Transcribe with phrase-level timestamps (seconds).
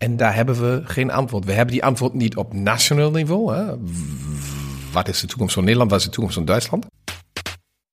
[0.00, 1.44] En daar hebben we geen antwoord.
[1.44, 3.54] We hebben die antwoord niet op nationaal niveau.
[3.54, 3.76] Hè?
[4.92, 5.90] Wat is de toekomst van Nederland?
[5.90, 6.86] Wat is de toekomst van Duitsland?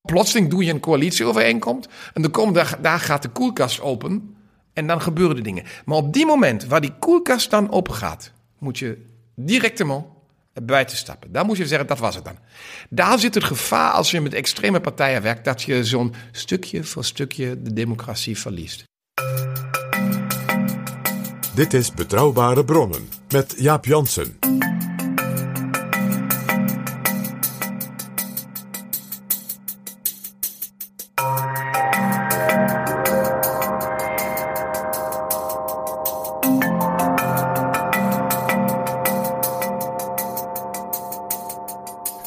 [0.02, 4.36] Plotseling doe je een coalitieovereenkomst en dan komt daar, daar gaat de koelkast open
[4.74, 5.64] en dan gebeuren de dingen.
[5.86, 10.06] Maar op die moment waar die koelkast dan open gaat, moet je directement
[10.64, 11.32] buiten stappen.
[11.32, 12.38] Dan moet je zeggen, dat was het dan.
[12.90, 17.06] Daar zit het gevaar als je met extreme partijen werkt, dat je zo'n stukje voor
[17.06, 18.84] stukje de democratie verliest.
[21.58, 24.40] Dit is Betrouwbare Bronnen met Jaap Jansen.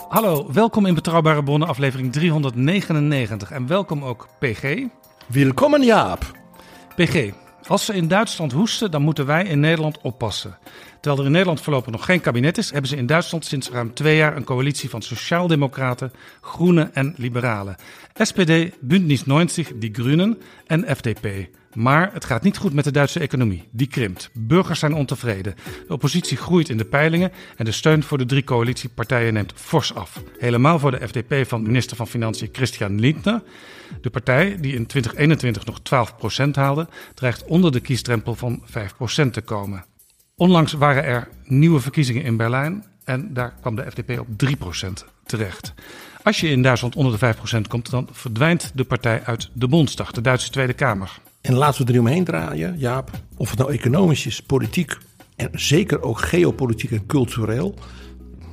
[0.08, 3.50] Hallo, welkom in Betrouwbare Bronnen, aflevering 399.
[3.50, 4.86] En welkom ook PG.
[5.26, 6.30] Welkom Jaap.
[6.96, 7.32] PG,
[7.70, 10.58] als ze in Duitsland hoesten, dan moeten wij in Nederland oppassen.
[11.00, 13.94] Terwijl er in Nederland voorlopig nog geen kabinet is, hebben ze in Duitsland sinds ruim
[13.94, 17.76] twee jaar een coalitie van Sociaaldemocraten, Groenen en Liberalen.
[18.14, 21.26] SPD, Bündnis 90, Die Groenen en FDP.
[21.74, 23.68] Maar het gaat niet goed met de Duitse economie.
[23.70, 24.30] Die krimpt.
[24.32, 25.54] Burgers zijn ontevreden.
[25.86, 29.94] De oppositie groeit in de peilingen en de steun voor de drie coalitiepartijen neemt fors
[29.94, 30.22] af.
[30.38, 33.42] Helemaal voor de FDP van minister van Financiën Christian Lindner.
[34.00, 35.80] De partij, die in 2021 nog
[36.46, 39.84] 12% haalde, dreigt onder de kiesdrempel van 5% te komen.
[40.36, 44.88] Onlangs waren er nieuwe verkiezingen in Berlijn en daar kwam de FDP op 3%
[45.24, 45.74] terecht.
[46.22, 50.10] Als je in Duitsland onder de 5% komt, dan verdwijnt de partij uit de Bondsdag,
[50.10, 51.20] de Duitse Tweede Kamer.
[51.40, 53.10] En laten we er omheen draaien, Jaap.
[53.36, 54.98] Of het nou economisch is, politiek
[55.36, 57.74] en zeker ook geopolitiek en cultureel.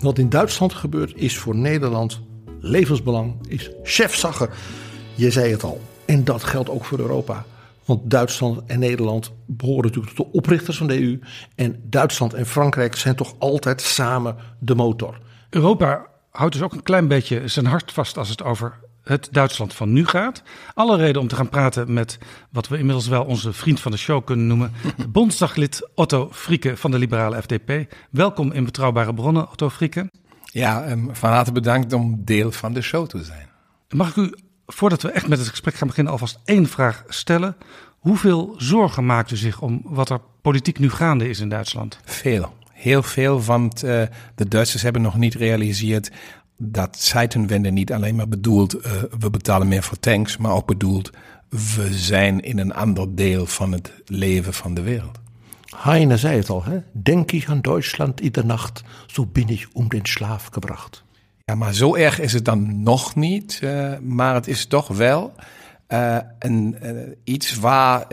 [0.01, 2.21] Wat in Duitsland gebeurt is voor Nederland
[2.59, 4.49] levensbelang, is chefzagge.
[5.15, 5.81] Je zei het al.
[6.05, 7.45] En dat geldt ook voor Europa.
[7.85, 11.19] Want Duitsland en Nederland behoren natuurlijk tot de oprichters van de EU.
[11.55, 15.19] En Duitsland en Frankrijk zijn toch altijd samen de motor.
[15.49, 19.73] Europa houdt dus ook een klein beetje zijn hart vast als het over het Duitsland
[19.73, 20.43] van nu gaat.
[20.73, 22.17] Alle reden om te gaan praten met
[22.51, 24.71] wat we inmiddels wel onze vriend van de show kunnen noemen.
[25.09, 27.93] Bondsdaglid Otto Frieke van de liberale FDP.
[28.09, 30.09] Welkom in Betrouwbare Bronnen, Otto Frieke.
[30.43, 33.47] Ja, um, van harte bedankt om deel van de show te zijn.
[33.89, 34.33] Mag ik u,
[34.65, 37.55] voordat we echt met het gesprek gaan beginnen, alvast één vraag stellen?
[37.97, 41.99] Hoeveel zorgen maakt u zich om wat er politiek nu gaande is in Duitsland?
[42.05, 42.55] Veel.
[42.71, 44.01] Heel veel, want uh,
[44.35, 46.11] de Duitsers hebben nog niet gerealiseerd
[46.57, 51.09] dat Zeitenwende niet alleen maar bedoelt uh, we betalen meer voor tanks, maar ook bedoelt
[51.49, 55.19] we zijn in een ander deel van het leven van de wereld.
[55.75, 56.79] Heine zei het al, hè?
[56.91, 61.03] denk ik aan Duitsland iedere nacht, zo bin ik om den slaaf gebracht.
[61.45, 65.33] Ja, maar zo erg is het dan nog niet, uh, maar het is toch wel
[65.89, 66.75] uh, een,
[67.23, 68.05] iets waar,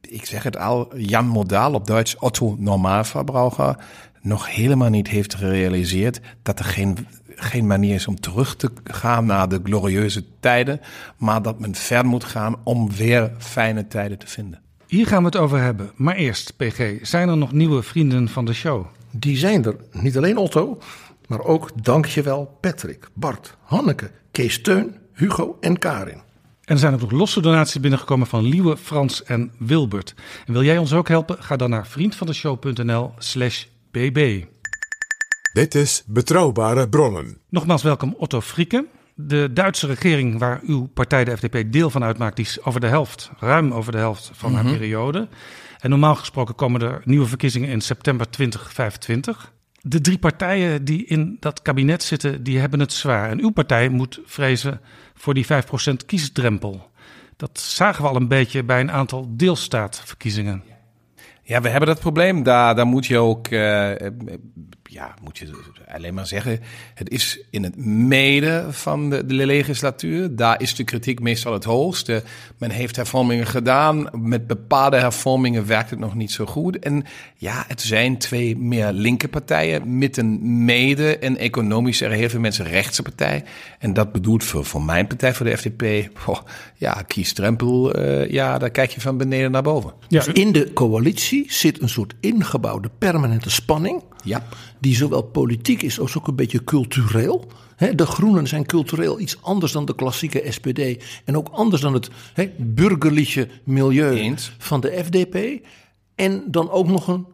[0.00, 3.76] ik zeg het al, Jan Modaal op Duits, Otto Normaalverbruiker,
[4.22, 7.06] nog helemaal niet heeft gerealiseerd dat er geen
[7.40, 10.80] geen manier is om terug te gaan naar de glorieuze tijden,
[11.16, 14.60] maar dat men ver moet gaan om weer fijne tijden te vinden.
[14.86, 15.90] Hier gaan we het over hebben.
[15.96, 18.86] Maar eerst, PG, zijn er nog nieuwe vrienden van de show?
[19.10, 19.76] Die zijn er.
[19.92, 20.78] Niet alleen Otto,
[21.26, 26.22] maar ook dankjewel Patrick, Bart, Hanneke, Kees Teun, Hugo en Karin.
[26.64, 30.14] En er zijn ook nog losse donaties binnengekomen van Liewe, Frans en Wilbert.
[30.46, 31.42] En wil jij ons ook helpen?
[31.42, 34.44] Ga dan naar vriendvandeshow.nl slash bb.
[35.52, 37.38] Dit is Betrouwbare Bronnen.
[37.48, 38.86] Nogmaals welkom Otto Frieken.
[39.14, 42.86] De Duitse regering waar uw partij de FDP deel van uitmaakt, die is over de
[42.86, 45.28] helft, ruim over de helft van haar periode.
[45.78, 49.52] En normaal gesproken komen er nieuwe verkiezingen in september 2025.
[49.80, 53.30] De drie partijen die in dat kabinet zitten, die hebben het zwaar.
[53.30, 54.80] En uw partij moet vrezen
[55.14, 55.48] voor die 5%
[56.06, 56.90] kiesdrempel.
[57.36, 60.62] Dat zagen we al een beetje bij een aantal deelstaatverkiezingen.
[61.42, 62.42] Ja, we hebben dat probleem.
[62.42, 63.90] Daar, daar moet je ook, uh,
[64.92, 65.50] ja, moet je
[65.88, 66.60] alleen maar zeggen.
[66.94, 70.36] Het is in het midden van de, de, legislatuur.
[70.36, 72.22] Daar is de kritiek meestal het hoogste.
[72.58, 74.08] Men heeft hervormingen gedaan.
[74.12, 76.78] Met bepaalde hervormingen werkt het nog niet zo goed.
[76.78, 77.04] En
[77.36, 79.98] ja, het zijn twee meer linker partijen.
[79.98, 83.44] Met een mede en economisch er heel veel mensen rechtse partij.
[83.78, 85.82] En dat bedoelt voor, voor mijn partij, voor de FDP.
[86.26, 86.38] Oh,
[86.76, 87.98] ja, kiesdrempel.
[87.98, 89.92] Uh, ja, daar kijk je van beneden naar boven.
[90.08, 94.02] Ja, dus in de coalitie zit een soort ingebouwde permanente spanning.
[94.24, 94.46] Ja.
[94.78, 97.46] Die zowel politiek is als ook een beetje cultureel.
[97.94, 101.04] de Groenen zijn cultureel iets anders dan de klassieke SPD.
[101.24, 105.66] En ook anders dan het he, burgerlijke milieu van de FDP.
[106.14, 107.26] En dan ook nog een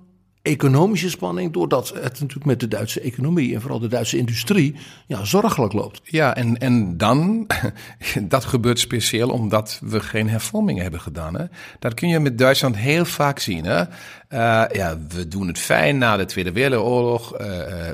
[0.46, 4.74] economische spanning, doordat het natuurlijk met de Duitse economie en vooral de Duitse industrie
[5.06, 6.00] ja, zorgelijk loopt.
[6.04, 7.46] Ja, en, en dan,
[8.22, 11.36] dat gebeurt speciaal omdat we geen hervormingen hebben gedaan.
[11.36, 11.44] Hè?
[11.78, 13.64] Dat kun je met Duitsland heel vaak zien.
[13.64, 13.84] Hè?
[14.32, 17.40] Uh, ja, we doen het fijn na de Tweede Wereldoorlog.
[17.40, 17.46] Uh,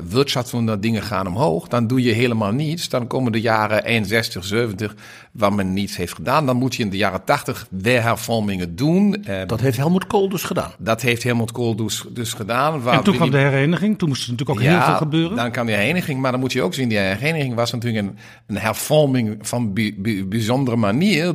[0.09, 1.69] Wirtschaftswunder, gaan omhoog.
[1.69, 2.89] Dan doe je helemaal niets.
[2.89, 4.95] Dan komen de jaren 61, 70,
[5.33, 6.47] waar men niets heeft gedaan.
[6.47, 9.25] Dan moet je in de jaren 80 weer hervormingen doen.
[9.29, 10.71] Uh, dat heeft Helmut Kool dus gedaan.
[10.79, 12.83] Dat heeft Helmut Kool dus, dus gedaan.
[12.83, 13.99] Waar en toen kwam de hereniging.
[13.99, 15.37] Toen moest er natuurlijk ook heel veel gebeuren.
[15.37, 16.21] dan kan de hereniging.
[16.21, 19.73] Maar dan moet je ook zien, die hereniging was natuurlijk een, een hervorming van
[20.29, 21.35] bijzondere manier.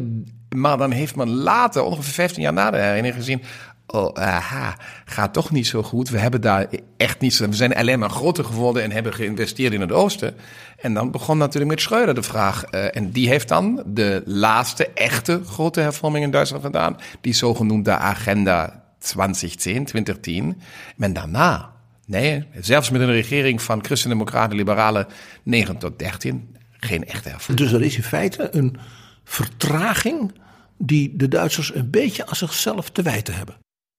[0.56, 3.42] Maar dan heeft men later, ongeveer 15 jaar na de hereniging, gezien
[3.88, 6.10] oh, aha, gaat toch niet zo goed.
[6.10, 6.68] We hebben daar
[6.98, 10.36] echt niet We zijn alleen maar groter geworden en hebben geïnvesteerd in het oosten.
[10.78, 12.64] En dan begon natuurlijk met Schreuder de vraag.
[12.72, 16.98] Uh, en die heeft dan de laatste echte grote hervorming in Duitsland gedaan.
[17.22, 20.62] Die zogenoemde Agenda 2010, 2010.
[20.98, 21.72] En daarna,
[22.06, 25.08] nee, zelfs met een regering van Christen-Democraten, Liberalen,
[25.44, 27.70] 9 tot 13, geen echte hervorming.
[27.70, 28.78] Dus er is in feite een
[29.24, 30.32] vertraging
[30.78, 33.56] die de Duitsers een beetje aan zichzelf te wijten hebben.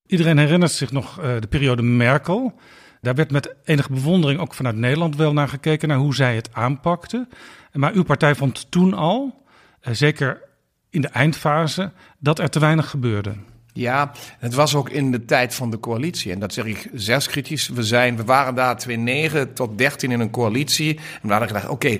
[0.08, 2.54] Iedereen herinnert zich nog uh, de periode Merkel.
[3.00, 6.48] Daar werd met enige bewondering ook vanuit Nederland wel naar gekeken, naar hoe zij het
[6.52, 7.28] aanpakte.
[7.72, 9.44] Maar uw partij vond toen al,
[9.82, 10.42] uh, zeker
[10.90, 13.34] in de eindfase, dat er te weinig gebeurde.
[13.72, 16.32] Ja, het was ook in de tijd van de coalitie.
[16.32, 17.68] En dat zeg ik zelfs kritisch.
[17.68, 20.96] We, zijn, we waren daar 2009 tot 13 in een coalitie.
[20.96, 21.98] En we hadden gedacht, oké,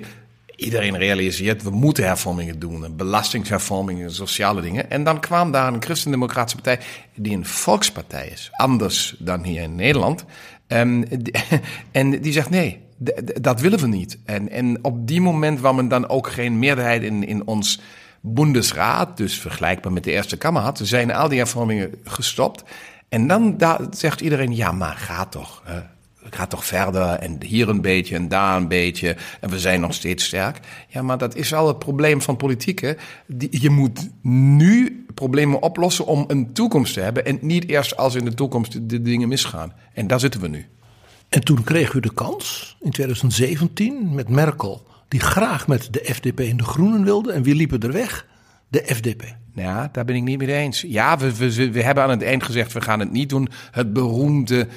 [0.59, 2.95] iedereen realiseert, we moeten hervormingen doen.
[2.95, 4.89] Belastingshervormingen, sociale dingen.
[4.89, 6.85] En dan kwam daar een christendemocratische partij
[7.15, 8.49] die een volkspartij is.
[8.51, 10.25] Anders dan hier in Nederland.
[10.67, 11.05] Um,
[11.91, 12.81] en die zegt nee,
[13.41, 14.17] dat willen we niet.
[14.25, 17.81] En, en op die moment waar men dan ook geen meerderheid in, in ons
[18.21, 22.63] Bundesraad, dus vergelijkbaar met de Eerste Kamer had, zijn al die hervormingen gestopt.
[23.09, 23.61] En dan
[23.91, 25.63] zegt iedereen, ja, maar ga toch
[26.35, 29.93] gaat toch verder en hier een beetje en daar een beetje en we zijn nog
[29.93, 30.59] steeds sterk.
[30.87, 32.79] Ja, maar dat is wel het probleem van politiek.
[32.79, 32.93] Hè?
[33.49, 38.25] Je moet nu problemen oplossen om een toekomst te hebben en niet eerst als in
[38.25, 39.73] de toekomst de dingen misgaan.
[39.93, 40.65] En daar zitten we nu.
[41.29, 46.39] En toen kreeg u de kans in 2017 met Merkel, die graag met de FDP
[46.39, 47.31] en de Groenen wilde.
[47.31, 48.27] En wie liepen er weg?
[48.67, 49.23] De FDP.
[49.55, 50.81] Ja, daar ben ik niet mee eens.
[50.81, 53.49] Ja, we, we, we hebben aan het eind gezegd, we gaan het niet doen.
[53.71, 54.67] Het beroemde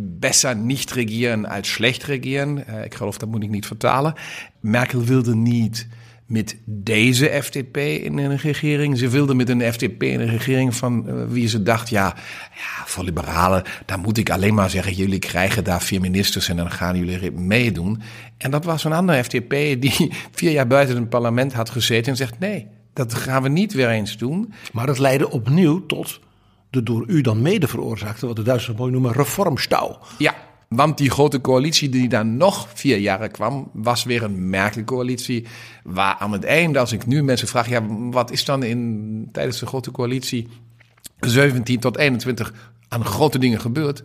[0.00, 2.64] besser niet regieren als slecht regieren.
[2.68, 4.14] Uh, ik geloof dat moet ik niet vertalen.
[4.60, 5.88] Merkel wilde niet
[6.26, 8.98] met deze FDP in een regering.
[8.98, 12.14] Ze wilde met een FDP in een regering van uh, wie ze dacht, ja,
[12.54, 16.56] ja, voor liberalen, daar moet ik alleen maar zeggen, jullie krijgen daar vier ministers en
[16.56, 18.00] dan gaan jullie meedoen.
[18.36, 19.50] En dat was een andere FDP
[19.80, 23.72] die vier jaar buiten het parlement had gezeten en zegt, nee, dat gaan we niet
[23.72, 24.52] weer eens doen.
[24.72, 26.20] Maar dat leidde opnieuw tot
[26.70, 29.98] de door u dan mede veroorzaakte, wat de Duitsers mooi noemen, reformstouw.
[30.18, 30.34] Ja,
[30.68, 35.46] want die grote coalitie die dan nog vier jaren kwam, was weer een merkelijke coalitie.
[35.84, 39.58] Waar aan het einde, als ik nu mensen vraag, ja, wat is dan in, tijdens
[39.58, 40.48] de grote coalitie
[41.20, 42.52] 17 tot 21
[42.88, 44.02] aan grote dingen gebeurd?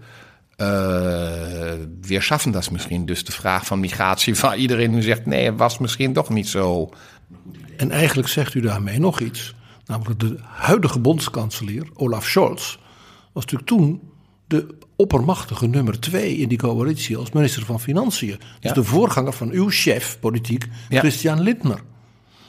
[0.57, 0.67] Uh,
[2.01, 3.05] we schaffen dat misschien.
[3.05, 6.47] Dus de vraag van migratie, waar iedereen nu zegt: nee, het was misschien toch niet
[6.47, 6.89] zo.
[7.77, 9.55] En eigenlijk zegt u daarmee nog iets.
[9.85, 12.77] Namelijk de huidige bondskanselier, Olaf Scholz,
[13.33, 14.01] was natuurlijk toen
[14.47, 18.39] de oppermachtige nummer twee in die coalitie als minister van Financiën.
[18.59, 21.81] Dus de voorganger van uw chef politiek, Christian Lindner.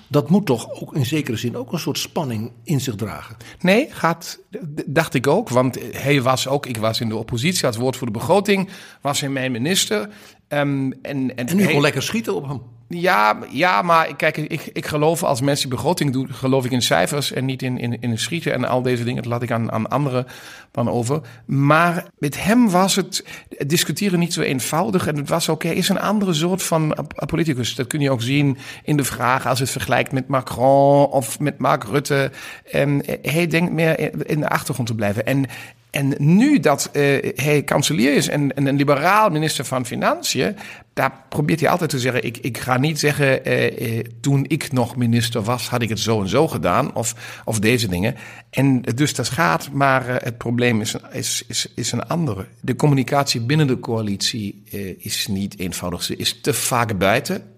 [0.08, 3.36] Dat moet toch ook in zekere zin ook een soort spanning in zich dragen.
[3.60, 4.40] Nee, gaat,
[4.86, 5.48] dacht ik ook.
[5.48, 8.68] Want hij was ook, ik was in de oppositie als woord voor de begroting,
[9.00, 10.00] was hij mijn minister.
[10.48, 12.60] Um, en, en, en u kon lekker schieten op hem.
[12.88, 17.32] Ja, ja maar kijk, ik, ik geloof als mensen begroting doen, geloof ik in cijfers
[17.32, 19.22] en niet in, in, in schieten en al deze dingen.
[19.22, 20.26] Dat laat ik aan, aan anderen
[20.70, 21.20] dan over.
[21.46, 23.24] Maar met hem was het,
[23.66, 25.06] discussiëren niet zo eenvoudig.
[25.06, 27.74] En het was hij is een andere soort van politicus.
[27.74, 31.58] Dat kun je ook zien in de vraag als het vergelijkt met Macron of met
[31.58, 32.30] Mark Rutte.
[32.70, 35.26] En hij denkt meer in de achtergrond te blijven.
[35.26, 35.46] En
[35.94, 40.56] En nu dat uh, hij kanselier is en, en, een liberaal minister van Financiën,
[40.92, 44.72] daar probeert hij altijd te zeggen: ik, ik ga niet zeggen, uh, uh, toen ik
[44.72, 48.14] nog minister was, had ik het zo en zo gedaan, of, of deze dingen.
[48.50, 52.46] En dus dat gaat, maar het probleem is, is, is, is een andere.
[52.60, 54.62] De communicatie binnen de coalitie
[54.98, 56.02] is niet eenvoudig.
[56.02, 57.53] Ze is te vaak buiten.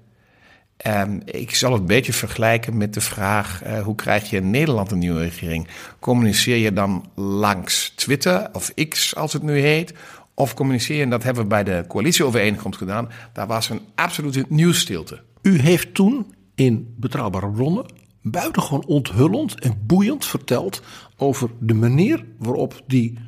[0.87, 4.50] Um, ik zal het een beetje vergelijken met de vraag: uh, hoe krijg je in
[4.50, 5.68] Nederland een nieuwe regering?
[5.99, 9.95] Communiceer je dan langs Twitter of X, als het nu heet?
[10.35, 14.45] Of communiceer je, en dat hebben we bij de coalitieovereenkomst gedaan, daar was een absolute
[14.49, 15.23] nieuwsstilte.
[15.42, 17.87] U heeft toen in Betrouwbare Bronnen
[18.23, 20.83] buitengewoon onthullend en boeiend verteld
[21.16, 23.18] over de manier waarop die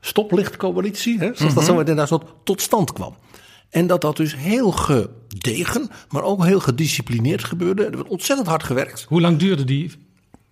[0.00, 1.54] stoplichtcoalitie, hè, zoals mm -hmm.
[1.54, 3.14] dat zo inderdaad tot stand kwam.
[3.72, 7.84] En dat dat dus heel gedegen, maar ook heel gedisciplineerd gebeurde.
[7.84, 9.04] Er werd ontzettend hard gewerkt.
[9.08, 9.90] Hoe lang duurde die?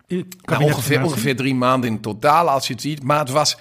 [0.07, 3.03] Nou, ongeveer, ongeveer drie maanden in totaal, als je het ziet.
[3.03, 3.57] Maar het was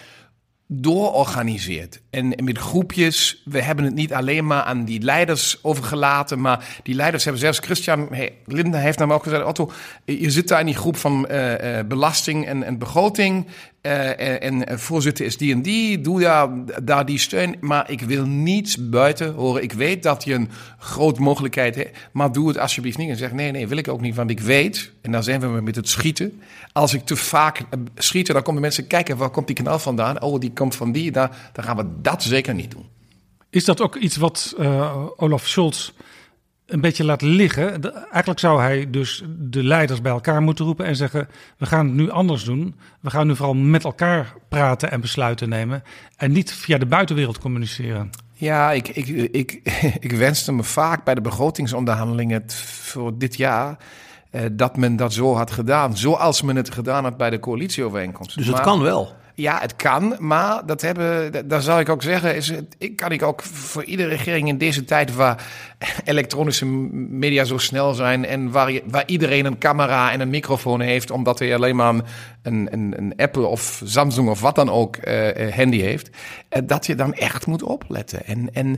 [0.72, 2.01] doororganiseerd.
[2.10, 6.96] En met groepjes, we hebben het niet alleen maar aan die leiders overgelaten, maar die
[6.96, 9.72] leiders hebben zelfs, Christian hey, Linde heeft namelijk ook gezegd, Otto,
[10.06, 13.48] je zit daar in die groep van uh, uh, belasting en, en begroting,
[13.81, 16.50] uh, en voorzitter is die en die, doe daar,
[16.83, 19.63] daar die steun, maar ik wil niets buiten horen.
[19.63, 23.09] Ik weet dat je een grote mogelijkheid hebt, maar doe het alsjeblieft niet.
[23.09, 25.62] En zeg, nee, nee, wil ik ook niet, want ik weet, en dan zijn we
[25.62, 27.62] met het schieten, als ik te vaak
[27.95, 30.21] schiet, dan komen mensen kijken, waar komt die kanaal vandaan?
[30.21, 32.86] Oh, die komt van die, dan, dan gaan we dat zeker niet doen.
[33.50, 35.91] Is dat ook iets wat uh, Olaf Scholz
[36.70, 37.82] een beetje laat liggen?
[37.82, 41.86] De, eigenlijk zou hij dus de leiders bij elkaar moeten roepen en zeggen: we gaan
[41.86, 42.76] het nu anders doen.
[43.00, 45.84] We gaan nu vooral met elkaar praten en besluiten nemen
[46.18, 48.10] en niet via de buitenwereld communiceren.
[48.34, 49.60] Ja, ik, ik, ik,
[50.00, 52.44] ik wenste me vaak bij de begrotingsonderhandelingen
[52.92, 53.78] voor dit jaar.
[54.32, 55.98] Uh, dat men dat zo had gedaan.
[55.98, 58.38] Zoals men het gedaan had bij de coalitieovereenkomst.
[58.38, 59.16] Dus het maar, kan wel.
[59.39, 63.24] Ja, het kan, maar dat hebben, daar zal ik ook zeggen, is ik kan ik
[63.24, 65.43] ook voor iedere regering in deze tijd waar
[66.03, 71.12] elektronische media zo snel zijn en waar, waar iedereen een camera en een microfoon heeft,
[71.12, 71.93] omdat hij alleen maar
[72.56, 76.96] een, een Apple of Samsung of wat dan ook uh, handy heeft, uh, dat je
[76.96, 78.25] dan echt moet opletten.
[78.25, 78.77] En, en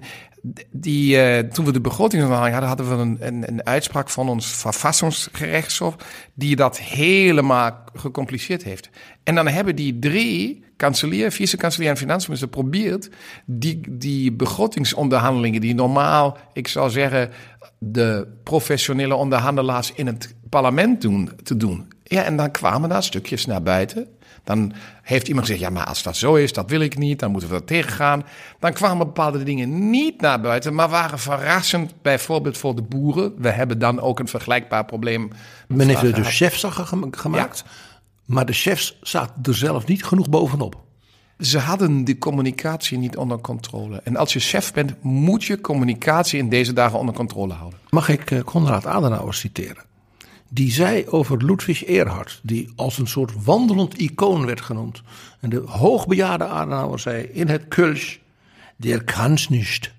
[0.72, 5.96] die, toen we de begrotingsonderhandeling hadden, hadden we een, een, een uitspraak van ons verfassingsgerechtshof
[6.34, 8.90] die dat helemaal gecompliceerd heeft.
[9.24, 13.10] En dan hebben die drie, kanselier, vice-kanselier en financiënminister, geprobeerd
[13.46, 17.30] die, die begrotingsonderhandelingen die normaal, ik zou zeggen,
[17.80, 21.94] de professionele onderhandelaars in het parlement doen, te doen.
[22.12, 24.08] Ja, en dan kwamen daar stukjes naar buiten.
[24.44, 27.32] Dan heeft iemand gezegd, ja, maar als dat zo is, dat wil ik niet, dan
[27.32, 28.24] moeten we dat tegengaan.
[28.60, 33.34] Dan kwamen bepaalde dingen niet naar buiten, maar waren verrassend, bijvoorbeeld voor de boeren.
[33.38, 35.32] We hebben dan ook een vergelijkbaar probleem.
[35.68, 36.66] Men heeft er dus chefs
[37.12, 37.72] gemaakt, ja.
[38.26, 40.84] maar de chefs zaten er zelf niet genoeg bovenop.
[41.40, 44.02] Ze hadden die communicatie niet onder controle.
[44.04, 47.80] En als je chef bent, moet je communicatie in deze dagen onder controle houden.
[47.90, 49.90] Mag ik Konrad Adenauer citeren?
[50.54, 55.02] Die zei over Ludwig Erhard, die als een soort wandelend icoon werd genoemd.
[55.40, 58.18] En de hoogbejaarde Adenauer zei in het Kölsch,
[58.76, 59.92] der kann's nicht.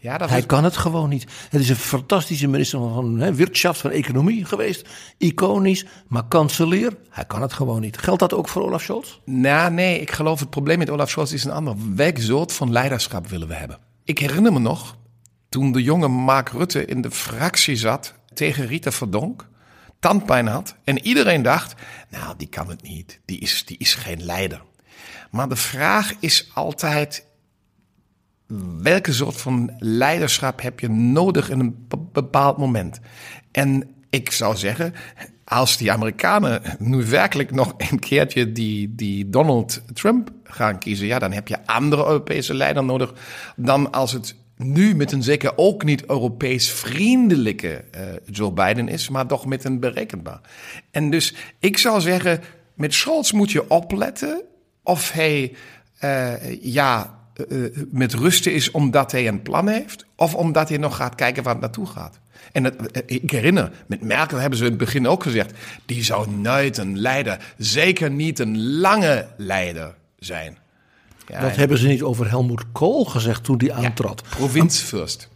[0.00, 1.26] Ja, dat Hij kan het gewoon niet.
[1.50, 4.88] Het is een fantastische minister van, van Wirtschaft, van Economie geweest.
[5.18, 7.98] Iconisch, maar kanselier, hij kan het gewoon niet.
[7.98, 9.18] Geldt dat ook voor Olaf Scholz?
[9.24, 11.74] Nou, nee, ik geloof het probleem met Olaf Scholz is een ander.
[11.94, 13.78] Welk soort van leiderschap willen we hebben?
[14.04, 14.96] Ik herinner me nog,
[15.48, 19.48] toen de jonge Mark Rutte in de fractie zat tegen Rita Verdonk
[19.98, 20.76] tandpijn had.
[20.84, 21.74] En iedereen dacht,
[22.08, 23.20] nou, die kan het niet.
[23.24, 24.62] Die is, die is geen leider.
[25.30, 27.26] Maar de vraag is altijd,
[28.82, 33.00] welke soort van leiderschap heb je nodig in een bepaald moment?
[33.52, 34.94] En ik zou zeggen,
[35.44, 41.18] als die Amerikanen nu werkelijk nog een keertje die, die Donald Trump gaan kiezen, ja,
[41.18, 43.14] dan heb je andere Europese leider nodig
[43.56, 49.08] dan als het nu met een zeker ook niet Europees vriendelijke uh, Joe Biden is,
[49.08, 50.40] maar toch met een berekenbaar.
[50.90, 52.40] En dus ik zou zeggen,
[52.74, 54.42] met Scholz moet je opletten
[54.82, 55.52] of hij
[56.04, 60.96] uh, ja, uh, met rusten is omdat hij een plan heeft, of omdat hij nog
[60.96, 62.18] gaat kijken waar het naartoe gaat.
[62.52, 65.52] En ik herinner, met Merkel hebben ze in het begin ook gezegd,
[65.86, 70.58] die zou nooit een leider, zeker niet een lange leider zijn.
[71.28, 74.22] Ja, dat hebben ze niet over Helmoet Kool gezegd toen die aantrad.
[74.24, 75.28] Ja, provinciefürst.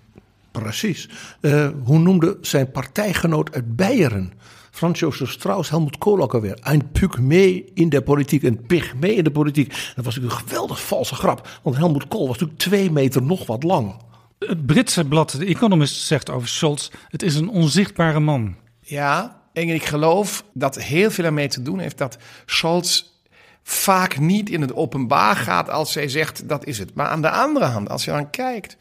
[0.50, 1.08] Precies.
[1.40, 4.32] Uh, hoe noemde zijn partijgenoot uit Beieren,
[4.70, 6.58] Frans Josef Strauss, Helmoet Kool ook alweer?
[6.62, 9.68] Een pygmee in de politiek, een pygmee in de politiek.
[9.68, 13.46] Dat was natuurlijk een geweldig valse grap, want Helmoet Kool was natuurlijk twee meter nog
[13.46, 13.94] wat lang.
[14.38, 18.56] Het Britse blad The Economist zegt over Scholz, het is een onzichtbare man.
[18.80, 23.02] Ja, en ik geloof dat heel veel ermee te doen heeft dat Scholz
[23.62, 26.94] vaak niet in het openbaar gaat als zij zegt dat is het.
[26.94, 28.76] Maar aan de andere hand, als je dan kijkt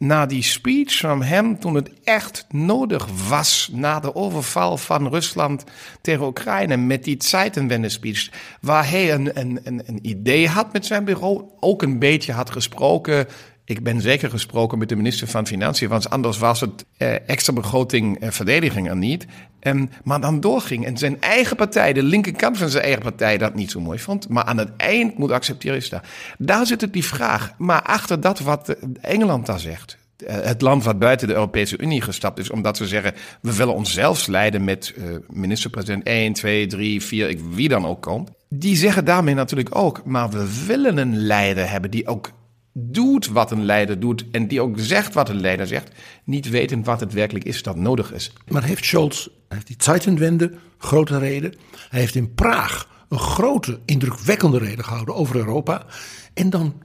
[0.00, 5.64] naar die speech van hem toen het echt nodig was na de overval van Rusland
[6.00, 10.86] tegen Oekraïne met die Zeitenwende speech, waar hij een, een, een, een idee had met
[10.86, 13.26] zijn bureau, ook een beetje had gesproken
[13.70, 17.52] ik ben zeker gesproken met de minister van Financiën, want anders was het eh, extra
[17.52, 19.26] begroting eh, verdediging er niet.
[19.60, 20.86] En, maar dan doorging.
[20.86, 24.28] En zijn eigen partij, de linkerkant van zijn eigen partij, dat niet zo mooi vond.
[24.28, 26.04] Maar aan het eind moet accepteren is daar.
[26.38, 27.52] Daar zit het die vraag.
[27.58, 29.96] Maar achter dat wat eh, Engeland daar zegt.
[30.26, 33.74] eh, Het land wat buiten de Europese Unie gestapt is, omdat ze zeggen: we willen
[33.74, 38.30] onszelf leiden met eh, minister-president 1, 2, 3, 4, ik- wie dan ook komt.
[38.48, 42.30] Die zeggen daarmee natuurlijk ook: maar we willen een leider hebben die ook
[42.72, 45.90] doet wat een leider doet en die ook zegt wat een leider zegt,
[46.24, 48.32] niet weten wat het werkelijk is dat nodig is.
[48.48, 51.54] Maar heeft Scholz, hij heeft die Zeitenwende, grote reden.
[51.88, 55.86] Hij heeft in Praag een grote, indrukwekkende reden gehouden over Europa.
[56.34, 56.82] En dan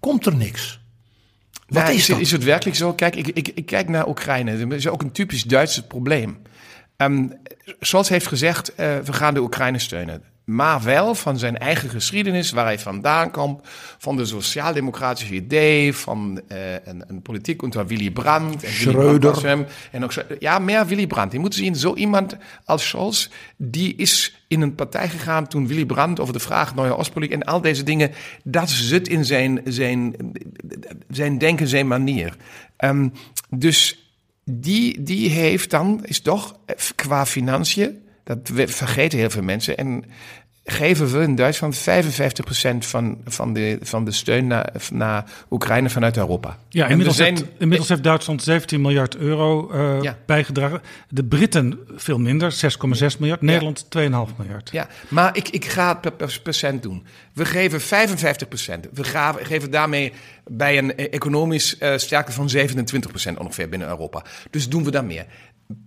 [0.00, 0.80] komt er niks.
[1.66, 2.20] Wat Nou, is dat?
[2.20, 2.94] is het werkelijk zo?
[2.94, 4.58] Kijk, ik, ik, ik kijk naar Oekraïne.
[4.58, 6.38] Dat is ook een typisch Duits probleem.
[6.96, 7.26] Ehm
[7.80, 10.22] Scholz heeft gezegd, eh, we gaan de Oekraïne steunen.
[10.46, 13.60] Maar wel van zijn eigen geschiedenis, waar hij vandaan komt.
[13.98, 18.62] Van de sociaal-democratische idee, van eh, een, een politiek onder Willy Brandt.
[18.62, 19.66] En Schröder.
[19.90, 21.32] En ook, ja, meer Willy Brandt.
[21.32, 25.84] Je moet zien, zo iemand als Scholz, die is in een partij gegaan toen Willy
[25.86, 28.10] Brandt over de vraag Neue Oostpolitiek en al deze dingen,
[28.42, 30.14] dat zit in zijn, zijn,
[31.08, 32.36] zijn denken, zijn manier.
[32.76, 33.08] Ehm,
[33.48, 34.10] dus
[34.44, 40.04] die, die heeft dan, is toch eh, qua financiën, dat vergeten heel veel mensen, en
[40.68, 41.82] geven we in Duitsland 55%
[42.78, 46.58] van, van, de, van de steun naar, naar Oekraïne vanuit Europa.
[46.68, 50.16] Ja, inmiddels, zijn- heeft, inmiddels heeft Duitsland 17 miljard euro eh, Ja.
[50.26, 50.80] bijgedragen.
[51.08, 53.40] De Britten veel minder, 6,6 miljard.
[53.40, 54.70] Nederland 2,5 miljard.
[54.72, 57.06] Ja, maar ik, ik ga het per, per percent doen.
[57.32, 58.86] We geven 55 procent.
[58.92, 60.12] We gaan- geven daarmee
[60.50, 64.24] bij een eh, economisch eh sterkte van 27 procent ongeveer binnen Europa.
[64.50, 65.26] Dus doen we daar meer.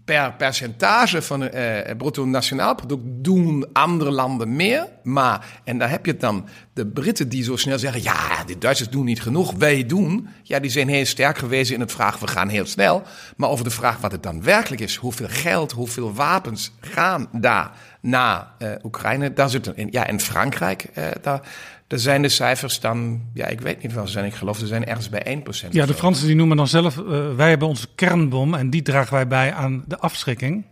[0.06, 4.88] Per percentage van het eh, bruto nationaal product doen andere landen meer.
[5.04, 8.04] Maar, en daar heb je het dan, de Britten die zo snel zeggen...
[8.04, 10.28] ja, de Duitsers doen niet genoeg, wij doen.
[10.44, 13.04] Ja, die zijn heel sterk geweest in het vraag, we gaan heel snel.
[13.38, 14.96] Maar over de vraag wat het dan werkelijk is...
[14.96, 19.34] hoeveel geld, hoeveel wapens gaan daar naar eh, Oekraïne...
[19.34, 19.88] daar zit een.
[19.92, 21.42] Ja, en Frankrijk, eh, daar,
[21.88, 23.22] daar zijn de cijfers dan...
[23.34, 25.74] ja, ik weet niet wel, ze zijn, ik geloof ze zijn ergens bij 1 procent.
[25.74, 29.14] Ja, de Fransen die noemen dan zelf, eh, wij hebben onze kernbom en die dragen
[29.14, 30.66] wij bij aan de afschrikking.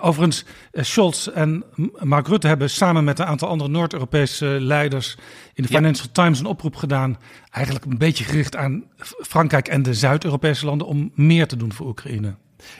[0.00, 1.64] Overigens, Scholz en
[2.00, 5.16] Mark Rutte hebben samen met een aantal andere Noord-Europese leiders
[5.54, 5.76] in de Ja.
[5.76, 7.18] Financial Times een oproep gedaan.
[7.50, 8.84] Eigenlijk een beetje gericht aan
[9.20, 12.34] Frankrijk en de Zuid-Europese landen om meer te doen voor Oekraïne.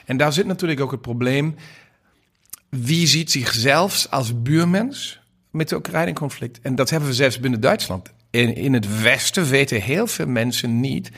[0.04, 1.54] En daar zit natuurlijk ook het probleem.
[2.82, 6.60] Wie ziet zichzelf als buurmens met de Oekraïne-conflict?
[6.60, 8.12] En dat hebben we zelfs binnen Duitsland.
[8.30, 11.10] In, in het Westen weten heel veel mensen niet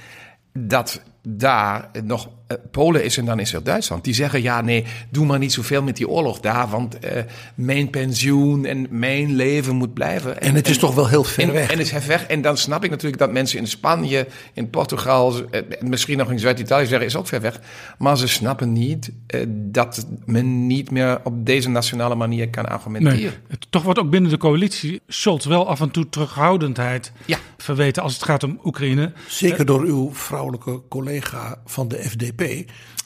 [0.53, 2.29] dat daar nog
[2.71, 4.05] Polen is en dan is er Duitsland.
[4.05, 7.23] Die zeggen, ja nee, doe maar niet zoveel met die oorlog daar, want eh,
[7.55, 10.41] mijn pensioen en mijn leven moet blijven.
[10.41, 11.71] En het is toch wel heel ver en, weg.
[11.73, 12.27] En is ver weg.
[12.27, 16.39] En dan snap ik natuurlijk dat mensen in Spanje, in Portugal, eh, misschien nog in
[16.39, 17.61] Zuid-Italië zeggen, is ook ver weg.
[17.99, 23.17] Maar ze snappen niet eh, dat men niet meer op deze nationale manier kan argumenteren.
[23.19, 27.39] Nee, het- toch wordt ook binnen de coalitie Scholz wel af en toe terughoudendheid Ja.
[27.57, 29.13] verweten als het gaat om Oekraïne.
[29.29, 32.36] Zeker door uw vrouwelijke collega van de FDP.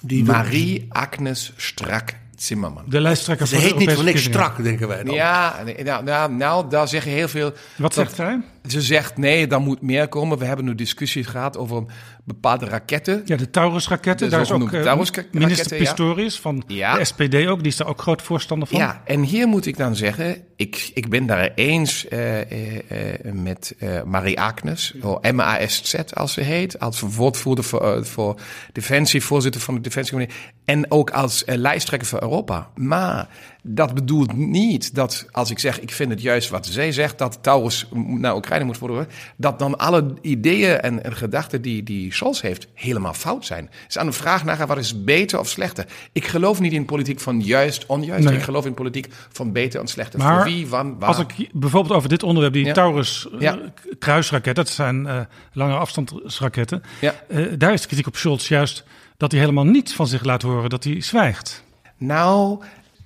[0.03, 2.85] Die Marie-Agnes Strak-Zimmerman.
[2.87, 5.15] De lijsttrekker Ze heet niet voor niks strak, denken wij dan.
[5.15, 7.45] Ja, nou, nou, nou, daar zeggen heel veel.
[7.51, 8.41] Wat dat- zegt zij?
[8.69, 10.39] Ze zegt nee, daar moet meer komen.
[10.39, 11.85] We hebben nu discussies gehad over
[12.25, 13.23] bepaalde raketten.
[13.25, 14.31] Ja, de Taurus-raketten.
[14.31, 15.79] Daar is ook eh, minister ja.
[15.79, 16.97] Pistorius van Ja.
[16.97, 17.59] de SPD ook.
[17.59, 18.79] Die is daar ook groot voorstander van.
[18.79, 23.33] Ja, en hier moet ik dan zeggen, ik, ik ben daar eens eh, eh, eh,
[23.35, 28.41] met Marie Agnes, of MASZ als ze heet, als woordvoerder voor, voor
[28.73, 32.69] Defensie, voorzitter van de Defensiecommissie, en ook als lijsttrekker voor Europa.
[32.75, 33.29] Maar
[33.63, 37.39] dat bedoelt niet dat, als ik zeg, ik vind het juist wat zij zegt, dat
[37.43, 42.41] Taurus naar Oekraïne moet worden, dat dan alle ideeën en, en gedachten die, die Scholz
[42.41, 43.65] heeft helemaal fout zijn.
[43.65, 45.87] Het is aan de vraag naar wat is beter of slechter.
[46.13, 48.25] Ik geloof niet in politiek van juist, onjuist.
[48.25, 48.37] Nee.
[48.37, 50.19] Ik geloof in politiek van beter en slechter.
[50.19, 51.09] Maar Voor wie, wan, waar.
[51.09, 52.73] Als ik bijvoorbeeld over dit onderwerp, die Ja.
[52.73, 53.59] Taurus eh, Ja.
[53.99, 55.21] kruisraketten, dat zijn eh,
[55.53, 56.83] lange afstandsraketten.
[57.01, 57.15] Ja.
[57.29, 58.85] Eh, daar is de kritiek op Scholz juist
[59.17, 61.65] dat hij helemaal niets van zich laat horen, dat hij zwijgt.
[61.97, 62.61] Nou,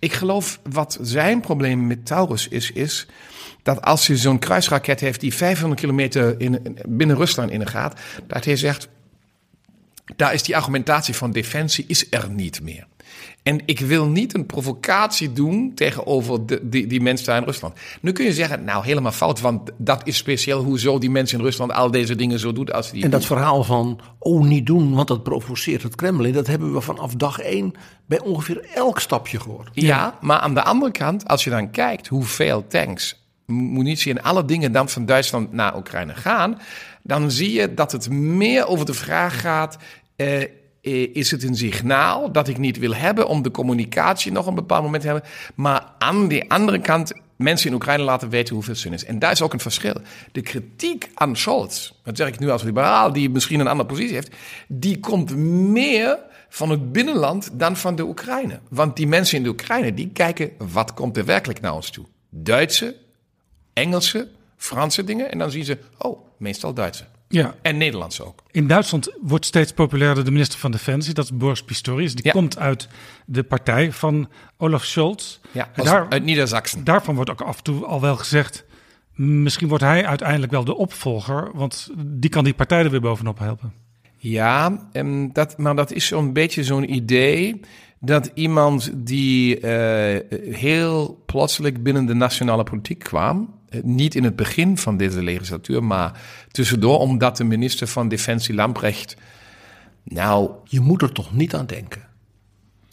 [0.04, 3.06] ik geloof wat zijn probleem met Taurus is, is
[3.62, 8.44] dat als je zo'n kruisraket heeft die 500 kilometer in, binnen Rusland in gaat, dat
[8.44, 8.88] hij zegt,
[10.16, 12.86] daar is die argumentatie van defensie is er niet meer.
[13.44, 17.74] En ik wil niet een provocatie doen tegenover de, die, die mensen daar in Rusland.
[18.00, 21.44] Nu kun je zeggen, nou helemaal fout, want dat is speciaal hoezo die mensen in
[21.44, 23.04] Rusland al deze dingen zo doen als die.
[23.04, 23.28] En dat doen.
[23.28, 27.38] verhaal van, oh niet doen, want dat provoceert het Kremlin, dat hebben we vanaf dag
[27.38, 27.72] één
[28.06, 29.68] bij ongeveer elk stapje gehoord.
[29.72, 34.44] Ja, maar aan de andere kant, als je dan kijkt hoeveel tanks, munitie en alle
[34.44, 36.58] dingen dan van Duitsland naar Oekraïne gaan,
[37.02, 39.78] dan zie je dat het meer over de vraag gaat.
[40.16, 40.44] eh,
[41.12, 44.82] is het een signaal dat ik niet wil hebben om de communicatie nog een bepaald
[44.82, 48.92] moment te hebben, maar aan de andere kant mensen in Oekraïne laten weten hoeveel zin
[48.92, 49.04] is.
[49.04, 49.94] En daar is ook een verschil.
[50.32, 54.14] De kritiek aan Scholz, dat zeg ik nu als liberaal, die misschien een andere positie
[54.14, 54.34] heeft,
[54.68, 56.18] die komt meer
[56.48, 58.60] van het binnenland dan van de Oekraïne.
[58.68, 62.04] Want die mensen in de Oekraïne, die kijken, wat komt er werkelijk naar ons toe?
[62.30, 62.96] Duitse,
[63.72, 65.30] Engelse, Franse dingen.
[65.30, 67.04] En dan zien ze, oh, meestal Duitse.
[67.28, 67.54] Ja.
[67.62, 68.42] En Nederlands ook.
[68.50, 72.14] In Duitsland wordt steeds populairder de minister van Defensie, dat is Boris Pistorius.
[72.14, 72.30] Die Ja.
[72.32, 72.88] komt uit
[73.26, 75.38] de partij van Olaf Scholz.
[75.52, 76.84] Ja, daar, uit Niedersachsen.
[76.84, 78.64] daarvan wordt ook af en toe al wel gezegd,
[79.14, 83.38] misschien wordt hij uiteindelijk wel de opvolger, want die kan die partij er weer bovenop
[83.38, 83.72] helpen.
[84.16, 87.60] Ja, en dat, maar dat is zo'n beetje zo'n idee
[88.00, 90.20] dat iemand die eh,
[90.54, 96.20] heel plotseling binnen de nationale politiek kwam, niet in het begin van deze legislatuur, maar
[96.50, 99.16] tussendoor, omdat de minister van Defensie Lamprecht,
[100.02, 102.12] nou, Je moet er toch niet aan denken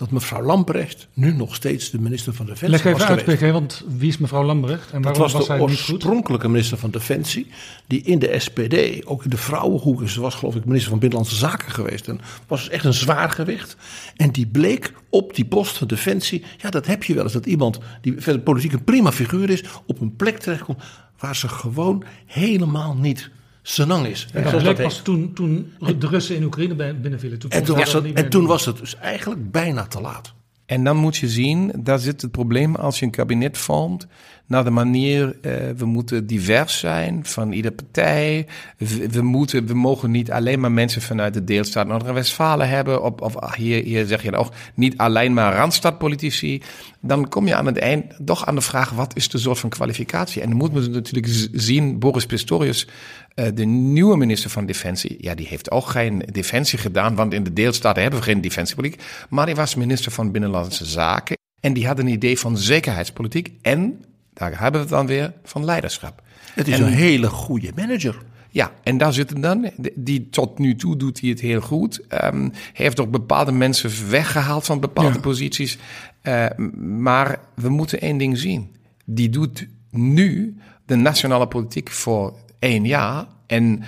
[0.01, 3.23] dat mevrouw Lamprecht nu nog steeds de minister van Defensie Leg even was uit.
[3.23, 6.91] PG, want wie is mevrouw Lambrecht en Dat waarom was was, de oorspronkelijke minister van
[6.91, 7.47] Defensie,
[7.87, 11.35] die in de SPD, ook in de vrouwenhoek, ze was geloof ik minister van Binnenlandse
[11.35, 12.07] Zaken geweest.
[12.07, 13.75] En was echt een zwaar gewicht.
[14.15, 17.45] En die bleek op die post van Defensie, ja dat heb je wel eens, dat
[17.45, 20.83] iemand die verder politiek een prima figuur is, op een plek terechtkomt
[21.19, 23.29] waar ze gewoon helemaal niet
[23.61, 24.27] senang is.
[24.33, 27.39] En dat bleek pas toen, toen de Russen in Oekraïne binnenvielen.
[27.39, 30.33] Toen En toen, was het, en toen was het dus eigenlijk bijna te laat.
[30.65, 34.07] En dan moet je zien, daar zit het probleem als je een kabinet vormt,
[34.51, 38.47] naar de manier, eh, we moeten divers zijn van iedere partij.
[38.77, 43.03] We, we moeten, we mogen niet alleen maar mensen vanuit de deelstaat Noord-Westfalen hebben.
[43.03, 46.61] Of, of ah, hier, hier zeg je ook niet alleen maar randstadpolitici.
[46.99, 49.69] Dan kom je aan het eind toch aan de vraag, wat is de soort van
[49.69, 50.41] kwalificatie?
[50.41, 52.87] En dan moet men natuurlijk zien, Boris Pistorius,
[53.35, 57.43] eh, de nieuwe minister van Defensie, ja, die heeft ook geen defensie gedaan, want in
[57.43, 59.01] de deelstaten hebben we geen defensiepolitiek.
[59.29, 64.03] Maar die was minister van Binnenlandse Zaken en die had een idee van zekerheidspolitiek en,
[64.33, 66.21] daar hebben we het dan weer, van leiderschap.
[66.53, 68.17] Het is En- een hele goede manager.
[68.53, 72.01] Ja, en daar zitten dan, die tot nu toe doet hij het heel goed.
[72.07, 75.77] Hij heeft ook bepaalde mensen weggehaald van bepaalde posities.
[76.21, 76.45] Eh,
[76.77, 78.75] maar we moeten één ding zien.
[79.05, 83.25] Die doet nu de nationale politiek voor één jaar.
[83.47, 83.83] En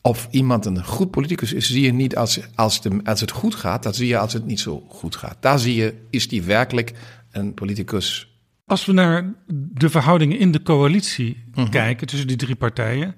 [0.00, 3.54] of iemand een goed politicus is, zie je niet als, als, de, als het goed
[3.54, 3.82] gaat.
[3.82, 5.36] Dat zie je als het niet zo goed gaat.
[5.40, 6.92] Daar zie je, is die werkelijk
[7.30, 8.35] een politicus
[8.66, 9.32] Als we naar
[9.72, 11.68] de verhoudingen in de coalitie Mhm.
[11.70, 13.14] kijken tussen die drie partijen,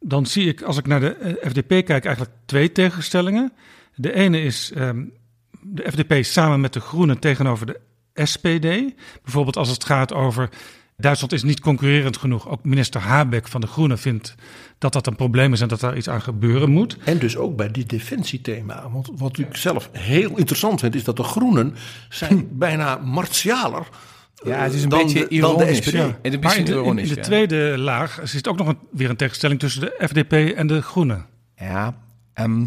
[0.00, 3.52] dan zie ik, als ik naar de eh, FDP kijk, eigenlijk twee tegenstellingen.
[3.94, 5.04] De ene is ehm,
[5.60, 7.80] de FDP samen met de Groenen tegenover de
[8.14, 8.94] SPD.
[9.22, 10.48] Bijvoorbeeld als het gaat over
[10.96, 12.48] Duitsland is niet concurrerend genoeg.
[12.48, 14.34] Ook minister Habeck van de Groenen vindt
[14.78, 16.96] dat dat een probleem is en dat daar iets aan gebeuren moet.
[17.04, 18.90] En dus ook bij dit defensiethema.
[18.90, 21.74] Want wat ik zelf heel interessant vind, is dat de groenen
[22.08, 23.86] zijn bijna martialer
[24.44, 25.92] Ja, het is een dan beetje de- dan de ironisch.
[25.92, 27.08] En een Maar beetje in de, in- ironisch.
[27.08, 27.26] in de ja.
[27.26, 31.26] tweede laag zit ook nog een, weer een tegenstelling tussen de FDP en de Groenen.
[31.56, 31.96] Ja,
[32.34, 32.62] ehm,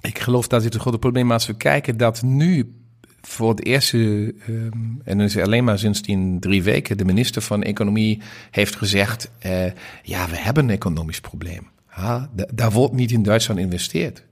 [0.00, 1.32] ik geloof dat dit een grote probleem is.
[1.32, 2.74] Als we kijken dat nu
[3.20, 4.72] voor het eerste, ehm,
[5.04, 9.30] en dat is alleen maar sinds die drie weken, de minister van Economie heeft gezegd,
[9.38, 9.64] eh,
[10.02, 11.68] ja, we hebben een economisch probleem.
[11.96, 14.24] Da- daar wordt niet in Duitsland geïnvesteerd.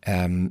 [0.00, 0.46] Ehm,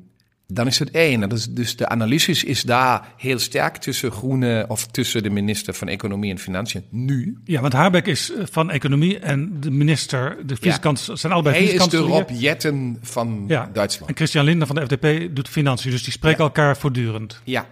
[0.54, 1.20] dan is het één.
[1.20, 5.74] Dat is, dus de analyse is daar heel sterk tussen Groene of tussen de minister
[5.74, 7.38] van Economie en Financiën nu.
[7.44, 11.74] Ja, want Habeck is eh, van Economie en de minister, de vicekanselier, zijn allebei Hij
[11.74, 11.98] is de.
[11.98, 14.10] Rob Jetten van Ja, Duitsland.
[14.10, 17.42] En Christian Lindner van de FDP doet financiën, dus die spreken elkaar voortdurend.
[17.44, 17.68] Ja,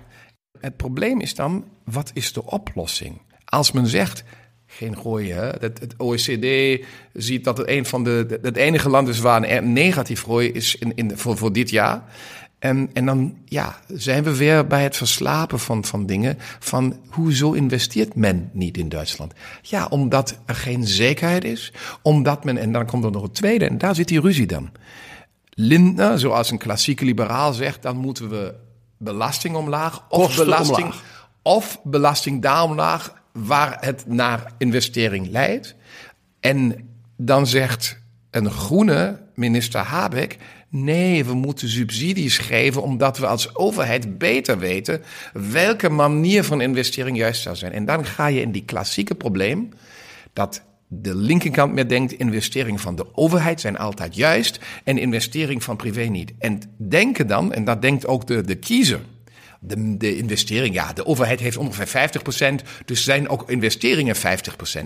[0.60, 3.22] het probleem is dan, wat is de oplossing?
[3.46, 4.24] Als men zegt,
[4.66, 5.48] geen gooien, hè?
[5.48, 6.80] Het, het OECD
[7.14, 10.76] ziet dat het een van de, het enige land is waar een negatief groei is
[10.76, 12.04] in, in, voor, voor dit jaar.
[12.60, 16.38] En, en dan ja, zijn we weer bij het verslapen van, van dingen.
[16.60, 19.34] Van hoezo investeert men niet in Duitsland?
[19.62, 21.74] Ja, omdat er geen zekerheid is.
[22.02, 24.72] Omdat men, en dan komt er nog een tweede, en daar zit die ruzie dan.
[25.50, 28.54] Lindner, zoals een klassieke liberaal zegt, dan moeten we
[28.98, 31.30] belasting omlaag of Kosten belasting, omlaag.
[31.42, 35.76] of belasting daar omlaag waar het naar investering leidt.
[36.40, 38.00] En dan zegt
[38.32, 40.38] een groene minister Habeck,
[40.72, 45.02] Nee, we moeten subsidies geven omdat we als overheid beter weten
[45.34, 47.72] welke manier van investering juist zou zijn.
[47.72, 49.70] En dan ga je in die klassieke probleem
[50.34, 55.76] dat de linkerkant meer denkt, investeringen van de overheid zijn altijd juist en investering van
[55.76, 56.34] privé niet.
[56.40, 59.00] En denken dan, en dat denkt ook de, de kiezer,
[59.60, 62.10] de, de investering, ja, de overheid heeft ongeveer
[62.62, 64.20] 50%, dus zijn ook investeringen 50%.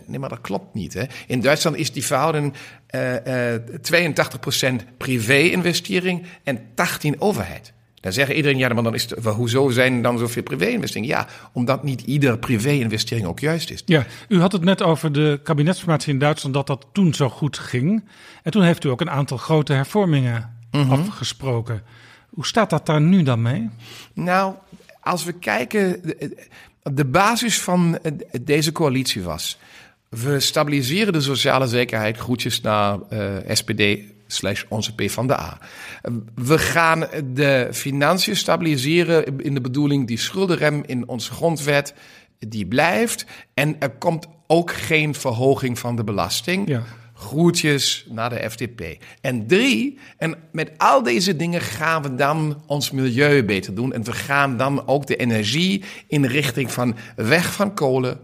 [0.06, 0.94] Nee, maar dat klopt niet.
[0.94, 1.04] Hè.
[1.28, 2.54] In Duitsland is die verhouding
[2.96, 3.60] uh, uh,
[4.92, 6.60] 82% privé-investering en
[7.16, 7.74] 18% overheid.
[8.00, 11.16] Dan zeggen iedereen, ja, maar dan is het, hoezo zijn dan zoveel privé-investeringen?
[11.16, 13.82] Ja, omdat niet iedere privé-investering ook juist is.
[13.86, 17.58] Ja, u had het net over de kabinetsformatie in Duitsland, dat dat toen zo goed
[17.58, 18.04] ging.
[18.44, 20.92] En toen heeft u ook een aantal grote hervormingen Mhm.
[20.92, 21.82] afgesproken.
[22.34, 23.70] Hoe staat dat daar nu dan mee?
[24.14, 24.56] Nou,
[25.00, 26.48] als we kijken, de,
[26.94, 28.00] de basis van
[28.42, 29.60] deze coalitie was.
[30.10, 35.58] We stabiliseren de sociale zekerheid, groetjes naar uh, SPD slash onze P van de A.
[36.36, 41.94] We gaan de financiën stabiliseren in de bedoeling die schuldenrem in onze grondwet,
[42.40, 43.26] die blijft.
[43.54, 46.68] En er komt ook geen verhoging van de belasting.
[46.68, 46.84] Ja.
[47.24, 49.04] Groetjes naar de FDP.
[49.22, 53.94] En drie, en met al deze dingen gaan we dan ons milieu beter doen.
[53.94, 58.20] En we gaan dan ook de energie in richting van weg van kolen.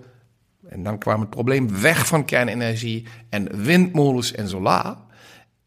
[0.70, 4.98] En dan kwam het probleem weg van kernenergie en windmolens en solar.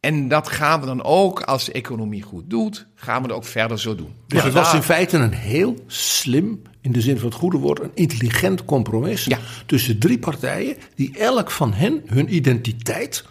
[0.01, 3.45] En dat gaan we dan ook, als de economie goed doet, gaan we het ook
[3.45, 4.14] verder zo doen.
[4.27, 7.81] Dus het was in feite een heel slim, in de zin van het goede woord,
[7.81, 9.38] een intelligent compromis Ja.
[9.66, 13.25] tussen drie partijen die elk van hen hun identiteit,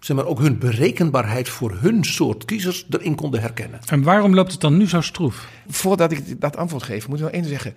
[0.00, 3.80] zeg maar ook hun berekenbaarheid voor hun soort kiezers erin konden herkennen.
[3.86, 5.48] En waarom loopt het dan nu zo stroef?
[5.68, 7.74] Voordat ik dat antwoord geef, moet ik nog één zeggen.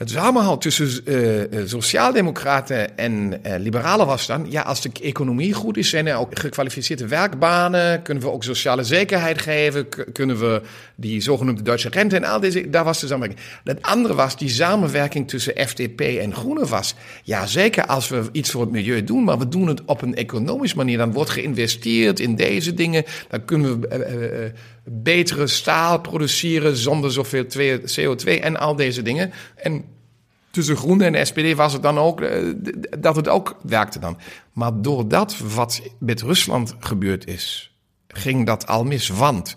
[0.00, 3.12] Het samenhang tussen uh, sociaaldemocraten en
[3.46, 4.46] uh, liberalen was dan...
[4.48, 8.02] ja, als de economie goed is, zijn er ook gekwalificeerde werkbanen...
[8.02, 9.88] kunnen we ook sociale zekerheid geven...
[10.12, 10.62] kunnen we
[10.94, 12.70] die zogenoemde Duitse rente en al deze...
[12.70, 13.40] daar was de samenwerking.
[13.64, 16.94] Het andere was die samenwerking tussen FDP en Groenen was...
[17.22, 19.24] ja, zeker als we iets voor het milieu doen...
[19.24, 20.98] maar we doen het op een economische manier.
[20.98, 23.04] Dan wordt geïnvesteerd in deze dingen.
[23.28, 24.52] Dan kunnen we...
[24.84, 27.44] betere staal produceren zonder zoveel
[27.98, 29.32] CO2 en al deze dingen.
[29.56, 29.84] En
[30.50, 32.54] tussen Groene en de SPD was het dan ook uh,
[32.98, 34.18] dat het ook werkte dan.
[34.52, 37.74] Maar doordat wat met Rusland gebeurd is,
[38.08, 39.08] ging dat al mis.
[39.08, 39.56] Want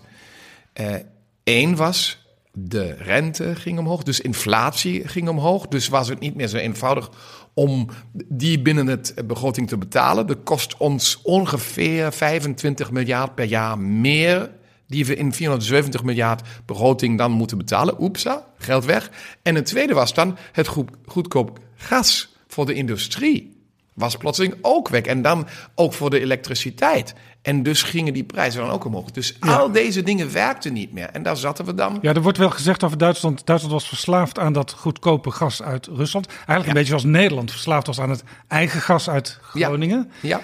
[1.42, 5.66] één uh, was, de rente ging omhoog, dus inflatie ging omhoog.
[5.66, 7.10] Dus was het niet meer zo eenvoudig
[7.54, 10.26] om die binnen het begroting te betalen.
[10.26, 14.50] Dat kost ons ongeveer 25 miljard per jaar meer
[14.86, 18.02] die we in 470 miljard begroting dan moeten betalen.
[18.02, 19.10] Oepsa, geld weg.
[19.42, 20.68] En het tweede was dan het
[21.06, 23.52] goedkoop gas voor de industrie.
[23.94, 25.02] Was plotseling ook weg.
[25.02, 27.14] En dan ook voor de elektriciteit.
[27.42, 29.10] En dus gingen die prijzen dan ook omhoog.
[29.10, 29.56] Dus ja.
[29.56, 31.06] al deze dingen werkten niet meer.
[31.06, 31.98] En daar zaten we dan.
[32.00, 33.46] Ja, er wordt wel gezegd over Duitsland.
[33.46, 36.26] Duitsland was verslaafd aan dat goedkope gas uit Rusland.
[36.26, 36.68] Eigenlijk ja.
[36.68, 40.10] een beetje zoals Nederland verslaafd was aan het eigen gas uit Groningen.
[40.20, 40.40] Ja, ja.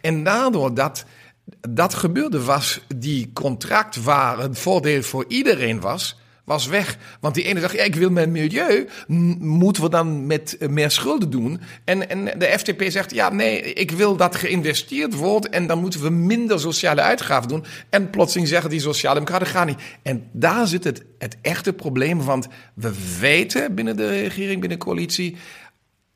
[0.00, 1.04] en daardoor dat
[1.68, 6.16] dat gebeurde was die contract waar een voordeel voor iedereen was,
[6.48, 6.98] was weg.
[7.20, 8.88] Want die ene dacht, ja, ik wil mijn milieu,
[9.38, 11.60] moeten we dan met meer schulden doen?
[11.84, 16.02] En, en de FDP zegt, ja, nee, ik wil dat geïnvesteerd wordt en dan moeten
[16.02, 17.64] we minder sociale uitgaven doen.
[17.90, 19.80] En plotseling zeggen die sociaaldemocraten, gaan niet.
[20.02, 24.84] En daar zit het, het echte probleem, want we weten binnen de regering, binnen de
[24.84, 25.36] coalitie,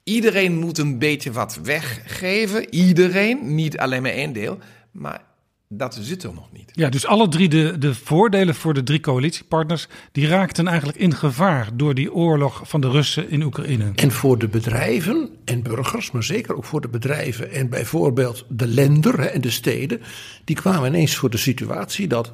[0.04, 2.74] iedereen moet een beetje wat weggeven.
[2.74, 4.58] Iedereen, niet alleen maar één deel.
[4.92, 5.24] Maar
[5.68, 6.70] dat zit er nog niet.
[6.72, 9.86] Ja, dus alle drie de, de voordelen voor de drie coalitiepartners...
[10.12, 13.92] die raakten eigenlijk in gevaar door die oorlog van de Russen in Oekraïne.
[13.94, 17.50] En voor de bedrijven en burgers, maar zeker ook voor de bedrijven...
[17.50, 20.00] en bijvoorbeeld de lender en de steden...
[20.44, 22.32] die kwamen ineens voor de situatie dat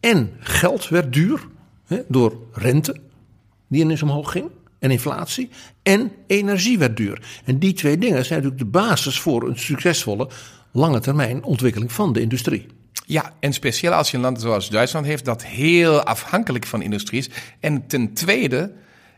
[0.00, 1.48] en geld werd duur...
[1.86, 2.96] Hè, door rente,
[3.68, 5.48] die ineens omhoog ging en inflatie.
[5.82, 7.22] En energie werd duur.
[7.44, 10.28] En die twee dingen zijn natuurlijk de basis voor een succesvolle
[10.72, 12.66] lange termijn ontwikkeling van de industrie.
[13.06, 17.18] Ja, en speciaal als je een land zoals Duitsland heeft dat heel afhankelijk van industrie
[17.18, 17.30] is.
[17.60, 18.72] En ten tweede,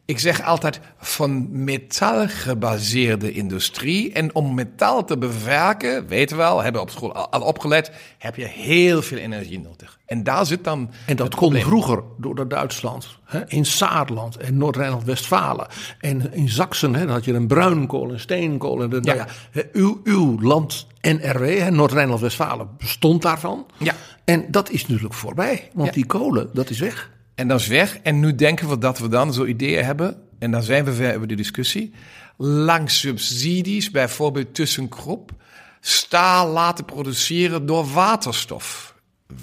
[0.05, 4.13] ik zeg altijd van metaal gebaseerde industrie.
[4.13, 8.37] En om metaal te bewerken, weten we wel, hebben we op school al opgelet, heb
[8.37, 9.99] je heel veel energie nodig.
[10.07, 10.91] En daar zit dan.
[11.07, 15.67] En dat kon vroeger door Duitsland, hè, in Saarland en Noord-Rijnland-Westfalen.
[16.01, 18.83] En in Zaksen hè, had je een bruinkool en steenkool.
[18.83, 19.15] En de, ja.
[19.15, 23.67] Nou uw, uw land NRW, Noord-Rijnland-Westfalen, bestond daarvan.
[23.79, 23.95] Ja.
[24.25, 25.95] En dat is natuurlijk voorbij, want Ja.
[25.95, 27.11] die kolen, dat is weg.
[27.35, 27.99] En dat is weg.
[27.99, 30.17] En nu denken we dat we dan zo'n ideeën hebben.
[30.39, 31.93] En dan zijn we ver over de discussie.
[32.37, 35.33] Langs subsidies, bijvoorbeeld ThyssenKrupp,
[35.81, 38.95] staal laten produceren door waterstof.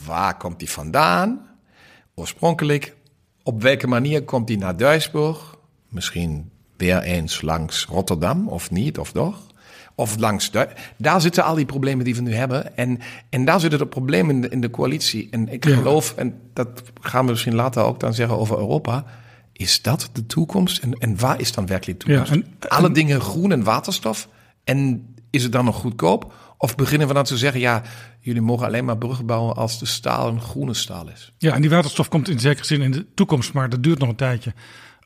[0.06, 1.50] waar komt die vandaan?
[2.16, 2.96] Oorspronkelijk,
[3.44, 5.56] op welke manier komt die naar Duisburg?
[5.90, 9.48] Misschien weer eens langs Rotterdam, of niet, of toch?
[10.00, 10.52] Of langs
[10.98, 12.78] Daar zitten al die problemen die we nu hebben.
[12.78, 15.28] En, en daar zitten de problemen in de, in de coalitie.
[15.32, 15.76] En ik Ja.
[15.76, 19.06] geloof, en dat gaan we misschien later ook dan zeggen over Europa.
[19.54, 20.84] Is dat de toekomst?
[20.84, 22.34] En, en waar is dan werkelijk de toekomst?
[22.34, 24.28] Ja, en- Alle dingen groen en waterstof.
[24.64, 26.34] En is het dan nog goedkoop?
[26.58, 27.82] Of beginnen we dan te zeggen, ja,
[28.20, 31.34] jullie mogen alleen maar bruggen bouwen als de staal een groene staal is?
[31.38, 34.10] Ja, en die waterstof komt in zekere zin in de toekomst, maar dat duurt nog
[34.10, 34.54] een tijdje.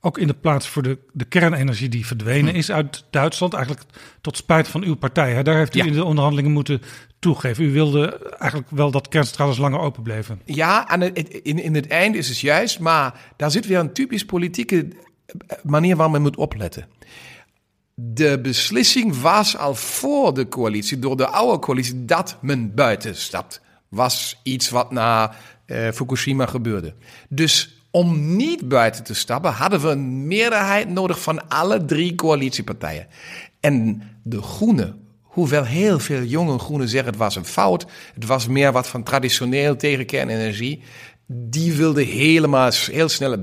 [0.05, 3.85] Ook in de plaats voor de, de kernenergie die verdwenen is uit Duitsland, eigenlijk
[4.21, 5.33] tot spijt van uw partij.
[5.33, 5.43] Hè?
[5.43, 5.85] Daar heeft u Ja.
[5.85, 6.81] in de onderhandelingen moeten
[7.19, 7.63] toegeven.
[7.63, 10.41] U wilde eigenlijk wel dat kerncentrales langer open bleven.
[10.45, 13.93] Ja, aan het, in, in het einde is het juist, maar daar zit weer een
[13.93, 14.87] typisch politieke
[15.63, 16.87] manier waar men moet opletten.
[17.95, 23.61] De beslissing was al voor de coalitie, door de oude coalitie, dat men buiten stapt.
[23.89, 25.35] Was iets wat na
[25.65, 26.93] eh, Fukushima gebeurde.
[27.29, 33.07] Dus om niet buiten te stappen, hadden we een meerderheid nodig van alle drie coalitiepartijen.
[33.59, 38.47] En de Groenen, hoewel heel veel jonge Groenen zeggen het was een fout, het was
[38.47, 40.83] meer wat van traditioneel tegen kernenergie,
[41.27, 43.37] die wilden helemaal heel snel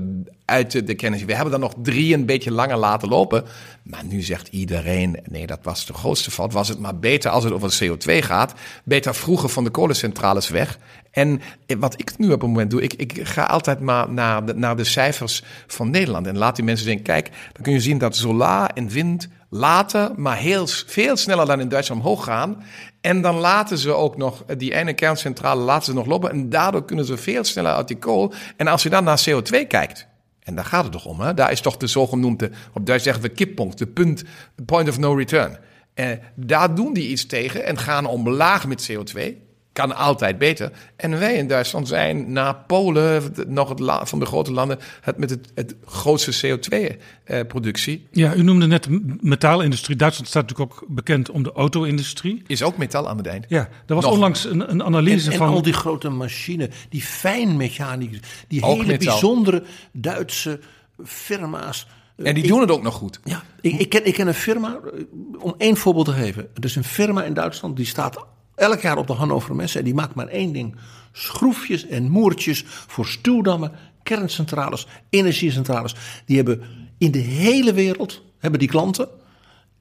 [0.51, 1.23] uit de, kennis.
[1.23, 3.43] We hebben dan nog drie een beetje langer laten lopen.
[3.83, 6.53] Maar nu zegt iedereen, nee, dat was de grootste fout.
[6.53, 8.53] Was het maar beter als het over CO2 gaat.
[8.83, 10.79] Beter vroeger van de kolencentrales weg.
[11.11, 11.41] En
[11.79, 14.75] wat ik nu op het moment doe, ik, ik ga altijd maar naar de, naar
[14.75, 16.27] de cijfers van Nederland.
[16.27, 20.11] En laat die mensen denken, kijk, dan kun je zien dat solar en wind later,
[20.15, 22.63] maar heel, veel sneller dan in Duitsland omhoog gaan.
[23.01, 26.31] En dan laten ze ook nog, die ene kerncentrale laten ze nog lopen.
[26.31, 28.33] En daardoor kunnen ze veel sneller uit die kool.
[28.57, 30.07] En als je dan naar CO2 kijkt,
[30.51, 31.33] en daar gaat het toch om, hè?
[31.33, 34.23] daar is toch de zogenoemde, op Duits zeggen we kippunt, de punt,
[34.65, 35.57] point of no return.
[35.93, 39.35] Eh, daar doen die iets tegen en gaan omlaag met CO2.
[39.73, 40.71] Kan altijd beter.
[40.95, 45.17] En wij in Duitsland zijn na Polen, nog het la- van de grote landen, het
[45.17, 48.07] met het, het grootste CO2-productie.
[48.11, 49.95] Ja, u noemde net de metaalindustrie.
[49.95, 52.43] Duitsland staat natuurlijk ook bekend om de auto-industrie.
[52.47, 53.45] Is ook metal aan het eind.
[53.47, 54.13] Ja, er was Nog.
[54.13, 55.47] onlangs een, een analyse En, en van...
[55.49, 59.11] al die grote machines, die fijnmechaniek, die Ook hele metaal.
[59.19, 60.59] bijzondere Duitse
[61.05, 61.87] firma's.
[62.15, 63.19] En die Ik- doen het ook nog goed.
[63.23, 65.01] Ja, ik, ik, ken, ik ken een firma, eh,
[65.43, 66.47] om één voorbeeld te geven.
[66.53, 68.25] Er is een firma in Duitsland, die staat
[68.61, 69.77] elk jaar op de Hannover Messe.
[69.77, 70.75] En die maakt maar één ding.
[71.11, 73.71] Schroefjes en moertjes voor stuwdammen,
[74.03, 75.95] kerncentrales, energiecentrales.
[76.25, 76.61] Die hebben
[76.97, 79.07] in de hele wereld, hebben die klanten...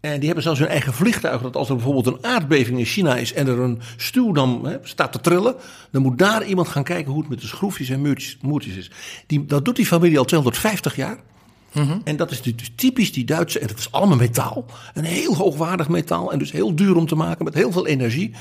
[0.00, 1.42] En die hebben zelfs hun eigen vliegtuig.
[1.42, 5.20] Dat als er bijvoorbeeld een aardbeving in China is en er een stuwdam staat te
[5.20, 5.54] trillen.
[5.90, 8.90] Dan moet daar iemand gaan kijken hoe het met de schroefjes en muurtjes, moertjes is.
[9.26, 11.18] Die, dat doet die familie al 250 jaar.
[12.04, 14.64] En dat is dus typisch die Duitse, en dat is allemaal metaal.
[14.94, 18.34] Een heel hoogwaardig metaal en dus heel duur om te maken met heel veel energie.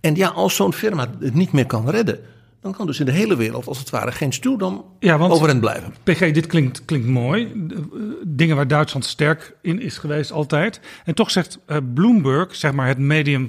[0.00, 2.18] En ja, als zo'n firma het niet meer kan redden,
[2.60, 5.60] dan kan dus in de hele wereld als het ware geen stuwdam Ja, want- overeind
[5.60, 5.94] blijven.
[6.02, 7.44] PG, dit klinkt, klinkt mooi.
[7.70, 7.78] Eh,
[8.26, 10.80] Dingen waar Duitsland sterk in is geweest altijd.
[11.04, 13.48] En toch zegt eh, Bloomberg, zeg maar het medium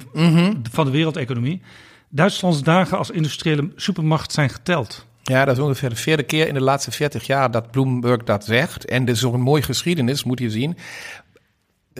[0.70, 1.62] van de wereldeconomie...
[2.10, 5.06] Duitslands dagen als industriële supermacht zijn geteld.
[5.22, 8.44] Ja, dat is ongeveer de vierde keer in de laatste 40 jaar dat Bloomberg dat
[8.44, 8.84] zegt.
[8.84, 10.76] En dit is ook een mooie geschiedenis, moet je zien.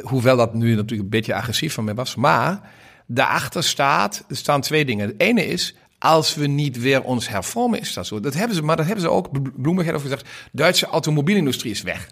[0.02, 2.14] Hoewel dat nu natuurlijk een beetje agressief van mij was.
[2.14, 2.60] Maar
[3.08, 5.08] daarachter staat, er staan twee dingen.
[5.08, 8.20] Het ene is, als we niet weer ons hervormen, is dat zo.
[8.20, 11.82] Dat hebben ze, maar dat hebben ze ook, Bloomberg heeft ook gezegd, Duitse automobielindustrie is
[11.82, 12.10] weg.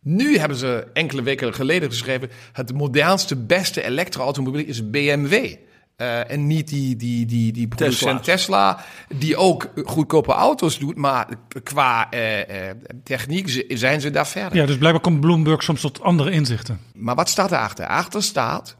[0.00, 5.54] Nu hebben ze enkele weken geleden geschreven, het modernste, beste elektro-automobiel is BMW.
[5.96, 11.28] Eh, en niet die, die, die, die producent Tesla, die ook goedkope auto's doet, maar
[11.62, 14.58] qua eh, eh, techniek zijn ze daar verder.
[14.58, 16.80] Ja, dus blijkbaar komt Bloomberg soms tot andere inzichten.
[16.94, 17.86] Maar wat staat erachter?
[17.86, 18.76] Achter staat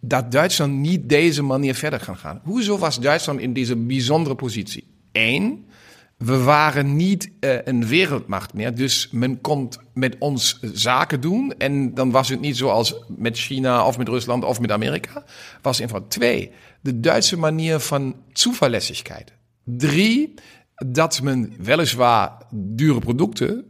[0.00, 2.40] dat Duitsland niet deze manier verder kan gaan.
[2.44, 4.84] Hoezo was Duitsland in deze bijzondere positie?
[5.12, 5.66] Eén,
[6.18, 11.54] we waren niet eh, een wereldmacht meer, dus men kon met ons zaken doen.
[11.58, 15.24] En dan was het niet zoals met China of met Rusland of met Amerika.
[15.62, 19.32] Was eenvoud twee, de Duitse manier van zuverlässigheid.
[19.64, 20.34] Drie,
[20.74, 23.64] dat men weliswaar dure producten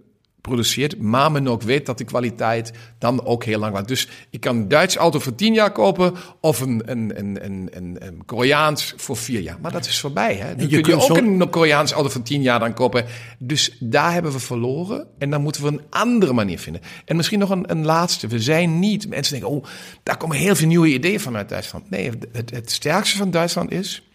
[0.49, 3.89] produceert, maar men ook weet dat de kwaliteit dan ook heel lang waard.
[3.89, 7.97] Dus ik kan een Duits auto voor tien jaar kopen of een, een, een, een,
[8.01, 9.59] een, Koreaans voor vier jaar.
[9.63, 10.35] Maar dat is voorbij.
[10.35, 10.55] Hè?
[10.55, 13.05] Nu je kun je ook een Koreaans auto voor tien jaar dan kopen.
[13.39, 16.83] Dus daar hebben we verloren en dan moeten we een andere manier vinden.
[17.05, 18.27] En misschien nog een, een laatste.
[18.27, 19.65] We zijn niet, mensen denken, oh,
[20.03, 21.91] daar komen heel veel nieuwe ideeën vanuit Duitsland.
[21.91, 24.08] Nee, het, het sterkste van Duitsland is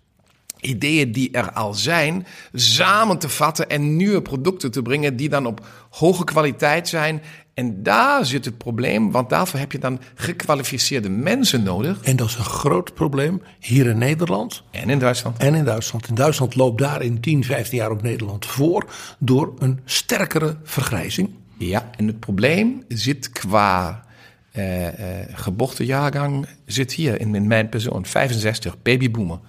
[0.63, 5.45] ideeën die er al zijn, samen te vatten en nieuwe producten te brengen die dan
[5.45, 7.21] op hoge kwaliteit zijn
[7.53, 12.01] En daar zit het probleem, want daarvoor heb je dan gekwalificeerde mensen nodig.
[12.01, 14.63] En dat is een groot probleem hier in Nederland.
[14.71, 15.37] En in Duitsland.
[15.37, 16.07] En in Duitsland.
[16.07, 18.85] In Duitsland loopt daar in 10, 15 jaar ook Nederland voor
[19.19, 21.29] door een sterkere vergrijzing.
[21.57, 24.05] Ja, en het probleem zit qua
[24.53, 24.91] uh, uh,
[25.33, 29.39] geboortejaargang, zit hier in, in mijn persoon, 65, babyboomer.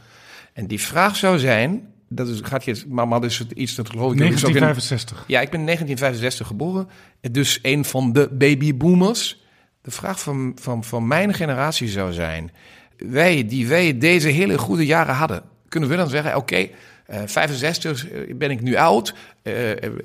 [0.55, 4.19] En die vraag zou zijn, dat is, gaat je, maar dus iets dat geloof ik...
[4.19, 5.19] 1965.
[5.19, 6.89] In, ja, ik ben in 1965 geboren,
[7.33, 9.43] dus een van de babyboomers.
[9.83, 12.53] De vraag van, van, van mijn generatie zou zijn,
[12.97, 16.75] wij die wij deze hele goede jaren hadden, kunnen we dan zeggen, oké, okay,
[17.11, 19.55] uh, 65 ben ik nu oud, uh,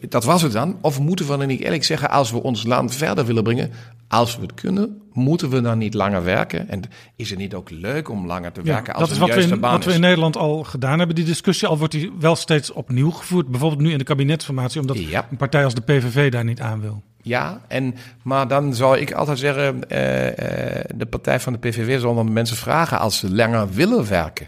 [0.10, 0.78] dat was het dan.
[0.82, 3.72] Of moeten we dan niet eerlijk zeggen, als we ons land verder willen brengen,
[4.08, 6.70] als we het kunnen, moeten we dan niet langer werken?
[6.70, 6.82] En
[7.16, 9.54] is het niet ook leuk om langer te werken ja, als dat is wat we,
[9.54, 11.68] in, wat we in Nederland al gedaan hebben, die discussie.
[11.68, 13.48] Al wordt die wel steeds opnieuw gevoerd.
[13.48, 15.28] Bijvoorbeeld nu in de kabinetsformatie, omdat Ja.
[15.32, 17.04] een partij als de PVV daar niet aan wil.
[17.22, 22.00] Ja, en, maar dan zou ik altijd zeggen, eh, eh, de partij van de PVV
[22.00, 24.48] zal dan mensen vragen als ze langer willen werken.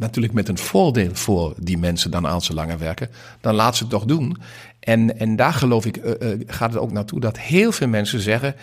[0.00, 3.08] Natuurlijk met een voordeel voor die mensen dan als ze langer werken.
[3.40, 4.36] Dan laat ze het toch doen.
[4.78, 8.20] En, en daar geloof ik, eh, eh, gaat het ook naartoe dat heel veel mensen
[8.20, 8.54] zeggen...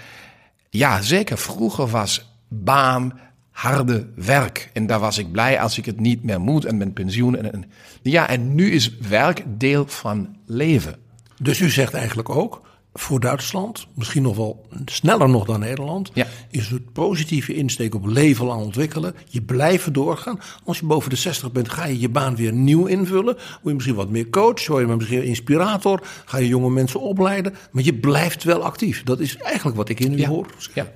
[0.70, 3.20] Ja, zeker, vroeger was baan
[3.52, 4.70] harde werk.
[4.74, 7.38] En daar was ik blij als ik het niet meer moet en mijn pensioen.
[7.38, 7.72] En, en,
[8.02, 10.96] ja, en nu is werk deel van leven.
[11.42, 12.67] Dus u zegt eigenlijk ook,
[13.00, 16.28] voor Duitsland, misschien nog wel sneller nog dan Nederland, Ja.
[16.52, 19.16] is het positieve insteek op leven lang ontwikkelen.
[19.30, 20.40] Je blijven doorgaan.
[20.66, 23.36] Als je boven de 60 bent, ga je je baan weer nieuw invullen.
[23.36, 27.56] Word je misschien wat meer coach, word je misschien inspirator, ga je jonge mensen opleiden.
[27.72, 29.04] Maar je blijft wel actief.
[29.04, 30.28] Dat is eigenlijk wat ik in u Ja.
[30.28, 30.48] hoor.
[30.74, 30.88] Ja.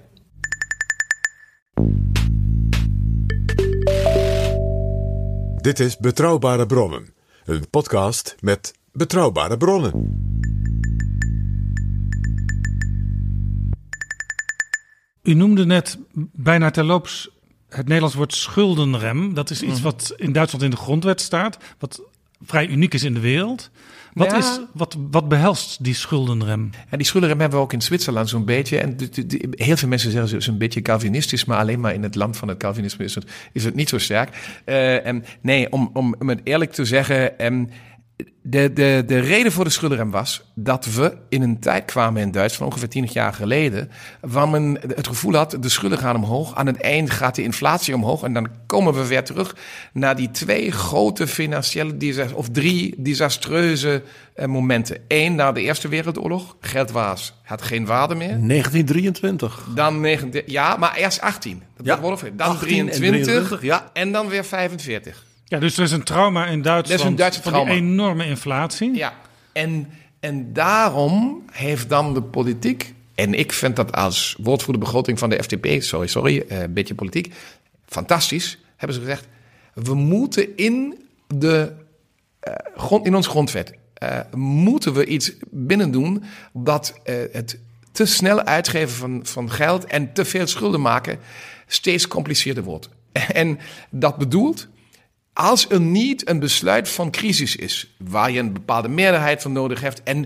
[5.61, 7.13] Dit is Betrouwbare Bronnen,
[7.45, 10.29] een podcast met betrouwbare bronnen.
[15.23, 15.97] U noemde net
[16.33, 17.29] bijna terloops
[17.69, 19.33] het Nederlands woord schuldenrem.
[19.33, 19.83] Dat is iets Mhm.
[19.83, 22.01] wat in Duitsland in de grondwet staat, wat
[22.43, 23.69] vrij uniek is in de wereld.
[24.13, 24.37] Wat, Ja.
[24.37, 26.69] is, wat, wat behelst die schuldenrem?
[26.89, 28.77] En die schuldenrem hebben we ook in Zwitserland zo'n beetje.
[28.79, 31.79] En de- de- de- heel veel mensen zeggen het is een beetje Calvinistisch, maar alleen
[31.79, 34.61] maar in het land van het Calvinisme is het, is het niet zo sterk.
[34.65, 37.69] Eh, en nee, om, om, om het eerlijk te zeggen, em,
[38.41, 42.31] de, de, de reden voor de schuldenrem was dat we in een tijd kwamen in
[42.31, 43.91] Duitsland, ongeveer 20 jaar geleden,
[44.21, 47.95] waar men het gevoel had, de schulden gaan omhoog, aan het eind gaat de inflatie
[47.95, 49.55] omhoog en dan komen we weer terug
[49.93, 51.95] naar die twee grote financiële,
[52.33, 54.03] of drie desastreuze
[54.33, 54.97] eh, momenten.
[55.07, 58.47] Eén, na de Eerste Wereldoorlog, geld was, had geen waarde meer.
[58.47, 59.67] 1923.
[59.75, 61.63] Dan 19, ja, maar eerst 18.
[61.77, 61.95] Dat Ja.
[61.95, 63.89] Dan 18 en 23, 23, ja.
[63.93, 65.29] en dan weer 45.
[65.51, 67.71] Ja, dus er is een trauma in Duitsland Er is een Duitse van trauma.
[67.71, 68.95] die enorme inflatie.
[68.95, 69.13] Ja,
[69.53, 69.87] en,
[70.19, 75.43] en daarom heeft dan de politiek, en ik vind dat als woordvoerder begroting van de
[75.43, 77.33] FDP, sorry, sorry, eh, een beetje politiek,
[77.85, 79.27] fantastisch, hebben ze gezegd,
[79.73, 81.73] we moeten in, de,
[82.39, 86.23] eh, grond, in ons grondwet, eh, moeten we iets binnen doen
[86.53, 86.93] dat
[87.31, 87.59] het
[87.91, 91.19] te snel uitgeven van, van geld en te veel schulden maken
[91.67, 92.89] steeds compliceerder wordt.
[93.33, 94.69] En dat bedoelt,
[95.33, 99.81] als er niet een besluit van crisis is, waar je een bepaalde meerderheid van nodig
[99.81, 100.25] hebt en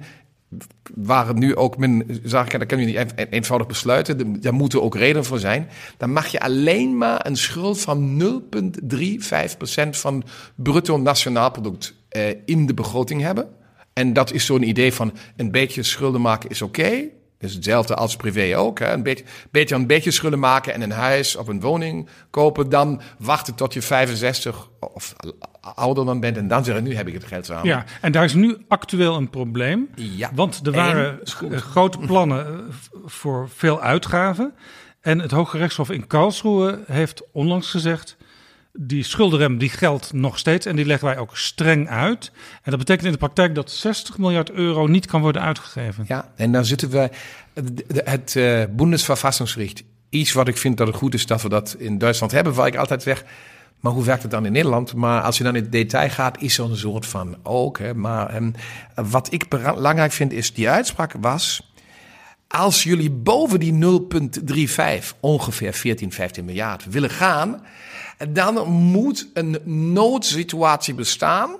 [0.93, 4.81] waar het nu ook men zag, dat kan je niet een- eenvoudig besluiten, daar moeten
[4.83, 10.23] ook redenen voor zijn, dan mag je alleen maar een schuld van 0,35% van
[10.55, 13.47] bruto nationaal product eh, in de begroting hebben.
[13.93, 17.03] En dat is zo'n idee van een beetje schulden maken is oké.
[17.39, 18.79] Is hetzelfde als privé ook.
[18.79, 18.93] Hè?
[18.93, 22.69] Een beetje, beetje een beetje schulden maken en een huis of een woning kopen.
[22.69, 25.15] Dan wachten tot je 65 of
[25.75, 26.37] ouder dan bent.
[26.37, 27.67] En dan zeggen, nu heb ik het geld samen.
[27.67, 29.89] Ja, en daar is nu actueel een probleem.
[29.95, 30.31] Ja.
[30.33, 31.19] Want er waren
[31.51, 32.75] eh, grote plannen eh,
[33.05, 34.53] voor veel uitgaven.
[35.01, 38.17] En het Hoge Rechtshof in Karlsruhe heeft onlangs gezegd...
[38.77, 42.31] die schuldenrem die geldt nog steeds en die leggen wij ook streng uit.
[42.61, 46.05] En dat betekent in de praktijk dat 60 miljard euro niet kan worden uitgegeven.
[46.07, 47.09] Ja, en dan zitten we.
[47.93, 49.83] Het, eh, Bundesverfassungsgericht.
[50.09, 52.67] Iets wat ik vind dat het goed is dat we dat in Duitsland hebben, waar
[52.67, 53.23] ik altijd weg.
[53.79, 54.93] Maar hoe werkt het dan in Nederland?
[54.93, 57.79] Maar als je dan in detail gaat, is een soort van ook.
[57.79, 58.51] Hè, maar ehm,
[58.95, 61.73] wat ik belangrijk vind, is die uitspraak was.
[62.55, 63.73] Als jullie boven die
[65.03, 67.65] 0,35, ongeveer 14, 15 miljard, willen gaan,
[68.29, 69.57] dan moet een
[69.93, 71.55] noodsituatie bestaan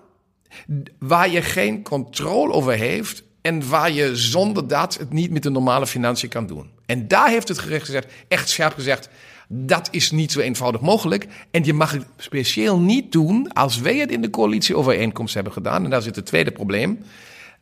[1.00, 5.50] waar je geen controle over heeft en waar je zonder dat het niet met de
[5.50, 6.70] normale financiën kan doen.
[6.86, 9.10] En daar heeft het gerecht gezegd, echt scherp gezegd,
[9.48, 11.28] dat is niet zo eenvoudig mogelijk.
[11.52, 15.84] En je mag het speciaal niet doen als wij het in de coalitieovereenkomst hebben gedaan.
[15.84, 17.00] En daar zit het tweede probleem.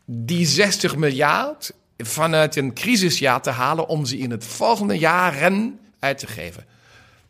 [0.05, 1.73] Die 60 miljard
[2.06, 6.66] vanuit een crisisjaar te halen om ze in het volgende jaren uit te geven.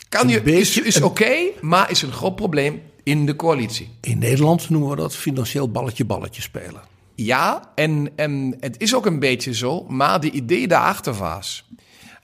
[0.09, 3.89] Kan je, is, is oké, maar is een groot probleem in de coalitie.
[4.01, 6.81] In Nederland noemen we dat financieel balletje-balletje spelen.
[7.15, 11.65] Ja, en, en het is ook een beetje zo, maar de idee daarachter was.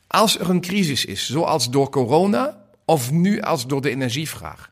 [0.08, 4.72] Als er een crisis is, zoals door corona of nu als door de energievraag,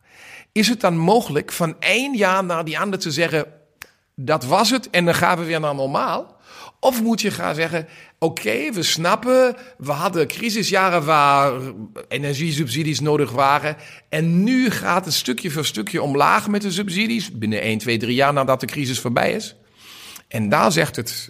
[0.52, 3.46] is het dan mogelijk van één jaar naar die ander te zeggen:
[4.16, 6.37] dat was het en dan gaan we weer naar normaal?
[6.80, 7.88] Of moet je gaan zeggen:
[8.20, 11.62] oké, we snappen, we hadden crisisjaren waar
[12.08, 13.76] energiesubsidies nodig waren.
[14.10, 17.32] En nu gaat het stukje voor stukje omlaag met de subsidies.
[17.32, 19.56] Binnen 1, 2, 3 jaar nadat de crisis voorbij is.
[20.28, 21.30] En daar zegt het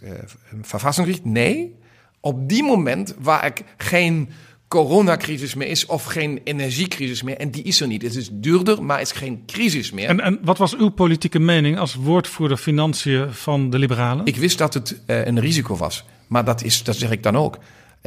[0.61, 1.75] Verfassungsgericht: nee,
[2.19, 4.29] op die moment waar ik geen
[4.67, 7.37] coronacrisis meer is of geen energiecrisis meer.
[7.37, 8.01] En die is er niet.
[8.01, 10.07] Het is duurder, maar het is geen crisis meer.
[10.07, 14.25] En, en wat was uw politieke mening als woordvoerder financiën van de Liberalen?
[14.25, 16.03] Ik wist dat het uh, een risico was.
[16.27, 17.57] Maar dat, is, dat zeg ik dan ook.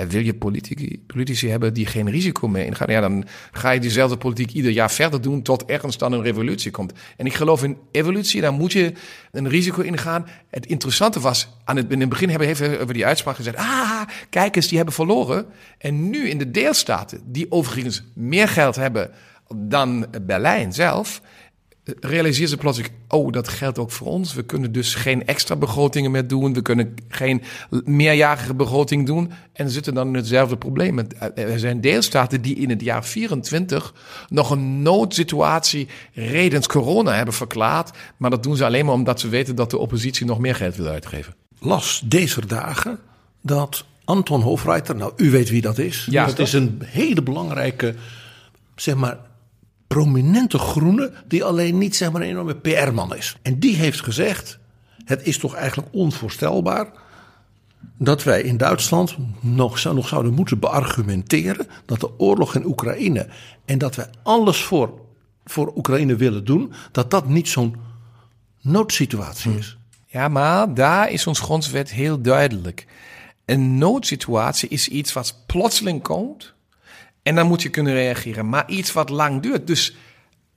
[0.09, 2.90] Wil je politici, politici hebben die geen risico meer ingaan?
[2.90, 6.70] Ja, dan ga je diezelfde politiek ieder jaar verder doen tot ergens dan een revolutie
[6.70, 6.92] komt.
[7.16, 8.92] En ik geloof in evolutie, dan moet je
[9.32, 10.26] een risico ingaan.
[10.51, 13.57] Het interessante was, aan het, in het begin hebben we even over die uitspraak gezegd.
[13.57, 15.46] Ah, kijk eens, die hebben verloren.
[15.78, 19.11] En nu in de deelstaten, die overigens meer geld hebben
[19.55, 21.20] dan Berlijn zelf
[21.85, 24.35] realiseer ze plots, oh, dat geldt ook voor ons.
[24.35, 26.53] We kunnen dus geen extra begrotingen meer doen.
[26.53, 27.43] We kunnen geen
[27.85, 29.33] meerjarige begroting doen.
[29.53, 30.99] En zitten dan in hetzelfde probleem.
[31.35, 33.95] Er zijn deelstaten die in het jaar 24
[34.28, 37.99] nog een noodsituatie redens corona hebben verklaard.
[38.16, 40.76] Maar dat doen ze alleen maar omdat ze weten dat de oppositie nog meer geld
[40.76, 41.35] wil uitgeven.
[41.59, 42.99] Las deze dagen
[43.43, 46.07] dat Anton Hofreiter, nou u weet wie dat is.
[46.11, 47.95] Ja, dat is een hele belangrijke,
[48.76, 49.18] zeg maar,
[49.95, 53.36] prominente groene die alleen niet zeg maar een enorme PR-man is.
[53.43, 54.59] En die heeft gezegd:
[55.05, 56.91] het is toch eigenlijk onvoorstelbaar
[57.99, 63.28] dat wij in Duitsland nog, nog zouden moeten beargumenteren dat de oorlog in Oekraïne
[63.64, 65.01] en dat wij alles voor,
[65.45, 67.76] voor Oekraïne willen doen, dat dat niet zo'n
[68.61, 69.78] noodsituatie is.
[70.07, 72.86] Ja, maar daar is ons grondwet heel duidelijk.
[73.45, 76.55] Een noodsituatie is iets wat plotseling komt
[77.22, 78.48] en dan moet je kunnen reageren.
[78.48, 79.66] Maar iets wat lang duurt.
[79.66, 79.96] Dus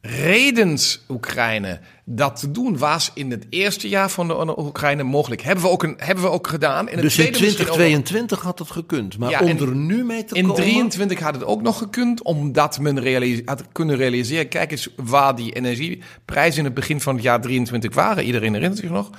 [0.05, 5.41] redens Oekraïne dat te doen was in het eerste jaar van de Oekraïne mogelijk.
[5.41, 6.89] Hebben we ook, een, hebben we ook gedaan.
[6.89, 9.17] In het dus in 2022 had het gekund.
[9.17, 10.63] Maar om er nu mee te in komen...
[10.63, 12.23] In 23 had het ook nog gekund.
[12.23, 14.47] Omdat men realis had kunnen realiseren...
[14.47, 18.23] Kijk eens waar die energieprijzen in het begin van het jaar 23 waren.
[18.23, 19.09] Iedereen herinnert zich nog.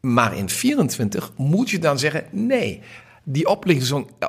[0.00, 2.24] Maar in 24 moet je dan zeggen...
[2.30, 2.82] Nee,
[3.30, 3.46] die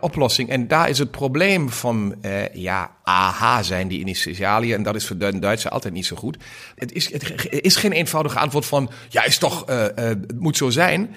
[0.02, 4.95] oplossing, en daar is het probleem van, uh, ja, aha zijn die initialiën, en dat
[4.95, 6.38] is voor de Duitsers altijd niet zo goed.
[6.76, 10.58] Het is, het is geen eenvoudige antwoord van, ja, is toch, uh, uh, het moet
[10.58, 11.16] zo zijn.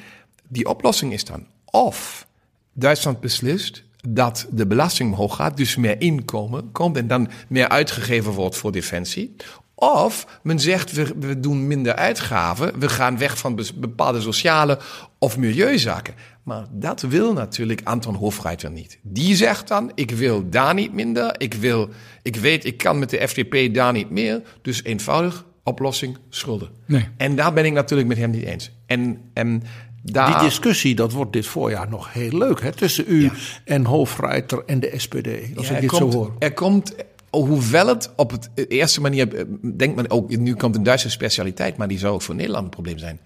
[0.49, 2.27] Die oplossing is dan, of
[2.73, 8.33] Duitsland beslist dat de belasting omhoog gaat, dus meer inkomen komt en dan meer uitgegeven
[8.33, 9.37] wordt voor defensie.
[9.75, 14.79] Of men zegt, we doen minder uitgaven, we gaan weg van bepaalde sociale
[15.19, 16.15] of milieuzaken.
[16.43, 18.99] Maar dat wil natuurlijk Anton Hofreiter niet.
[19.03, 21.89] Die zegt dan, ik wil daar niet minder, ik, wil,
[22.23, 24.43] ik weet, ik kan met de FDP daar niet meer.
[24.63, 26.69] Dus eenvoudig, oplossing, schulden.
[26.87, 27.09] Nee.
[27.17, 28.71] En daar ben ik natuurlijk met hem niet eens.
[28.87, 29.63] En, en
[30.03, 30.39] daar...
[30.39, 32.73] Die discussie, dat wordt dit voorjaar nog heel leuk, hè?
[32.73, 33.31] Tussen u
[33.65, 36.35] en Hofreiter en de SPD, als ja, ik dit komt, zo hoor.
[36.39, 36.95] Er komt
[37.31, 41.77] hoewel het op het eerste manier, eh, denkt men ook, nu komt een Duitse specialiteit,
[41.77, 43.21] maar die zou ook voor Nederland een probleem zijn.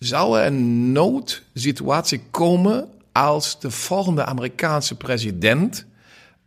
[0.00, 5.86] Zou er een noodsituatie komen als de volgende Amerikaanse president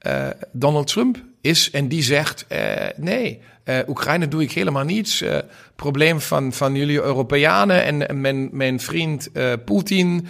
[0.08, 2.60] uh, Donald Trump is en die zegt: uh,
[2.96, 5.24] nee, uh, Oekraïne doe ik helemaal niets.
[5.76, 9.30] probleem van, van jullie Europeanen en, en mijn, mijn vriend
[9.66, 10.28] Poetin,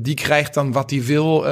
[0.00, 1.44] die krijgt dan wat hij wil,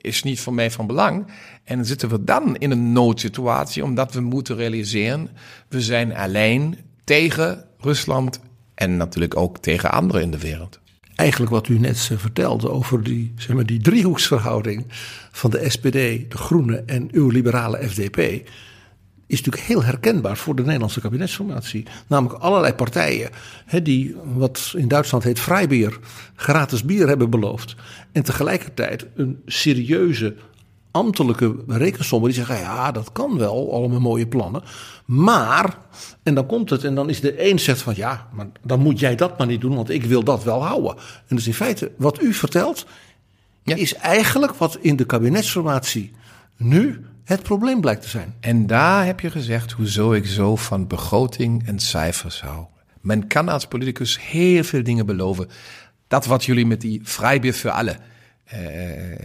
[0.00, 1.26] is niet voor mij van belang.
[1.64, 5.30] En zitten we dan in een noodsituatie, omdat we moeten realiseren,
[5.68, 8.40] we zijn alleen tegen Rusland
[8.82, 10.80] en natuurlijk ook tegen anderen in de wereld.
[11.14, 14.84] Eigenlijk wat u net vertelde over die, zeg maar, die driehoeksverhouding
[15.30, 18.18] van de SPD, de Groenen en uw liberale FDP.
[19.26, 21.86] Is natuurlijk heel herkenbaar voor de Nederlandse kabinetsformatie.
[22.06, 23.30] Namelijk allerlei partijen
[23.66, 25.98] hè, die wat in Duitsland heet vrijbier,
[26.34, 27.74] gratis bier hebben beloofd.
[28.12, 30.34] En tegelijkertijd een serieuze
[30.92, 34.62] ambtelijke rekensommen die zeggen: ja, dat kan wel, allemaal mooie plannen.
[35.04, 35.78] Maar,
[36.22, 38.98] en dan komt het, en dan is de een zegt van ja, maar dan moet
[38.98, 40.96] jij dat maar niet doen, want ik wil dat wel houden.
[41.26, 42.86] En dus in feite, wat u vertelt,
[43.64, 46.12] is eigenlijk wat in de kabinetsformatie
[46.56, 48.34] nu het probleem blijkt te zijn.
[48.40, 52.64] En daar heb je gezegd hoezo ik zo van begroting en cijfers hou.
[53.00, 55.48] Men kan als politicus heel veel dingen beloven.
[56.08, 57.96] dat wat jullie met die vrijbier voor alle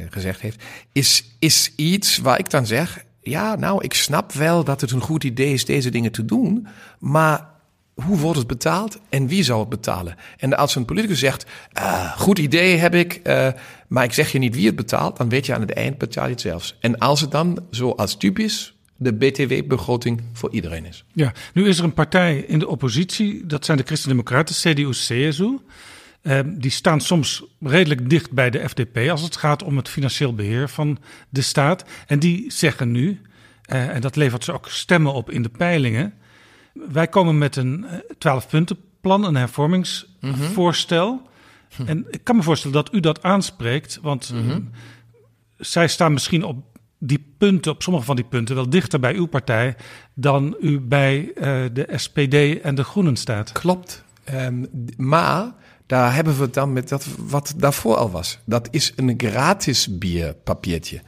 [0.09, 4.82] gezegd heeft, is, is iets waar ik dan zeg, ja, nou, ik snap wel dat
[4.82, 6.67] het een goed idee is deze dingen te doen,
[6.99, 7.49] maar
[7.93, 10.15] hoe wordt het betaald en wie zou het betalen?
[10.38, 11.45] En als een politicus zegt,
[11.78, 13.21] uh, goed idee heb ik,
[13.88, 16.25] maar ik zeg je niet wie het betaalt, dan weet je aan het eind betaal
[16.25, 16.78] je het zelfs.
[16.80, 21.03] En als het dan, zoals typisch, de BTW-begroting voor iedereen is.
[21.13, 25.57] Ja, nu is er een partij in de oppositie, dat zijn de Christen-Democraten, CDU-CSU.
[26.28, 30.34] Uh, die staan soms redelijk dicht bij de FDP als het gaat om het financieel
[30.34, 30.97] beheer van
[31.30, 31.86] de staat.
[32.07, 33.21] En die zeggen nu,
[33.71, 36.13] uh, en dat levert ze ook stemmen op in de peilingen.
[36.73, 41.11] Wij komen met een 12-puntenplan, een hervormingsvoorstel.
[41.11, 41.21] Mm
[41.75, 41.88] -hmm.
[41.88, 44.69] En ik kan me voorstellen dat u dat aanspreekt, want mm -hmm.
[45.57, 49.25] zij staan misschien op die punten, op sommige van die punten, wel dichter bij uw
[49.25, 49.75] partij
[50.13, 53.51] dan u bij uh, de SPD en de Groenen staat.
[53.51, 54.05] Klopt.
[54.34, 54.67] Um,
[54.97, 55.53] maar
[55.88, 58.40] daar hebben we het dan met dat wat daarvoor al was.
[58.46, 61.02] Dat is een gratis bierpapiertje.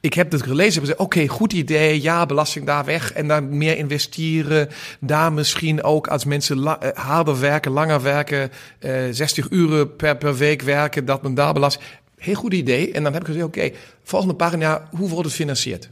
[0.00, 3.28] Ik heb het gelezen en gezegd, oké, okay, goed idee, ja, belasting daar weg en
[3.28, 4.68] dan meer investeren.
[5.00, 8.50] Daar misschien ook als mensen la, harder werken, langer werken,
[8.80, 11.80] uh, 60 uur per, per week werken, dat men daar belast.
[12.16, 12.92] Heel goed idee.
[12.92, 15.90] En dan heb ik gezegd, oké, okay, volgende pagina, hoe wordt het gefinancierd?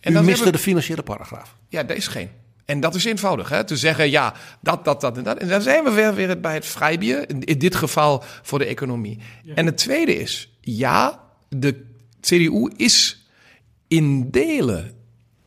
[0.00, 1.56] En U dan miste de financiële paragraaf.
[1.68, 2.28] Ja, daar is geen.
[2.66, 3.64] En dat is eenvoudig, hè?
[3.64, 5.38] te zeggen ja, dat, dat, dat en dat.
[5.38, 9.18] En dan zijn we weer, weer bij het vrijbier, in, dit geval voor de economie.
[9.42, 9.54] Ja.
[9.54, 11.84] En het tweede is, ja, de
[12.20, 13.26] CDU is
[13.88, 14.94] in delen,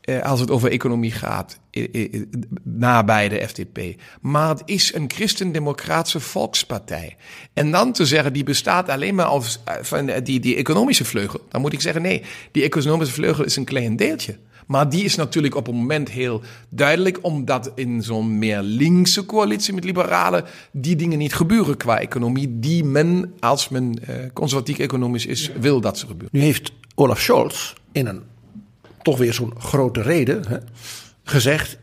[0.01, 2.21] eh, als het over economie gaat, eh, eh,
[2.63, 4.01] nabij de FDP.
[4.21, 7.15] Maar het is een christendemocratische volkspartij.
[7.53, 11.45] En dan te zeggen, die bestaat alleen maar als, van die, die economische vleugel.
[11.49, 14.37] Dan moet ik zeggen, nee, die economische vleugel is een klein deeltje.
[14.69, 19.73] Maar die is natuurlijk op het moment heel duidelijk, omdat in zo'n meer linkse coalitie
[19.73, 25.25] met liberalen die dingen niet gebeuren qua economie, die men, als men uh, conservatief economisch
[25.25, 26.39] is, wil dat ze gebeuren.
[26.39, 28.21] Nu heeft Olaf Scholz in een
[29.01, 30.57] toch weer zo'n grote reden hè,
[31.23, 31.79] gezegd, uh,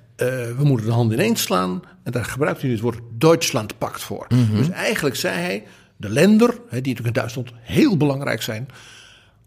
[0.56, 1.82] we moeten de hand ineens slaan.
[2.02, 4.26] En daar gebruikt hij het woord Duitslandpact voor.
[4.28, 4.56] Mm -hmm.
[4.56, 5.64] Dus eigenlijk zei hij,
[5.96, 8.68] de lender, hè, die natuurlijk in Duitsland heel belangrijk zijn,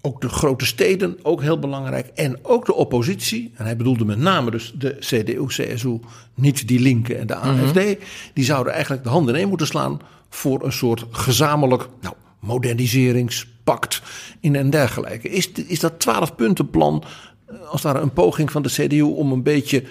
[0.02, 2.08] ook de grote steden, ook heel belangrijk.
[2.08, 6.00] En ook de oppositie, en hij bedoelde met name dus de CDU, CSU,
[6.34, 7.76] niet die linken en de AFD.
[7.76, 7.98] Mm -hmm.
[8.34, 14.02] Die zouden eigenlijk de handen ineen moeten slaan voor een soort gezamenlijk nou, moderniseringspact
[14.40, 15.30] in en dergelijke.
[15.30, 17.04] Is, is dat 12-puntenplan
[17.70, 19.84] als daar een poging van de CDU om een beetje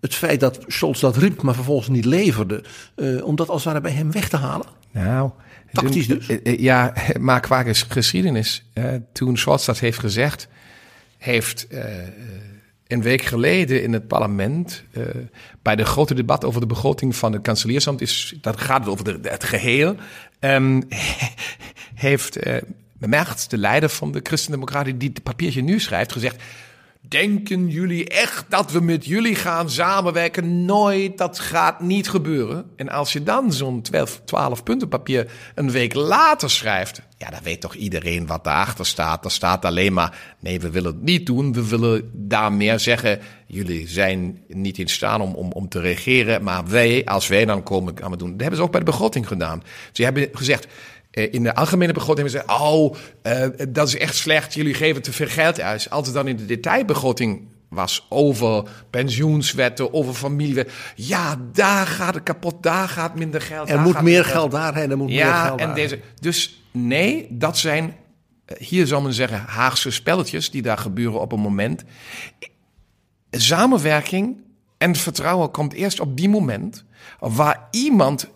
[0.00, 2.64] het feit dat Scholz dat riep, maar vervolgens niet leverde,
[2.96, 4.66] uh, om dat als het ware bij hem weg te halen?
[4.90, 5.30] Nou,
[5.74, 6.26] Tactisch dus.
[6.42, 8.64] Ja, maar qua geschiedenis.
[9.12, 10.48] Toen Scholz dat heeft gezegd,
[11.24, 11.84] heeft uh,
[12.86, 15.04] een week geleden in het parlement, uh,
[15.62, 19.28] bij de grote debat over de begroting van het kanseliersambt, is, dat gaat over de,
[19.28, 19.96] het geheel,
[20.40, 20.82] um,
[21.94, 22.56] heeft uh,
[22.98, 26.42] Merz, de leider van de Christendemocraten, die het papiertje nu schrijft, gezegd,
[27.08, 30.64] Denken jullie echt dat we met jullie gaan samenwerken?
[30.64, 32.64] Nooit, dat gaat niet gebeuren.
[32.76, 37.40] En als je dan zo'n 12, 12 punten papier een week later schrijft, ja, dan
[37.42, 39.22] weet toch iedereen wat daarachter staat.
[39.22, 41.52] Daar staat alleen maar, nee, we willen het niet doen.
[41.52, 46.42] We willen daar meer zeggen, jullie zijn niet in staat om, om, om te regeren.
[46.42, 48.30] Maar wij, als wij dan komen, gaan we doen.
[48.30, 49.62] Dat hebben ze ook bij de begroting gedaan.
[49.92, 50.66] Ze hebben gezegd,
[51.14, 55.60] in de algemene begroting oh, uh, dat is echt slecht, jullie geven te veel geld
[55.60, 55.90] uit.
[55.90, 60.72] Als het dan in de detailbegroting was over pensioenswetten, over familiewet.
[60.94, 63.70] Ja, daar gaat het kapot, daar gaat minder geld.
[63.70, 65.74] Er moet meer geld daar en er moet ja, meer geld en.
[65.74, 67.96] Deze, dus nee, dat zijn,
[68.58, 71.84] hier zou men zeggen, Haagse spelletjes die daar gebeuren op een moment.
[73.30, 74.42] Samenwerking
[74.78, 76.84] en vertrouwen komt eerst op die moment
[77.18, 78.28] waar iemand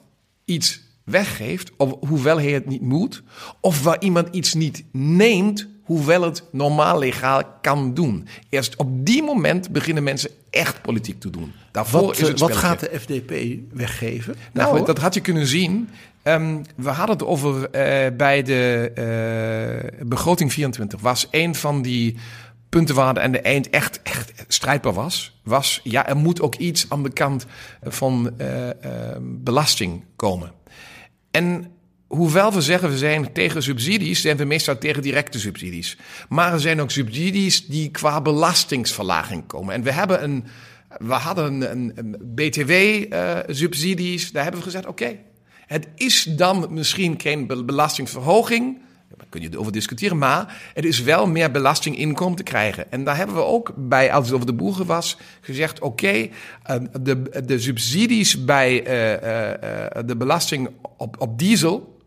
[0.44, 3.22] iets weggeeft, of hoewel hij het niet moet,
[3.60, 8.28] of waar iemand iets niet neemt, hoewel het normaal legaal kan doen.
[8.48, 11.52] Eerst op die moment beginnen mensen echt politiek te doen.
[11.72, 13.32] Daarvoor wat, is het wat gaat de FDP
[13.72, 14.34] weggeven?
[14.52, 15.88] Nou, nou dat had je kunnen zien.
[16.22, 18.92] Um, we hadden het over uh, bij de
[20.00, 21.00] uh, begroting 24.
[21.00, 22.16] Was een van die
[22.68, 26.86] punten waar aan de eind echt, echt strijdbaar was, was ja, er moet ook iets
[26.88, 27.46] aan de kant
[27.82, 28.46] van uh,
[29.20, 30.52] belasting komen.
[31.38, 31.70] En
[32.06, 35.98] hoewel we zeggen we zijn tegen subsidies, zijn we meestal tegen directe subsidies.
[36.28, 39.74] Maar er zijn ook subsidies die qua belastingsverlaging komen.
[39.74, 40.44] En we hebben een,
[40.88, 44.26] we hadden een, een BTW-subsidies.
[44.26, 45.16] Uh, daar hebben we gezegd: oké,
[45.66, 48.78] het is dan misschien geen belastingverhoging.
[49.28, 52.92] Kun je over discussiëren, maar het is wel meer belastinginkomen te krijgen.
[52.92, 56.28] En daar hebben we ook bij, als het over de boeren was, gezegd: oké, uh,
[57.00, 61.97] de, de subsidies bij uh, uh, de belasting op, op diesel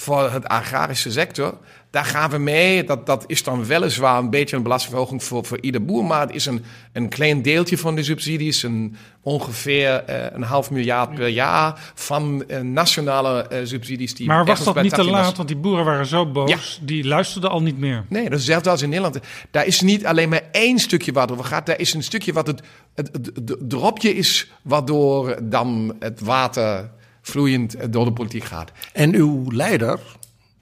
[0.00, 1.58] voor het agrarische sector.
[1.90, 2.84] Daar gaan we mee.
[2.84, 6.04] Dat, dat is dan weliswaar een beetje een belastingverhoging voor, voor ieder boer.
[6.04, 8.62] Maar het is een, een klein deeltje van de subsidies.
[8.62, 14.14] Een, ongeveer eh, een half miljard per jaar van eh, nationale eh, subsidies.
[14.14, 15.36] Die Maar was dat niet te laat?
[15.36, 16.80] Want die boeren waren zo boos.
[16.82, 18.04] Die luisterden al niet meer.
[18.08, 19.18] Nee, dat is hetzelfde als in Nederland.
[19.50, 21.66] Daar is niet alleen maar één stukje wat over gaat.
[21.66, 22.62] Daar is een stukje wat het,
[22.94, 24.50] het, het, het dropje is...
[24.62, 26.90] waardoor dan het water
[27.28, 28.72] vloeiend door de politiek gaat.
[28.92, 30.00] En uw leider,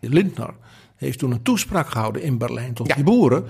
[0.01, 0.55] Lindner,
[0.97, 2.95] heeft toen een toespraak gehouden in Berlijn tot Ja.
[2.95, 3.45] die boeren.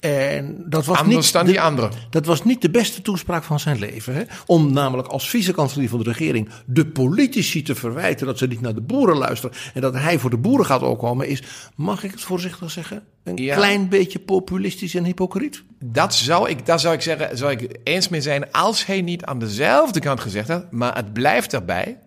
[0.00, 1.88] En dat was, Anders niet dan de, die andere.
[2.10, 4.14] dat was niet de beste toespraak van zijn leven.
[4.14, 4.22] Hè?
[4.46, 8.74] Om namelijk als vicekanselier van de regering de politici te verwijten dat ze niet naar
[8.74, 9.56] de boeren luisteren.
[9.74, 11.42] En dat hij voor de boeren gaat opkomen is,
[11.74, 13.54] mag ik het voorzichtig zeggen, een Ja.
[13.56, 15.62] klein beetje populistisch en hypocriet.
[15.84, 19.24] Dat zou ik, daar zou ik zeggen, zou ik eens mee zijn als hij niet
[19.24, 20.72] aan dezelfde kant gezegd had.
[20.72, 21.98] Maar het blijft erbij.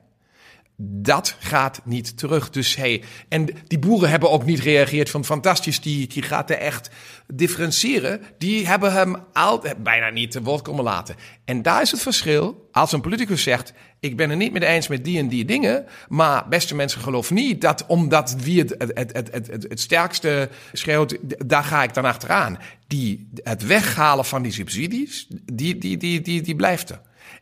[0.84, 2.49] Dat gaat niet terug.
[2.49, 6.57] Dus hij, en die boeren hebben ook niet gereageerd van fantastisch, die, die gaat er
[6.57, 6.89] echt
[7.34, 8.21] differentiëren.
[8.38, 11.15] Die hebben hem al, bijna niet te woord komen laten.
[11.45, 12.69] En daar is het verschil.
[12.71, 15.86] Als een politicus zegt, ik ben het niet met eens met die en die dingen.
[16.07, 21.17] Maar beste mensen, geloof niet dat omdat wie het, het, het, het, het sterkste schreeuwt,
[21.47, 22.57] daar ga ik dan achteraan.
[22.88, 27.01] Die, het weghalen van die subsidies, die, die, die, die, die blijft er.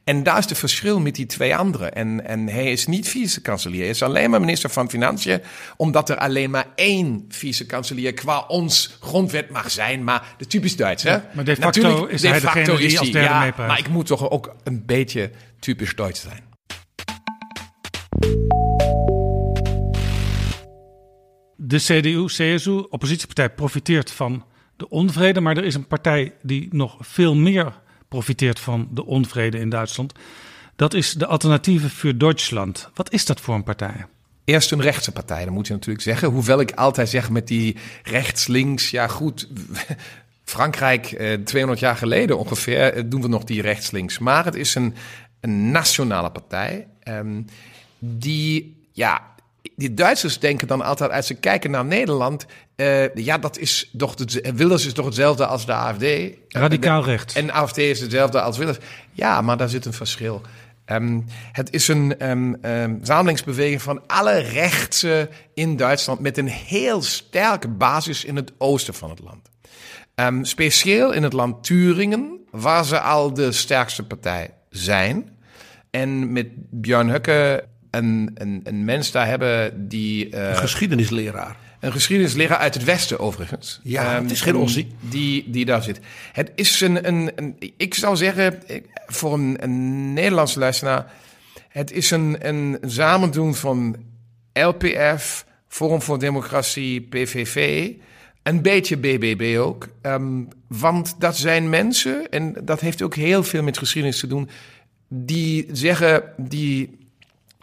[0.10, 1.94] En daar is het verschil met die twee anderen.
[1.94, 3.80] En, en hij is niet vice-kanselier.
[3.80, 5.42] Hij is alleen maar minister van Financiën.
[5.78, 10.04] Omdat er alleen maar één vice-kanselier qua ons grondwet mag zijn.
[10.04, 11.18] Maar de typisch Duits, hè?
[11.34, 13.68] maar de facto is hij degene die als derde ja, meepraat.
[13.68, 16.44] Maar ik moet toch ook een beetje typisch Duits zijn.
[21.56, 24.46] De CDU, CSU, oppositiepartij, profiteert van
[24.78, 25.42] de onvrede.
[25.42, 27.74] Maar er is een partij die nog veel meer
[28.10, 30.14] profiteert van de onvrede in Duitsland.
[30.76, 32.90] Dat is de Alternatieve voor Duitsland.
[32.94, 34.06] Wat is dat voor een partij?
[34.44, 36.30] Eerst een rechtse partij, dat moet je natuurlijk zeggen.
[36.30, 39.48] Hoewel ik altijd zeg met die rechts-links, ja goed,
[40.44, 44.20] Frankrijk eh, 200 jaar geleden ongeveer eh, doen we nog die rechts-links.
[44.20, 44.96] Maar het is een,
[45.40, 47.42] een nationale partij ehm,
[48.00, 49.22] die, ja,
[49.80, 54.14] die Duitsers denken dan altijd als ze kijken naar Nederland, eh, ja, dat is toch,
[54.18, 56.36] het, Wilders is toch hetzelfde als de AFD.
[56.48, 57.36] Radicaal rechts.
[57.36, 58.78] En AFD is hetzelfde als Wilders.
[59.12, 60.42] Ja, maar daar zit een verschil.
[60.86, 61.20] Ehm,
[61.52, 67.68] het is een um, um, zamelingsbeweging van alle rechtse in Duitsland met een heel sterke
[67.68, 69.48] basis in het oosten van het land.
[70.48, 75.38] Speciaal in het land Turingen, waar ze al de sterkste partij zijn.
[75.90, 80.30] En met Björn Höcke een, een, een mens daar hebben die...
[80.30, 81.58] Uh, een geschiedenisleraar.
[81.80, 83.80] Een geschiedenisleraar uit het Westen, overigens.
[83.84, 84.88] Ja, um, het is geen Ossie.
[85.10, 86.00] Die, die daar zit.
[86.32, 88.60] Het is een, een, een ik zou zeggen,
[89.08, 91.12] voor een, een Nederlandse luisteraar...
[91.70, 93.96] Het is een, een samendoen van
[94.54, 97.92] LPF, Forum voor Democratie, PVV...
[98.44, 99.88] Een beetje BBB ook.
[100.02, 104.50] Um, want dat zijn mensen, en dat heeft ook heel veel met geschiedenis te doen...
[105.08, 106.99] die zeggen, die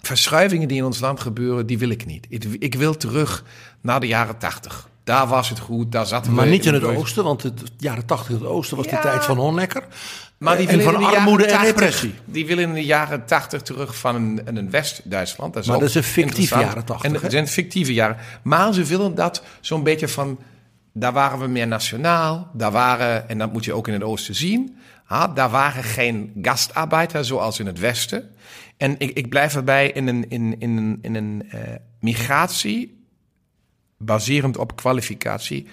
[0.07, 2.27] verschuivingen die in ons land gebeuren, die wil ik niet.
[2.29, 3.45] Ik, ik wil terug
[3.81, 4.89] naar de jaren tachtig.
[5.05, 6.51] Daar was het goed, daar zaten maar we...
[6.51, 8.91] niet in het oosten, want de jaren tachtig in het oosten was Ja.
[8.91, 9.85] de tijd van Honecker.
[10.39, 12.15] Maar die en willen van in de armoede jaren en 80 repressie.
[12.25, 15.55] Die willen in de jaren tachtig terug van een, een West-Duitsland.
[15.55, 18.17] Dat is Maar dat is een fictieve jaren 80, En het zijn fictieve jaren.
[18.43, 20.39] Maar ze willen dat zo'n beetje van...
[20.93, 22.51] Daar waren we meer nationaal.
[22.53, 24.77] Daar waren, en dat moet je ook in het oosten zien...
[25.07, 28.31] Ha, daar waren geen gastarbeiders zoals in het westen.
[28.77, 31.61] En ik, blijf erbij in een, in, in, een- in een eh,
[32.01, 33.05] migratie...
[33.99, 35.66] baserend op kwalificatie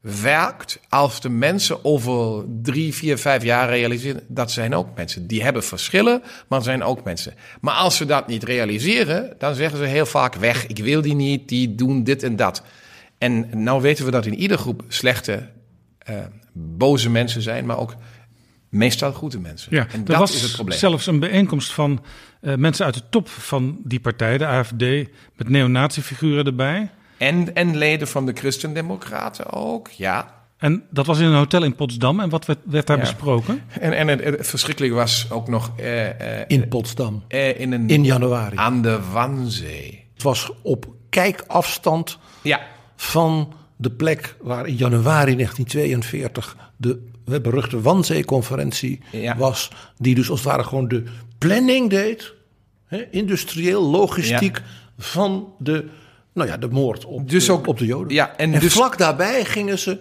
[0.00, 5.26] werkt als de mensen over drie, vier, vijf jaar realiseren, dat zijn ook mensen.
[5.26, 7.34] Die hebben verschillen, maar zijn ook mensen.
[7.60, 10.66] Maar als ze dat niet realiseren, dan zeggen ze heel vaak weg.
[10.66, 12.62] Ik wil die niet, die doen dit en dat.
[13.18, 15.48] En nou weten we dat in ieder groep slechte,
[15.98, 16.18] eh,
[16.52, 17.94] boze mensen zijn, maar ook
[18.70, 19.74] meestal goede mensen.
[19.76, 20.78] Ja, en dat was is het probleem.
[20.78, 22.04] zelfs een bijeenkomst van
[22.40, 24.80] eh, mensen uit de top van die partij, de AFD,
[25.36, 26.90] met neonazifiguren erbij.
[27.18, 30.38] En, en leden van de Christendemocraten ook, ja.
[30.58, 32.20] En dat was in een hotel in Potsdam.
[32.20, 33.02] En wat werd, werd daar Ja.
[33.02, 33.62] besproken?
[33.80, 37.22] En, en het, het verschrikkelijke was ook nog eh, eh, In Potsdam.
[37.28, 38.56] eh, in, een, In januari.
[38.56, 40.04] aan de Wanzee.
[40.14, 42.60] Het was op kijkafstand Ja,
[42.96, 49.36] van de plek waar in januari 1942 de hè, beruchte Wannsee-conferentie Ja.
[49.36, 49.70] was.
[49.96, 51.04] Die dus als het ware gewoon de
[51.38, 52.34] planning deed,
[52.86, 54.62] hè, industrieel, logistiek,
[54.98, 55.88] van de,
[56.34, 58.14] nou ja, de moord op, Dus de, ook- op de Joden.
[58.14, 59.98] ja, en en dus- vlak daarbij gingen ze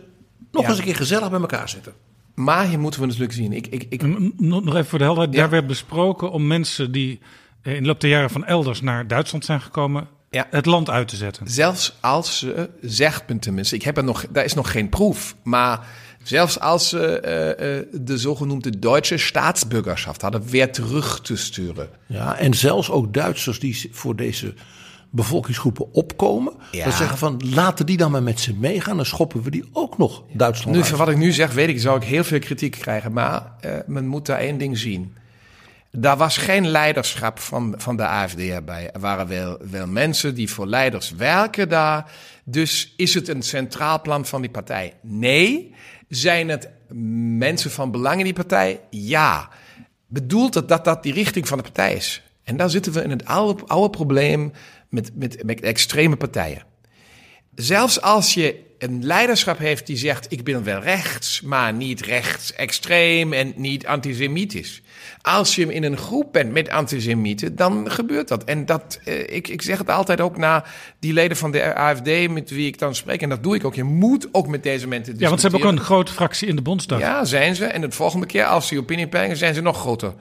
[0.52, 0.70] nog Ja.
[0.70, 1.94] eens een keer gezellig bij elkaar zitten.
[2.36, 3.54] maar hier moeten we natuurlijk zien.
[3.54, 4.02] Ik, ik, ik,
[4.40, 5.34] Nog even voor de helderheid.
[5.36, 5.42] Ja.
[5.42, 7.20] Daar werd besproken om mensen die
[7.62, 10.08] eh, in de loop der jaren van elders naar Duitsland zijn gekomen...
[10.32, 10.48] Ja.
[10.50, 11.48] het land uit te zetten.
[11.50, 15.36] Zelfs als ze, zegt men tenminste, ik heb er nog, daar is nog geen proef,
[15.44, 15.88] maar
[16.24, 21.90] zelfs als ze eh, eh, de zogenoemde Duitse staatsbürgerschaft hadden, weer terug te sturen.
[22.06, 24.54] Ja, en zelfs ook Duitsers die voor deze
[25.10, 26.54] bevolkingsgroepen opkomen.
[26.72, 26.86] Ja.
[26.86, 28.96] Dat zeggen van laten die dan maar met ze meegaan.
[28.96, 30.90] Dan schoppen we die ook nog Duitsland Nu, uit.
[30.90, 33.72] van wat ik nu zeg, weet ik, zou ik heel veel kritiek krijgen, maar eh,
[33.86, 35.18] men moet daar één ding zien.
[35.92, 38.92] Daar was geen leiderschap van, van de AFD erbij.
[38.92, 42.12] Er waren wel, wel mensen die voor leiders werken daar.
[42.44, 44.94] Dus is het een centraal plan van die partij?
[45.02, 45.76] Nee.
[46.10, 46.70] Zijn het
[47.38, 48.82] mensen van belang in die partij?
[48.90, 49.50] Ja.
[50.08, 52.24] Bedoelt het dat dat die richting van de partij is?
[52.44, 54.52] En daar zitten we in het oude, oude probleem
[54.90, 56.64] met, met, met extreme partijen.
[57.56, 62.54] Zelfs als je een leiderschap heeft die zegt: Ik ben wel rechts, maar niet rechts
[62.54, 64.82] extreem en niet antisemitisch.
[65.22, 68.44] Als je in een groep bent met antisemieten, dan gebeurt dat.
[68.44, 72.30] En dat, eh, ik, ik zeg het altijd ook naar die leden van de AFD
[72.30, 73.22] met wie ik dan spreek.
[73.22, 73.76] En dat doe ik ook.
[73.76, 76.56] Je moet ook met deze mensen Ja, want ze hebben ook een grote fractie in
[76.56, 77.00] de Bondsdag.
[77.00, 77.66] Ja, zijn ze.
[77.66, 80.14] En de volgende keer, als die opiniepeilingen zijn ze nog groter.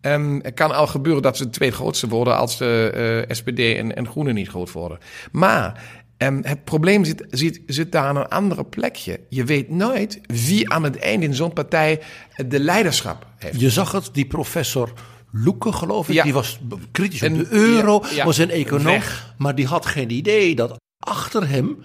[0.00, 3.58] Ehm, het kan al gebeuren dat ze de twee grootste worden als de eh, SPD
[3.58, 4.98] en, en Groenen niet groot worden.
[5.32, 5.82] Maar
[6.16, 9.20] ehm, het probleem zit, zit, zit daar aan een andere plekje.
[9.28, 12.00] Je weet nooit wie aan het eind in zo'n partij
[12.46, 13.60] de leiderschap heeft.
[13.60, 14.92] Je zag het, die professor
[15.36, 16.22] Loeke, geloof ik, Ja.
[16.22, 16.58] die was
[16.92, 18.24] kritisch op En- de euro, ja, ja.
[18.24, 18.84] was een econoom.
[18.84, 19.34] Weg.
[19.38, 21.76] Maar die had geen idee dat achter hem,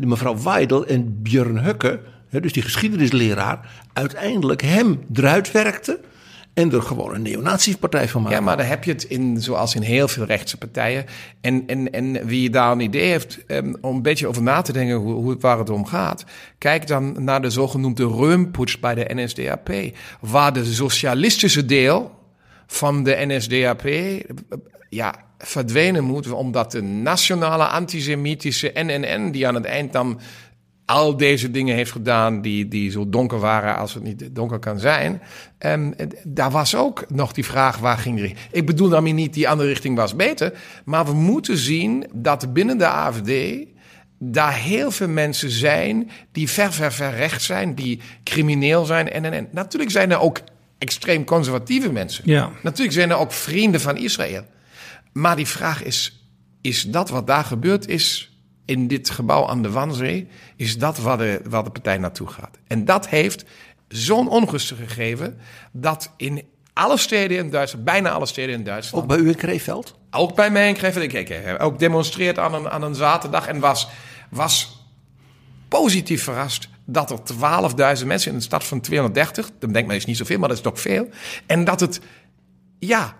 [0.00, 6.00] mevrouw Weidel en Björn Hukke, dus die geschiedenisleraar, uiteindelijk hem eruit werkte
[6.54, 8.36] en er gewoon een neonaziepartij van maakte.
[8.36, 11.04] Ja, maar dan heb je het in, zoals in heel veel rechtse partijen.
[11.40, 14.72] En, en, en wie daar een idee heeft um, om een beetje over na te
[14.72, 16.24] denken hoe, hoe, waar het om gaat.
[16.58, 19.70] Kijk dan naar de zogenoemde Röhmputsch bij de NSDAP.
[20.20, 22.18] Waar de socialistische deel
[22.66, 23.88] van de NSDAP
[24.88, 26.30] ja, verdwenen moet.
[26.32, 30.20] Omdat de nationale antisemitische NNN, die aan het eind dan
[30.90, 34.78] al deze dingen heeft gedaan die, die zo donker waren als het niet donker kan
[34.78, 35.22] zijn.
[35.58, 38.48] En daar was ook nog die vraag, waar ging die richting?
[38.52, 40.52] Ik bedoel daarmee niet, die andere richting was beter.
[40.84, 43.30] Maar we moeten zien dat binnen de AFD
[44.18, 49.10] daar heel veel mensen zijn die ver, ver, ver rechts zijn, die crimineel zijn.
[49.10, 49.48] En, en, en.
[49.52, 50.40] Natuurlijk zijn er ook
[50.78, 52.24] extreem conservatieve mensen.
[52.26, 52.50] Ja.
[52.62, 54.44] Natuurlijk zijn er ook vrienden van Israël.
[55.12, 56.26] Maar die vraag is,
[56.60, 58.29] is dat wat daar gebeurd is
[58.70, 62.58] in dit gebouw aan de Wanzee, is dat waar de, waar de partij naartoe gaat.
[62.66, 63.44] En dat heeft
[63.88, 65.38] zo'n onrust gegeven
[65.72, 66.42] dat in
[66.72, 69.02] alle steden in Duitsland, bijna alle steden in Duitsland.
[69.02, 69.98] Ook bij u in Kreeveld?
[70.10, 71.04] Ook bij mij in Kreeveld.
[71.04, 73.88] Ik, ik heb ook demonstreerd aan een, aan een zaterdag en was,
[74.30, 74.86] was
[75.68, 77.18] positief verrast dat er
[77.98, 80.56] 12.000 mensen in een stad van 230, dan denkt men is niet zoveel, maar dat
[80.56, 81.08] is toch veel.
[81.46, 82.00] En dat het,
[82.78, 83.16] ja,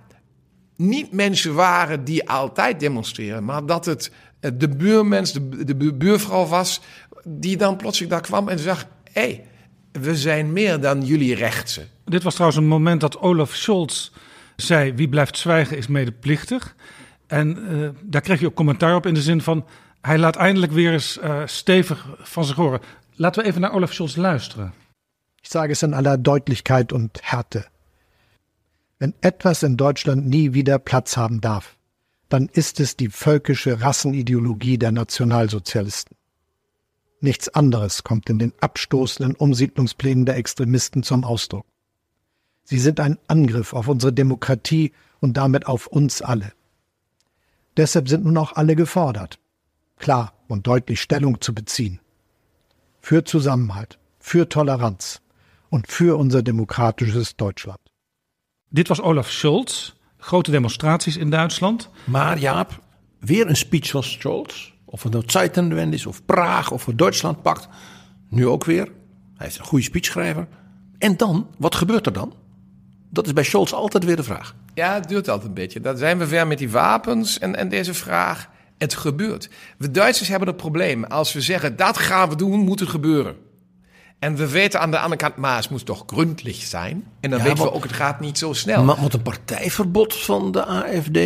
[0.76, 4.10] niet mensen waren die altijd demonstreren, maar dat het
[4.40, 6.80] de buurmens, de, de buurvrouw was,
[7.24, 9.46] die dan plotseling daar kwam en zag: hé, hey,
[9.92, 11.86] we zijn meer dan jullie rechtse.
[12.04, 14.10] Dit was trouwens een moment dat Olaf Scholz
[14.56, 16.74] zei: wie blijft zwijgen is medeplichtig.
[17.26, 19.66] En uh, daar kreeg je ook commentaar op in de zin van:
[20.00, 22.80] hij laat eindelijk weer eens uh, stevig van zich horen.
[23.14, 24.72] Laten we even naar Olaf Scholz luisteren.
[25.42, 27.66] Ich sage es in aller Deutlichkeit und Härte.
[28.98, 31.76] Wenn etwas in Deutschland nie wieder Platz haben darf,
[32.30, 36.16] dann ist es die völkische Rassenideologie der Nationalsozialisten.
[37.20, 41.66] Nichts anderes kommt in den abstoßenden Umsiedlungsplänen der Extremisten zum Ausdruck.
[42.64, 46.52] Sie sind ein Angriff auf unsere Demokratie und damit auf uns alle.
[47.76, 49.38] Deshalb sind nun auch alle gefordert,
[49.98, 52.00] klar und deutlich Stellung zu beziehen.
[53.00, 55.20] Für Zusammenhalt, für Toleranz
[55.68, 57.80] und für unser demokratisches Deutschland.
[58.70, 59.94] Dit was Olaf Scholz.
[60.20, 61.88] Grote demonstraties in Duitsland.
[62.04, 62.80] Maar Jaap,
[63.18, 64.72] weer een speech van Scholz.
[64.84, 67.68] Of het nou Zeitenwende is, of Praag, of het Duitsland pakt.
[68.28, 68.88] Nu ook weer.
[69.36, 70.46] Hij is een goede speechschrijver.
[70.98, 72.34] En dan, wat gebeurt er dan?
[73.10, 74.54] Dat is bij Scholz altijd weer de vraag.
[74.74, 75.80] Ja, het duurt altijd een beetje.
[75.80, 78.48] Dan zijn we ver met die wapens en, en deze vraag.
[78.78, 79.48] Het gebeurt.
[79.78, 81.04] We Duitsers hebben het probleem.
[81.04, 83.36] Als we zeggen, dat gaan we doen, moet het gebeuren.
[84.20, 87.04] En we weten aan de andere kant, maar het moet toch gründlich zijn.
[87.20, 88.84] En dan Ja, weten we ook, het gaat niet zo snel.
[88.84, 91.18] Maar met een partijverbod van de AFD,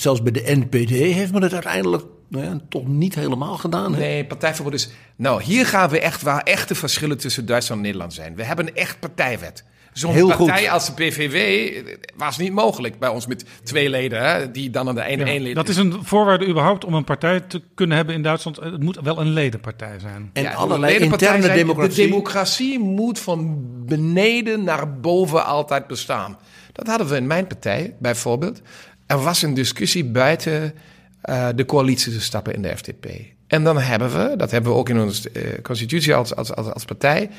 [0.00, 3.92] zelfs bij de NPD heeft men het uiteindelijk nou ja, toch niet helemaal gedaan.
[3.92, 3.98] Hè?
[3.98, 4.90] Nee, partijverbod is...
[5.16, 8.34] Nou, hier gaan we echt waar echte verschillen tussen Duitsland en Nederland zijn.
[8.34, 9.64] We hebben een echt partijwet.
[9.92, 10.68] Zo'n partij goed.
[10.68, 11.72] als de PVV
[12.16, 15.30] was niet mogelijk bij ons met twee leden, hè, die dan aan de ene Ja,
[15.30, 18.56] één lid dat is een voorwaarde überhaupt om een partij te kunnen hebben in Duitsland.
[18.56, 20.30] Het moet wel een ledenpartij zijn.
[20.32, 21.94] En Ja, allerlei ledenpartij interne zijn- democratie.
[22.04, 26.38] De democratie moet van beneden naar boven altijd bestaan.
[26.72, 28.60] Dat hadden we in mijn partij bijvoorbeeld.
[29.06, 30.74] Er was een discussie buiten
[31.24, 33.06] uh, de coalitie te stappen in de FDP.
[33.46, 36.66] En dan hebben we, dat hebben we ook in onze uh, constitutie als, als, als,
[36.66, 37.30] als partij,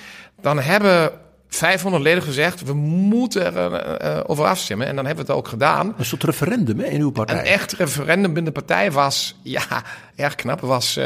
[0.42, 1.12] dan hebben
[1.54, 4.88] 500 leden gezegd, we moeten er uh, over afstemmen.
[4.88, 5.94] En dan hebben we het ook gedaan.
[5.98, 7.40] Een soort referendum hè, in uw partij.
[7.40, 9.84] Een echt referendum binnen de partij was, ja,
[10.16, 10.60] erg knap.
[10.60, 11.06] was uh,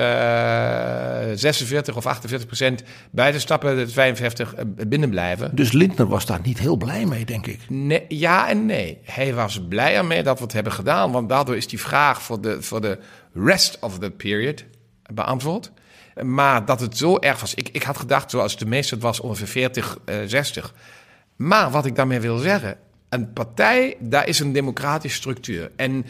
[1.33, 4.53] 46 of 48 procent buiten stappen, 55
[4.87, 5.55] binnen blijven.
[5.55, 7.59] Dus Lindner was daar niet heel blij mee, denk ik.
[7.69, 8.97] Nee, ja en nee.
[9.03, 11.11] Hij was blij ermee dat we het hebben gedaan.
[11.11, 12.97] Want daardoor is die vraag voor de, voor de
[13.33, 14.63] rest of the period
[15.13, 15.71] beantwoord.
[16.23, 17.53] Maar dat het zo erg was.
[17.53, 20.73] Ik, ik had gedacht, zoals de meeste het was, ongeveer 40, uh, 60.
[21.35, 22.77] Maar wat ik daarmee wil zeggen,
[23.09, 25.71] een partij, daar is een democratische structuur.
[25.75, 26.05] En,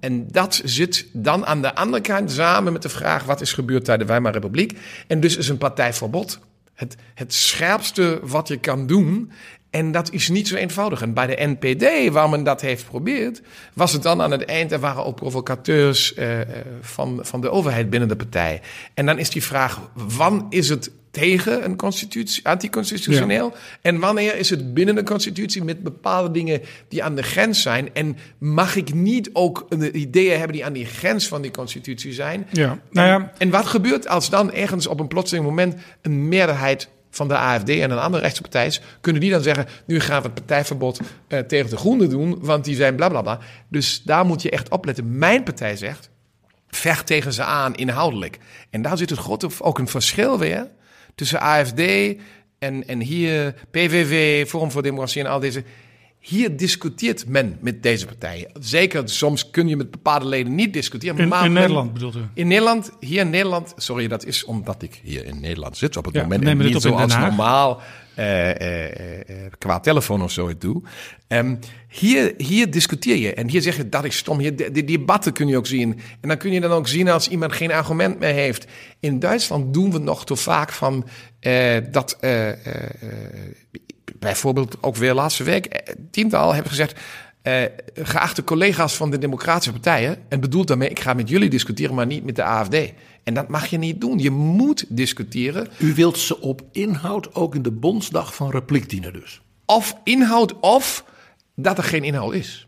[0.00, 3.84] en dat zit dan aan de andere kant samen met de vraag: wat is gebeurd
[3.84, 4.78] tijdens de Weimar Republiek?
[5.06, 6.40] En dus is een partijverbod
[6.80, 9.32] het, het scherpste wat je kan doen.
[9.70, 11.02] En dat is niet zo eenvoudig.
[11.02, 13.42] En bij de NPD, waar men dat heeft geprobeerd,
[13.72, 16.38] was het dan aan het eind, er waren ook provocateurs uh,
[16.80, 18.60] van, van de overheid binnen de partij.
[18.94, 23.46] En dan is die vraag, wanneer is het tegen een constitutie, anticonstitutioneel?
[23.46, 23.58] Ja.
[23.80, 27.94] En wanneer is het binnen de constitutie met bepaalde dingen die aan de grens zijn?
[27.94, 32.46] En mag ik niet ook ideeën hebben die aan die grens van die constitutie zijn?
[32.50, 32.78] Ja.
[32.90, 33.14] Nou ja.
[33.14, 37.36] En, en wat gebeurt als dan ergens op een plotseling moment een meerderheid van de
[37.36, 40.34] AFD en een andere rechtse partij is, kunnen die dan zeggen: nu gaan we het
[40.34, 43.36] partijverbod uh, tegen de Groenen doen, want die zijn blablabla.
[43.36, 43.64] Bla, bla.
[43.68, 45.18] Dus daar moet je echt opletten.
[45.18, 46.10] Mijn partij zegt:
[46.68, 48.38] vecht tegen ze aan inhoudelijk.
[48.70, 50.70] En daar zit het grote ook een verschil weer
[51.14, 51.80] tussen AFD
[52.58, 55.64] en, en hier PVV, Forum voor Democratie en al deze.
[56.20, 58.50] Hier discuteert men met deze partijen.
[58.60, 61.18] Zeker, soms kun je met bepaalde leden niet discussiëren.
[61.18, 62.20] In, maar in men, Nederland bedoelt u?
[62.34, 66.04] In Nederland, hier in Nederland, sorry, dat is omdat ik hier in Nederland zit op
[66.04, 66.44] het Ja, moment.
[66.44, 67.80] En niet op zoals normaal
[68.14, 70.82] eh, eh, eh, qua telefoon of zo doe.
[71.28, 71.56] Ehm,
[71.88, 74.38] hier, hier discuteer je en hier zeg je dat is stom.
[74.38, 75.92] Hier, die, die debatten kun je ook zien.
[76.20, 78.66] En dan kun je dan ook zien als iemand geen argument meer heeft.
[79.00, 81.06] In Duitsland doen we nog te vaak van
[81.90, 82.18] dat.
[84.20, 87.00] Bijvoorbeeld ook weer laatste week, eh, tiental hebben gezegd.
[87.42, 87.62] eh,
[87.94, 92.06] geachte collega's van de Democratische Partijen, en bedoelt daarmee, ik ga met jullie discussiëren, maar
[92.06, 92.92] niet met de AFD.
[93.24, 94.18] En dat mag je niet doen.
[94.18, 95.68] Je moet discussiëren.
[95.78, 99.40] U wilt ze op inhoud ook in de Bondsdag van repliek dienen dus.
[99.66, 101.04] Of inhoud, of
[101.56, 102.66] dat er geen inhoud is.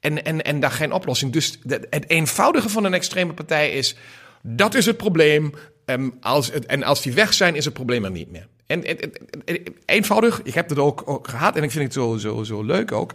[0.00, 1.32] En, en, en daar geen oplossing.
[1.32, 1.58] Dus
[1.90, 3.96] het eenvoudige van een extreme partij is,
[4.42, 5.52] dat is het probleem.
[5.84, 8.46] Ehm, als het, en als die weg zijn, is het probleem er niet meer.
[8.66, 9.12] En, en, en-
[9.44, 12.62] en- eenvoudig, ik heb het ook, ook gehad en ik vind het zo, zo, zo
[12.62, 13.12] leuk ook.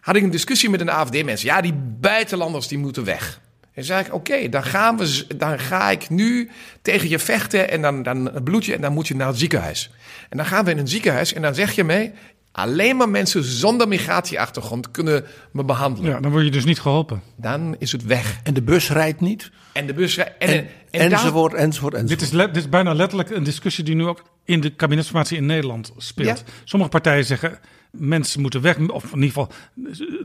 [0.00, 1.48] Had ik een discussie met een AFD-mensen.
[1.48, 3.40] Ja, die buitenlanders die moeten weg.
[3.72, 6.50] En zei ik, oké, dan gaan we, dan ga ik nu
[6.82, 9.90] tegen je vechten en dan, dan bloed je en dan moet je naar het ziekenhuis.
[10.28, 12.12] En dan gaan we in een ziekenhuis en dan zeg je mee,
[12.52, 16.10] alleen maar mensen zonder migratieachtergrond kunnen me behandelen.
[16.10, 17.22] Ja, dan word je dus niet geholpen.
[17.36, 18.40] Dan is het weg.
[18.42, 19.50] En de bus rijdt niet.
[19.72, 20.16] En de bus...
[20.16, 22.08] En, en, En, en enzovoort, enzovoort, enzovoort.
[22.08, 25.36] Dit is, le- dit is bijna letterlijk een discussie die nu ook in de kabinetsformatie
[25.36, 26.38] in Nederland speelt.
[26.46, 26.52] Ja.
[26.64, 27.58] Sommige partijen zeggen
[27.90, 29.48] mensen moeten weg, of in ieder geval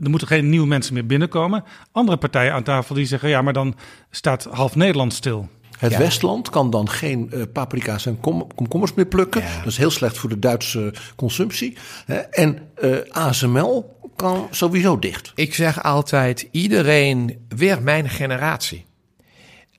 [0.02, 1.64] er moeten geen nieuwe mensen meer binnenkomen.
[1.92, 3.76] Andere partijen aan tafel die zeggen ja, maar dan
[4.10, 5.48] staat half Nederland stil.
[5.78, 5.98] Het Ja.
[5.98, 9.42] Westland kan dan geen eh, paprika's en kom komkommers meer plukken.
[9.42, 9.58] Ja.
[9.58, 11.76] Dat is heel slecht voor de Duitse consumptie.
[12.06, 12.16] Hè.
[12.16, 15.32] En eh, ASML kan sowieso dicht.
[15.34, 18.84] Ik zeg altijd, iedereen, weer mijn generatie.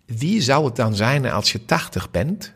[0.06, 2.55] Wie zou het dan zijn als je 80 bent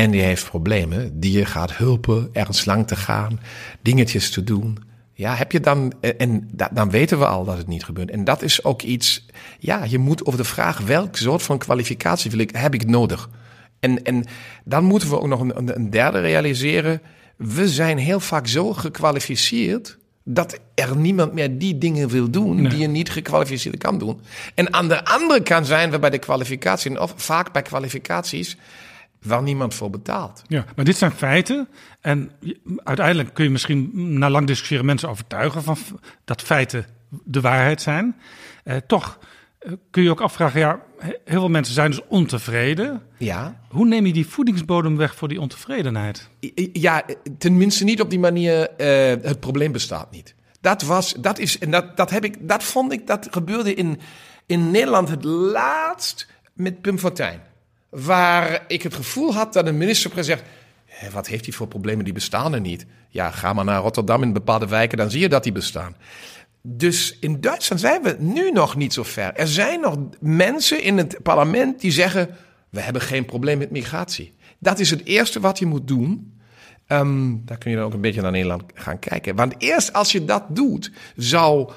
[0.00, 3.40] en die heeft problemen, die je gaat helpen ergens lang te gaan,
[3.82, 4.78] dingetjes te doen?
[5.12, 8.10] Ja, heb je dan, en da- dan weten we al dat het niet gebeurt.
[8.10, 9.26] En dat is ook iets,
[9.58, 13.28] ja, je moet over de vraag welk soort van kwalificatie wil ik, heb ik nodig?
[13.80, 14.24] En, en
[14.64, 17.00] dan moeten we ook nog een, een- een derde realiseren.
[17.36, 22.78] We zijn heel vaak zo gekwalificeerd dat er niemand meer die dingen wil doen die
[22.78, 24.20] je niet gekwalificeerd kan doen.
[24.54, 28.56] En aan de andere kant zijn we bij de kwalificatie, of vaak bij kwalificaties,
[29.22, 30.42] waar niemand voor betaalt.
[30.46, 31.68] Ja, maar dit zijn feiten.
[32.00, 32.30] En
[32.84, 35.76] uiteindelijk kun je misschien na lang discussiëren mensen overtuigen van
[36.24, 36.86] dat feiten
[37.24, 38.16] de waarheid zijn.
[38.64, 39.18] Eh, toch
[39.58, 43.02] eh, kun je ook afvragen, ja, he- heel veel mensen zijn dus ontevreden.
[43.18, 46.28] Ja, Hoe neem je die voedingsbodem weg voor die ontevredenheid?
[46.72, 47.02] ja
[47.38, 50.34] tenminste niet op die manier, eh, het probleem bestaat niet.
[50.60, 54.00] Dat was, dat is, en dat, dat heb ik, dat vond ik, dat gebeurde in,
[54.46, 57.40] in Nederland het laatst met Pim Fortuyn.
[57.90, 60.52] Waar ik het gevoel had dat een minister-president zegt,
[60.84, 62.86] "Hé, wat heeft hij voor problemen, die bestaan er niet.
[63.08, 65.96] Ja, ga maar naar Rotterdam in bepaalde wijken, dan zie je dat die bestaan.
[66.62, 69.34] Dus in Duitsland zijn we nu nog niet zo ver.
[69.34, 72.36] Er zijn nog mensen in het parlement die zeggen:
[72.68, 74.32] we hebben geen probleem met migratie.
[74.58, 76.38] Dat is het eerste wat je moet doen.
[76.86, 79.36] Ehm, daar kun je dan ook een beetje naar Nederland gaan kijken.
[79.36, 81.72] Want eerst als je dat doet, zou,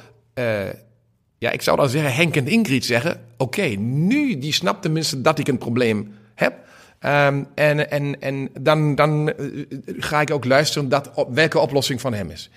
[1.43, 3.21] Ja, ik zou dan zeggen, Henk en Ingrid zeggen...
[3.37, 6.53] oké, nu die snapt tenminste dat ik een probleem heb...
[6.99, 9.45] Ehm, en en, en dan, dan eh,
[9.97, 12.49] ga ik ook luisteren dat, welke oplossing van hem is.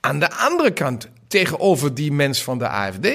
[0.00, 3.08] Aan de andere kant, tegenover die mens van de AFD,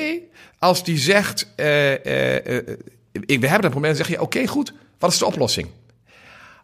[0.60, 2.78] als die zegt: eh, eh,
[3.12, 5.68] We hebben een probleem, dan zeg je: Oké, goed, wat is de oplossing?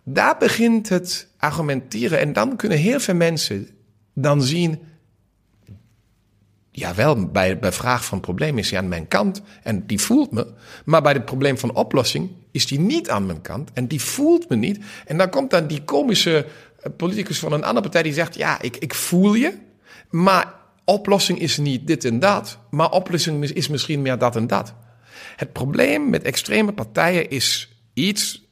[0.03, 3.69] Daar begint het argumenteren en dan kunnen heel veel mensen
[4.13, 4.79] dan zien.
[6.73, 10.31] Ja, wel, bij, bij vraag van probleem is hij aan mijn kant en die voelt
[10.31, 10.47] me.
[10.85, 14.49] Maar bij het probleem van oplossing is die niet aan mijn kant en die voelt
[14.49, 14.79] me niet.
[15.05, 16.45] En dan komt dan die komische
[16.79, 19.57] eh, politicus van een andere partij die zegt: Ja, ik, ik voel je,
[20.09, 20.53] maar
[20.85, 24.73] oplossing is niet dit en dat, maar oplossing is, is misschien meer dat en dat.
[25.35, 28.49] Het probleem met extreme partijen is iets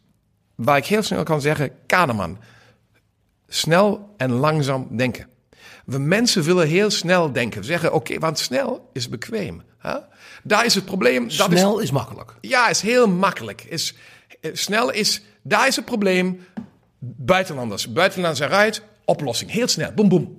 [0.55, 2.37] waar ik heel snel kan zeggen: Kahneman,
[3.47, 5.28] snel en langzaam denken.
[5.89, 7.63] We mensen willen heel snel denken.
[7.63, 9.61] Zeggen, oké, want snel is bequem.
[9.77, 9.95] Hè?
[10.43, 11.23] Daar is het probleem.
[11.23, 12.33] Dat Snel is, makkelijk.
[12.41, 13.63] Ja, is heel makkelijk.
[13.69, 13.95] Is,
[14.41, 16.39] eh, snel is, daar is het probleem.
[16.99, 17.91] Buitenlanders.
[17.93, 19.51] Buitenlanders eruit, oplossing.
[19.51, 20.37] Heel snel, boem, boem.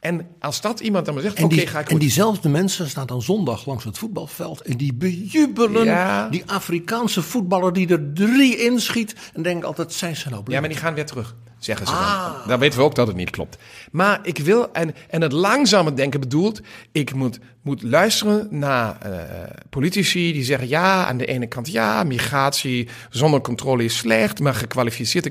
[0.00, 3.06] En als dat iemand dan maar zegt, En, oké, ga ik en diezelfde mensen staan
[3.06, 6.28] dan zondag langs het voetbalveld en die bejubelen Ja.
[6.28, 9.14] die Afrikaanse voetballer die er drie inschiet.
[9.34, 10.60] En denken altijd, zijn ze nou Ja, blij?
[10.60, 12.24] maar die gaan weer terug, zeggen ze Ah.
[12.38, 12.48] dan.
[12.48, 13.56] Dan weten we ook dat het niet klopt.
[13.90, 16.60] Maar ik wil, en, en het langzame denken bedoelt,
[16.92, 19.12] ik moet, moet luisteren naar eh,
[19.70, 24.54] politici die zeggen, ja, aan de ene kant ja, migratie zonder controle is slecht, maar
[24.54, 25.30] gekwalificeerde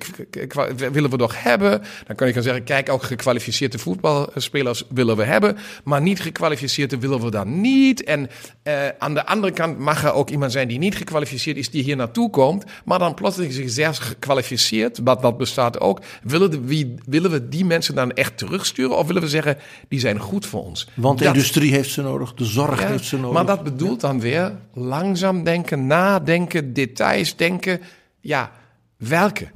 [0.91, 1.81] willen we toch hebben.
[2.07, 6.97] Dan kan je gaan zeggen, kijk, ook gekwalificeerde voetbalspelers willen we hebben, maar niet gekwalificeerde
[6.97, 8.03] willen we dan niet.
[8.03, 8.29] En
[8.63, 11.83] eh, aan de andere kant mag er ook iemand zijn die niet gekwalificeerd is, die
[11.83, 16.01] hier naartoe komt, maar dan plotseling zich zelfs gekwalificeerd, wat, wat bestaat ook.
[16.23, 19.57] Willen, de, wie, willen we die mensen dan echt terugsturen of willen we zeggen,
[19.87, 20.87] die zijn goed voor ons?
[20.93, 23.33] Want de Dat- industrie heeft ze nodig, de zorg ja, heeft ze nodig.
[23.33, 27.79] Maar dat bedoelt dan weer langzaam denken, nadenken, details denken.
[28.19, 28.51] Ja,
[28.97, 29.47] welke?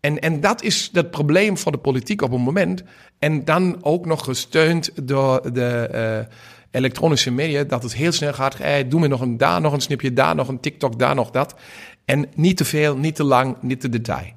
[0.00, 2.82] En, en dat is het probleem voor de politiek op een moment.
[3.18, 6.36] En dan ook nog gesteund door de eh,
[6.70, 8.58] elektronische media, dat het heel snel gaat.
[8.58, 11.30] Hey, doe me nog een daar nog een snipje, daar nog een TikTok, daar nog
[11.30, 11.54] dat.
[12.04, 14.32] En niet te veel, niet te lang, niet te detail.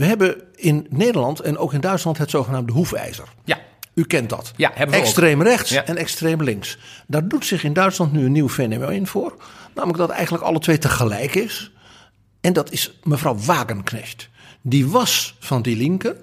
[0.00, 3.24] We hebben in Nederland en ook in Duitsland het zogenaamde hoefijzer.
[3.44, 3.58] Ja,
[3.94, 4.52] U kent dat.
[4.56, 5.06] Ja, hebben we ook.
[5.06, 5.84] extreem rechts Ja.
[5.84, 6.78] en extreem links.
[7.06, 9.34] Daar doet zich in Duitsland nu een nieuw fenomeen voor.
[9.74, 11.70] Namelijk dat eigenlijk alle twee tegelijk is.
[12.40, 14.28] En dat is mevrouw Wagenknecht.
[14.62, 16.16] Die was van die linker.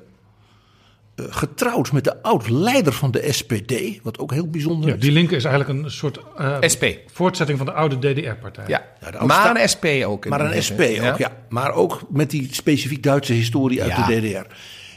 [1.18, 3.74] Eh, Getrouwd met de oud-leider van de SPD.
[4.04, 5.02] Wat ook heel bijzonder Ja, is.
[5.02, 6.84] die linker is eigenlijk een soort eh, SP.
[7.14, 8.64] voortzetting van de oude DDR-partij.
[8.68, 8.86] Ja,
[9.26, 10.24] maar een SP ook.
[10.26, 11.32] in Maar een SP ook, ja.
[11.50, 14.06] Maar ook met die specifiek Duitse historie uit Ja.
[14.08, 14.54] de DDR.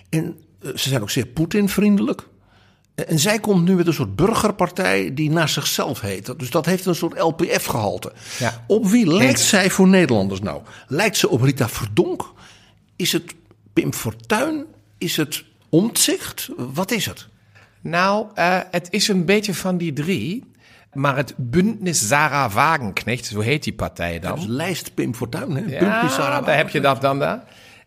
[0.08, 2.28] En eh, ze zijn ook zeer Poetin-vriendelijk.
[2.94, 6.38] En zij komt nu met een soort burgerpartij die naar zichzelf heet.
[6.38, 8.12] Dus dat heeft een soort LPF-gehalte.
[8.38, 8.64] Ja.
[8.66, 9.48] Op wie lijkt Eens.
[9.48, 10.62] zij voor Nederlanders nou?
[10.86, 12.32] Lijkt ze op Rita Verdonk?
[12.96, 13.34] Is het
[13.72, 14.64] Pim Fortuyn?
[14.98, 16.48] Is het Omtzigt?
[16.56, 17.28] Wat is het?
[17.80, 20.48] Nou, eh, het is een beetje van die drie.
[20.92, 24.34] Maar het Bündnis Sarah Wagenknecht, zo heet die partij dan.
[24.34, 25.60] Dus lijst Pim Fortuyn, hè?
[25.60, 27.44] Ja, Bündnis Sarah daar heb je dat dan daar.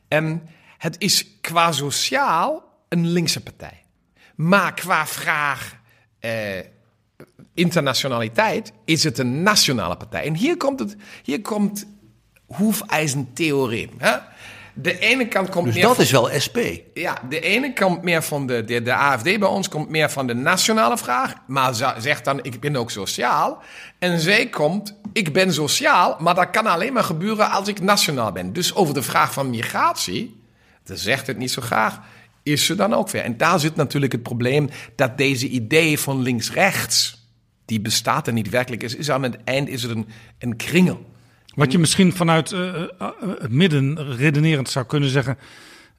[0.08, 0.38] Ehm,
[0.78, 3.84] het is qua sociaal een linkse partij.
[4.36, 5.76] Maar qua vraag
[6.20, 6.32] eh,
[7.54, 10.26] internationaliteit is het een nationale partij.
[10.26, 11.86] En hier komt het, hier komt.
[13.98, 14.18] Hè?
[14.76, 16.58] De ene kant komt Dus meer dat van- is wel SP.
[16.94, 20.28] ja, de ene komt meer van de, de, de AFD bij ons, komt meer van
[20.28, 21.34] de nationale vraag.
[21.48, 23.62] Maar ze- zegt dan, ik ben ook sociaal.
[24.00, 28.32] En zij komt, ik ben sociaal, maar dat kan alleen maar gebeuren als ik nationaal
[28.32, 28.54] ben.
[28.54, 30.42] Dus over de vraag van migratie,
[30.84, 32.00] dat zegt het niet zo graag,
[32.44, 33.24] is ze dan ook weer.
[33.24, 37.28] En daar zit natuurlijk het probleem dat deze idee van links-rechts,
[37.66, 38.84] die bestaat er niet werkelijk.
[38.84, 40.08] Is, is aan het eind is het een,
[40.40, 41.12] een kringel.
[41.56, 43.10] Wat je misschien vanuit eh, eh,
[43.40, 45.38] het midden redenerend zou kunnen zeggen,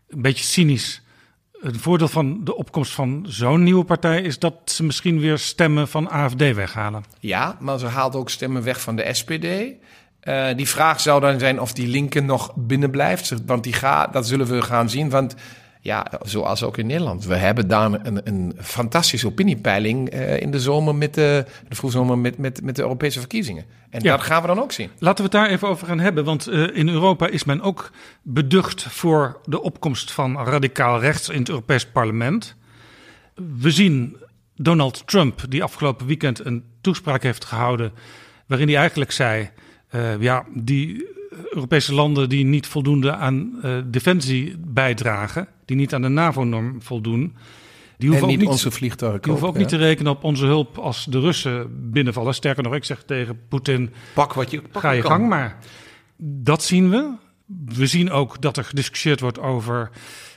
[0.09, 1.02] een beetje cynisch.
[1.60, 5.89] Het voordeel van de opkomst van zo'n nieuwe partij is dat ze misschien weer stemmen
[5.89, 7.05] van AFD weghalen.
[7.20, 9.47] Ja, maar ze haalt ook stemmen weg van de SPD.
[10.20, 13.35] Eh, die vraag zou dan zijn of die linker nog binnen blijft.
[13.47, 15.10] Want die ga, dat zullen we gaan zien.
[15.10, 15.35] Want
[15.85, 17.24] ja, zoals ook in Nederland.
[17.24, 22.19] We hebben daar een, een fantastische opiniepeiling eh, in de zomer met de, de vroegzomer
[22.19, 23.65] met, met, met de Europese verkiezingen.
[23.90, 24.16] En Ja.
[24.16, 24.90] dat gaan we dan ook zien.
[24.98, 27.90] Laten we het daar even over gaan hebben, want eh, in Europa is men ook
[28.23, 32.56] beducht voor de opkomst van radicaal rechts in het Europees Parlement.
[33.59, 34.16] We zien
[34.56, 37.93] Donald Trump, die afgelopen weekend een toespraak heeft gehouden,
[38.47, 39.51] waarin hij eigenlijk zei:
[39.89, 41.12] eh, ja, die
[41.51, 47.36] Europese landen die niet voldoende aan uh, defensie bijdragen, die niet aan de NAVO-norm voldoen,
[47.96, 50.46] die hoeven en niet, ook onze vliegtuigen die hoeven ook niet te rekenen op onze
[50.46, 52.34] hulp als de Russen binnenvallen.
[52.34, 55.10] Sterker nog, ik zeg tegen Poetin, Pak wat je ga je kan.
[55.10, 55.58] gang maar.
[56.16, 57.10] Dat zien we.
[57.64, 59.90] We zien ook dat er gediscussieerd wordt over...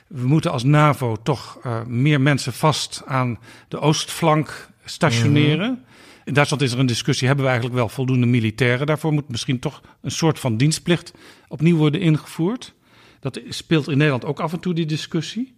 [0.07, 5.85] we moeten als NAVO toch uh, meer mensen vast aan de oostflank stationeren.
[6.25, 8.87] In Duitsland is er een discussie, hebben we eigenlijk wel voldoende militairen?
[8.87, 11.13] Daarvoor moet misschien toch een soort van dienstplicht
[11.47, 12.73] opnieuw worden ingevoerd.
[13.19, 15.55] Dat speelt in Nederland ook af en toe, die discussie.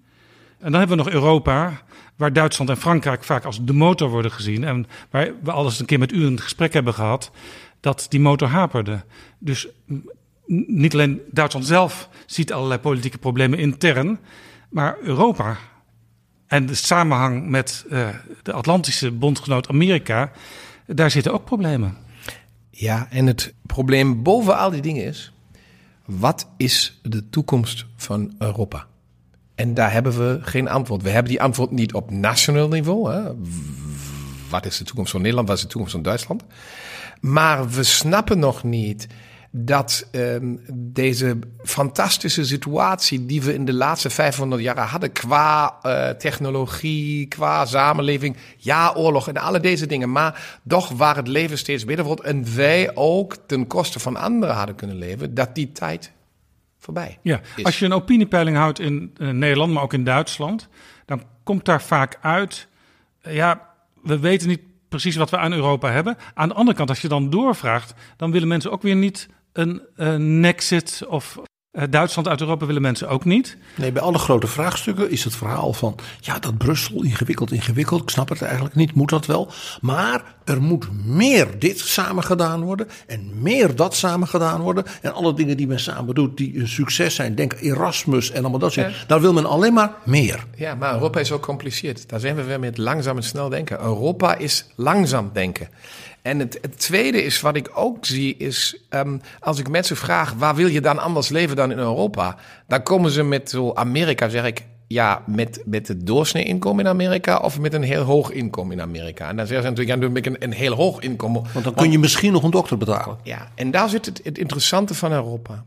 [0.60, 1.82] En dan hebben we nog Europa,
[2.16, 4.64] waar Duitsland en Frankrijk vaak als de motor worden gezien.
[4.64, 7.32] En waar we al eens een keer met u een gesprek hebben gehad,
[7.80, 9.04] dat die motor haperde.
[9.40, 9.68] Dus
[10.68, 14.20] niet alleen Duitsland zelf ziet allerlei politieke problemen intern,
[14.70, 15.58] maar Europa
[16.50, 18.10] en de samenhang met uh,
[18.44, 20.32] de Atlantische bondgenoot Amerika,
[20.86, 21.98] daar zitten ook problemen.
[22.70, 25.32] Ja, en het probleem boven al die dingen is,
[26.10, 28.88] wat is de toekomst van Europa?
[29.56, 31.02] En daar hebben we geen antwoord.
[31.02, 33.14] We hebben die antwoord niet op nationaal niveau.
[33.14, 33.32] Hè?
[34.50, 35.48] Wat is de toekomst van Nederland?
[35.48, 36.44] Wat is de toekomst van Duitsland?
[37.22, 39.08] Maar we snappen nog niet
[39.52, 46.10] dat um, deze fantastische situatie die we in de laatste 500 jaar hadden qua uh,
[46.10, 51.86] technologie, qua samenleving, ja, oorlog en alle deze dingen, maar toch waar het leven steeds
[51.86, 56.12] beter wordt en wij ook ten koste van anderen hadden kunnen leven, dat die tijd
[56.78, 57.20] voorbij.
[57.22, 57.64] Ja, is.
[57.64, 60.68] als je een opiniepeiling houdt in uh, Nederland, maar ook in Duitsland,
[61.06, 62.68] dan komt daar vaak uit,
[63.28, 63.68] uh, ja,
[64.04, 66.18] we weten niet precies wat we aan Europa hebben.
[66.34, 69.82] Aan de andere kant, als je dan doorvraagt, dan willen mensen ook weer niet een,
[69.96, 71.40] een Nexit of
[71.72, 73.58] uh, Duitsland uit Europa willen mensen ook niet.
[73.76, 78.02] Nee, bij alle grote vraagstukken is het verhaal van ja, dat Brussel ingewikkeld, ingewikkeld.
[78.02, 79.52] Ik snap het eigenlijk niet, moet dat wel.
[79.82, 84.86] Maar er moet meer dit samen gedaan worden en meer dat samen gedaan worden.
[85.02, 87.36] En alle dingen die men samen doet, die een succes zijn.
[87.36, 88.92] Denk Erasmus en allemaal dat soort.
[88.92, 89.06] Ja.
[89.08, 90.46] Daar wil men alleen maar meer.
[90.56, 92.10] Ja, maar Europa is ook compliceerd.
[92.10, 93.80] Daar zijn we weer met langzaam en snel denken.
[93.80, 95.70] Europa is langzaam denken.
[96.22, 100.34] En het, het, tweede is, wat ik ook zie, is um, als ik mensen vraag,
[100.34, 102.36] waar wil je dan anders leven dan in Europa?
[102.68, 106.92] Dan komen ze met zo Amerika, zeg ik, ja, met, met het doorsnee inkomen in
[106.92, 109.30] Amerika of met een heel hoog inkomen in Amerika.
[109.30, 111.42] En dan zeggen ze natuurlijk, ja, dan heb ik een, een heel hoog inkomen.
[111.54, 113.18] Want dan kun je Want, misschien nog een dokter betalen.
[113.24, 115.66] Ja, en daar zit het, het interessante van Europa.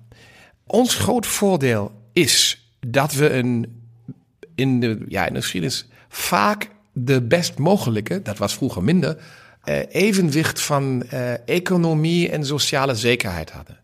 [0.66, 3.82] Ons groot voordeel is dat we een,
[4.54, 9.16] in de, ja, in de geschiedenis vaak de best mogelijke, dat was vroeger minder,
[9.64, 13.80] uh, evenwicht van uh, economie en sociale zekerheid hadden.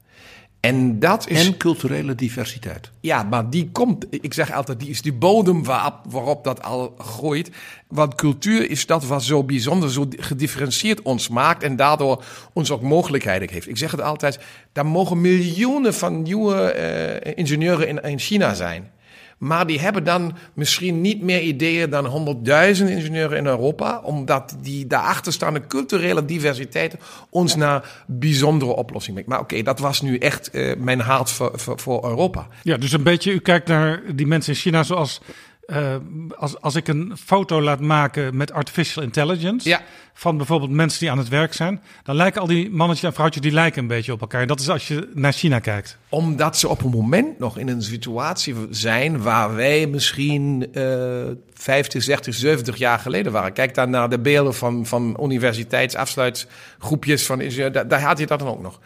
[0.60, 1.46] En dat is.
[1.46, 2.90] En culturele diversiteit.
[3.00, 6.94] Ja, maar die komt, ik zeg altijd, die is die bodem waarop, waarop dat al
[6.98, 7.50] groeit.
[7.88, 12.82] Want cultuur is dat wat zo bijzonder, zo gedifferentieerd ons maakt en daardoor ons ook
[12.82, 13.68] mogelijkheden geeft.
[13.68, 14.38] Ik zeg het altijd,
[14.72, 16.74] daar mogen miljoenen van nieuwe
[17.24, 18.90] uh, ingenieuren in, in China zijn.
[19.39, 24.86] Maar die hebben dan misschien niet meer ideeën dan 100.000 ingenieuren in Europa, omdat die
[24.86, 26.94] daarachter staande culturele diversiteit
[27.31, 29.31] ons naar bijzondere oplossingen brengt.
[29.31, 32.47] Maar oké, okay, dat was nu echt uh, mijn voor, voor, voor, Europa.
[32.62, 35.20] Ja, dus een beetje, u kijkt naar die mensen in China zoals.
[35.72, 35.94] Uh,
[36.36, 39.68] als, als ik een foto laat maken met artificial intelligence.
[39.68, 39.80] Ja.
[40.14, 41.82] van bijvoorbeeld mensen die aan het werk zijn.
[42.02, 44.46] dan lijken al die mannetjes en vrouwtjes die lijken een beetje op elkaar.
[44.46, 45.98] Dat is als je naar China kijkt.
[46.08, 49.22] Omdat ze op een moment nog in een situatie zijn.
[49.22, 51.24] waar wij misschien uh,
[51.54, 53.52] 50, 60, 70 jaar geleden waren.
[53.52, 57.26] Kijk dan naar de beelden van, van universiteitsafsluitgroepjes.
[57.26, 57.42] Van,
[57.72, 58.80] daar, daar had je dat dan ook nog.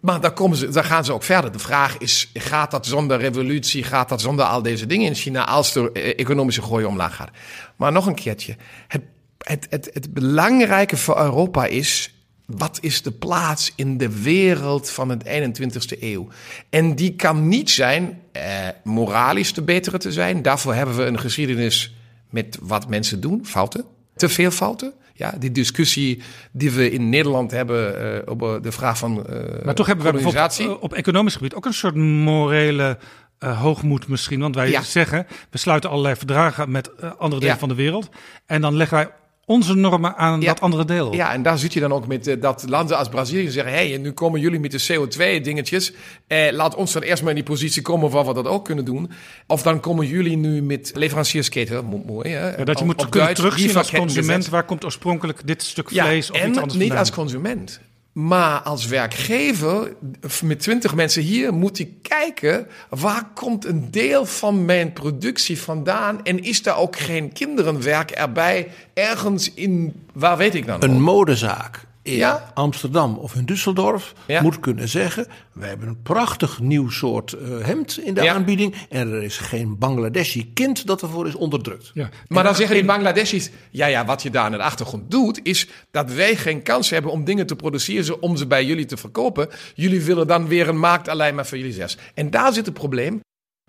[0.00, 1.52] Maar daar, komen ze, daar gaan ze ook verder.
[1.52, 5.46] De vraag is, gaat dat zonder revolutie, gaat dat zonder al deze dingen in China,
[5.46, 7.30] als de economische groei omlaag gaat?
[7.76, 8.56] Maar nog een keertje.
[8.88, 9.02] Het,
[9.38, 12.14] het, het, het belangrijke voor Europa is,
[12.46, 16.28] wat is de plaats in de wereld van het 21ste eeuw?
[16.70, 20.42] En die kan niet zijn eh, moralisch te betere te zijn.
[20.42, 21.94] Daarvoor hebben we een geschiedenis
[22.30, 23.84] met wat mensen doen, fouten,
[24.16, 24.92] te veel fouten.
[25.16, 26.22] Ja, die discussie
[26.52, 29.26] die we in Nederland hebben uh, op de vraag van.
[29.30, 32.98] Uh, maar toch hebben we bijvoorbeeld op economisch gebied ook een soort morele
[33.44, 34.40] uh, hoogmoed misschien.
[34.40, 34.82] Want wij Ja.
[34.82, 37.60] zeggen, we sluiten allerlei verdragen met uh, andere delen Ja.
[37.60, 38.08] van de wereld.
[38.46, 39.08] En dan leggen wij
[39.46, 40.46] onze normen aan Ja.
[40.46, 41.14] dat andere deel.
[41.14, 43.88] Ja, en daar zit je dan ook met eh, dat landen als Brazilië zeggen: hé,
[43.88, 45.92] hey, nu komen jullie met de CO2-dingetjes.
[46.26, 48.84] Eh, laat ons dan eerst maar in die positie komen waar we dat ook kunnen
[48.84, 49.10] doen.
[49.46, 51.84] Of dan komen jullie nu met leveranciersketen.
[51.84, 52.56] Mo- Mooi, hè?
[52.56, 54.48] Ja, dat je moet op kunnen Duits, terugzien als consument.
[54.48, 57.80] Waar komt oorspronkelijk dit stuk Ja, vlees of en iets anders niet als consument.
[58.14, 59.96] Maar als werkgever,
[60.42, 62.66] met twintig mensen hier, moet ik kijken...
[62.88, 66.24] waar komt een deel van mijn productie vandaan...
[66.24, 68.68] en is daar ook geen kinderenwerk erbij...
[68.92, 72.50] ergens in, waar weet ik dan Een modezaak in Ja.
[72.54, 74.42] Amsterdam of in Düsseldorf Ja.
[74.42, 78.34] moet kunnen zeggen: we hebben een prachtig nieuw soort eh, hemd in de Ja.
[78.34, 81.92] aanbieding en er is geen Bangladeshi kind dat ervoor is onderdrukt.
[82.28, 85.68] Maar dan zeggen die Bangladeshis, ja, ja, wat je daar in de achtergrond doet, is
[85.90, 89.48] dat wij geen kans hebben om dingen te produceren om ze bij jullie te verkopen.
[89.74, 91.96] Jullie willen dan weer een markt alleen maar voor jullie zes.
[92.14, 93.20] En daar zit het probleem.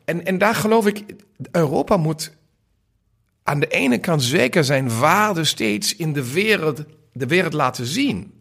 [0.05, 1.03] En, en daar geloof ik,
[1.51, 2.31] Europa moet
[3.43, 6.83] aan de ene kant zeker zijn waarde steeds in de wereld,
[7.17, 8.33] de wereld laten zien.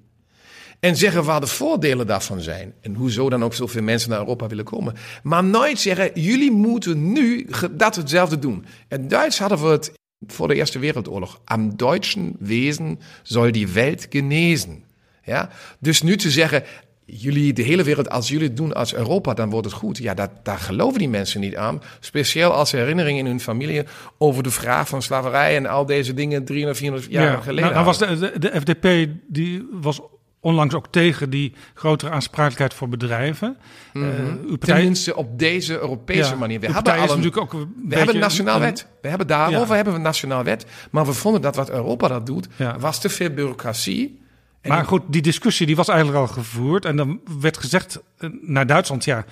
[0.80, 2.74] En zeggen waar de voordelen daarvan zijn.
[2.80, 4.94] En hoezo dan ook zoveel mensen naar Europa willen komen.
[5.22, 8.64] Maar nooit zeggen, jullie moeten nu dat hetzelfde doen.
[8.88, 9.92] In Duits hadden we het
[10.26, 11.40] voor de Eerste Wereldoorlog.
[11.44, 14.84] Am deutschen Wesen soll die Welt genezen.
[15.24, 15.50] Ja?
[15.78, 16.62] Dus nu te zeggen,
[17.06, 19.98] jullie, de hele wereld, als jullie het doen als Europa, dan wordt het goed.
[19.98, 21.82] Ja, dat, daar geloven die mensen niet aan.
[22.00, 23.84] Speciaal als herinneringen in hun familie
[24.18, 27.60] over de vraag van slaverij en al deze dingen 300, 400 jaar geleden.
[27.60, 30.00] Nou, nou was de, de, de FDP die was
[30.40, 33.56] onlangs ook tegen die grotere aansprakelijkheid voor bedrijven.
[33.92, 34.00] Eh,
[34.46, 36.60] uw partij, Tenminste op deze Europese Ja, manier.
[36.60, 38.86] We hebben, al een, natuurlijk ook een we beetje hebben een nationaal wet.
[39.02, 39.74] We hebben daarover Ja.
[39.74, 40.66] hebben we een nationaal wet.
[40.90, 42.78] Maar we vonden dat wat Europa dat doet, Ja.
[42.78, 44.22] was te veel bureaucratie.
[44.64, 46.84] En maar goed, die discussie die was eigenlijk al gevoerd.
[46.84, 49.24] En dan werd gezegd eh, naar Duitsland, ja,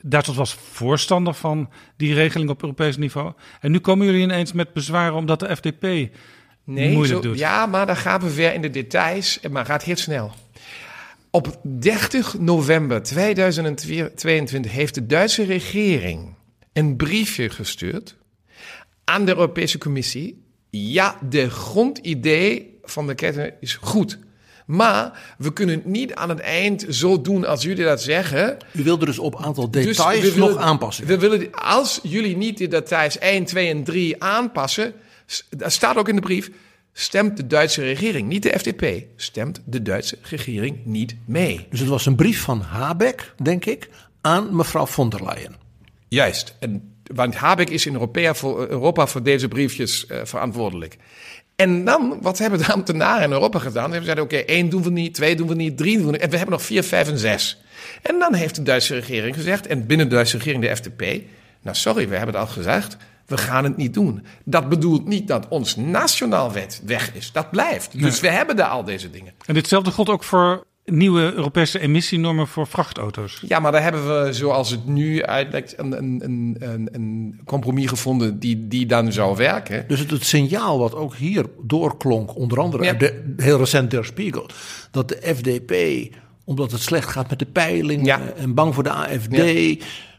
[0.00, 3.32] Duitsland was voorstander van die regeling op Europees niveau.
[3.60, 5.82] En nu komen jullie ineens met bezwaren omdat de FDP
[6.64, 7.38] Nee, moeilijk zo- doet.
[7.38, 9.38] Ja, maar dan gaan we weer in de details.
[9.50, 10.32] Maar gaat heel snel.
[11.30, 16.34] Op 30 november 2022 heeft de Duitse regering
[16.72, 18.16] een briefje gestuurd
[19.04, 20.44] aan de Europese Commissie.
[20.70, 24.18] Ja, de grondidee van de keten is goed.
[24.66, 28.56] Maar we kunnen het niet aan het eind zo doen als jullie dat zeggen.
[28.72, 31.10] U wilde dus op een aantal Dus details willen- nog aanpassingen.
[31.10, 34.92] We willen, als jullie niet de details 1, 2 en 3 aanpassen,
[35.50, 36.50] dat staat ook in de brief,
[36.92, 41.66] stemt de Duitse regering, niet de FDP, stemt de Duitse regering niet mee.
[41.70, 43.88] Dus het was een brief van Habeck, denk ik,
[44.20, 45.54] aan mevrouw von der Leyen.
[46.08, 46.56] Juist.
[46.60, 50.96] En, want Habeck is in Europa voor, Europa voor deze briefjes eh, verantwoordelijk.
[51.56, 53.86] En dan, wat hebben de ambtenaren in Europa gedaan?
[53.86, 56.12] Ze hebben gezegd, oké, één doen we niet, twee doen we niet, drie doen we
[56.12, 56.20] niet.
[56.20, 57.62] En we hebben nog vier, vijf en zes.
[58.02, 61.22] En dan heeft de Duitse regering gezegd, en binnen de Duitse regering de FDP...
[61.62, 62.96] Nou, sorry, we hebben het al gezegd,
[63.26, 64.26] we gaan het niet doen.
[64.44, 67.32] Dat bedoelt niet dat ons nationaal wet weg is.
[67.32, 68.00] Dat blijft.
[68.00, 69.32] Dus we hebben daar al deze dingen.
[69.46, 73.42] En ditzelfde geldt ook voor nieuwe Europese emissienormen voor vrachtauto's.
[73.48, 77.86] Ja, maar daar hebben we, zoals het nu uitlekt, een, een, een, een, een compromis
[77.88, 79.84] gevonden die, die dan zou werken.
[79.88, 82.92] Dus het, het signaal wat ook hier doorklonk, onder andere Ja.
[82.92, 84.46] de, heel recent Der Spiegel,
[84.90, 85.74] dat de FDP,
[86.44, 88.20] omdat het slecht gaat met de peiling Ja.
[88.36, 89.36] en bang voor de AFD,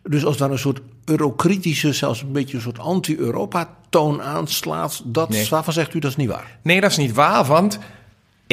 [0.04, 5.48] dus als daar een soort eurokritische, zelfs een beetje een soort anti-Europa-toon aanslaat, dat, Nee.
[5.50, 6.58] waarvan zegt u dat is niet waar?
[6.64, 7.80] Nee, dat is niet waar, want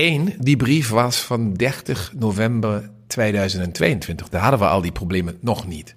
[0.01, 4.29] één, die brief was van 30 november 2022.
[4.29, 5.97] Daar hadden we al die problemen nog niet.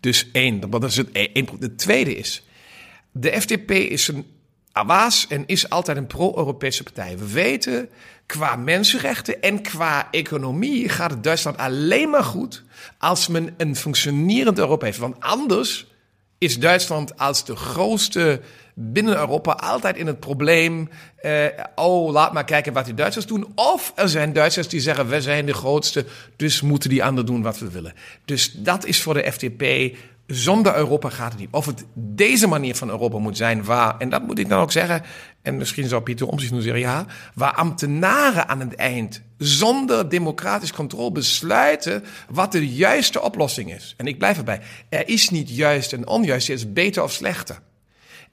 [0.00, 1.48] Dus één, dat is het één.
[1.58, 2.44] De tweede is,
[3.12, 4.26] de FDP is een
[4.86, 7.18] was en is altijd een pro-Europese partij.
[7.18, 7.88] We weten,
[8.26, 12.64] qua mensenrechten en qua economie gaat het Duitsland alleen maar goed
[12.98, 14.98] als men een functionerend Europa heeft.
[14.98, 15.86] Want anders
[16.38, 18.40] is Duitsland als de grootste
[18.74, 20.88] binnen Europa altijd in het probleem.
[21.16, 23.52] eh, oh, laat maar kijken wat die Duitsers doen.
[23.54, 26.04] Of er zijn Duitsers die zeggen: we zijn de grootste,
[26.36, 27.94] dus moeten die anderen doen wat we willen.
[28.24, 29.96] Dus dat is voor de FDP.
[30.26, 31.48] Zonder Europa gaat het niet.
[31.50, 34.72] Of het deze manier van Europa moet zijn, waar, en dat moet ik dan ook
[34.72, 35.02] zeggen,
[35.42, 40.72] en misschien zou Pieter Omtzigt nu zeggen, ja, waar ambtenaren aan het eind zonder democratisch
[40.72, 43.94] controle besluiten wat de juiste oplossing is.
[43.96, 44.60] En ik blijf erbij.
[44.88, 47.58] Er is niet juist en onjuist, er is beter of slechter.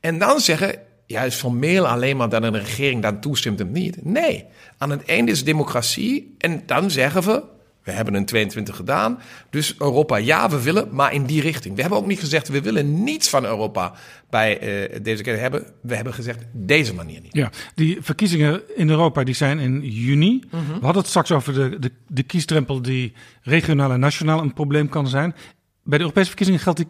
[0.02, 4.06] En dan zeggen, ja, is formeel alleen maar dat een regering dan toestemt en niet.
[4.06, 4.46] Nee,
[4.78, 7.44] aan het einde is democratie en dan zeggen we,
[7.84, 9.20] we hebben een 22 gedaan,
[9.50, 11.76] dus Europa, ja, we willen, maar in die richting.
[11.76, 13.94] We hebben ook niet gezegd, we willen niets van Europa
[14.30, 15.66] bij eh, deze keer hebben.
[15.82, 17.34] We hebben gezegd, deze manier niet.
[17.36, 20.44] Ja, die verkiezingen in Europa die zijn in juni.
[20.52, 20.66] Mhm.
[20.66, 24.90] We hadden het straks over de, de, de kiesdrempel die regionaal en nationaal een probleem
[24.90, 25.36] kan zijn.
[25.84, 26.88] Bij de Europese verkiezingen geldt die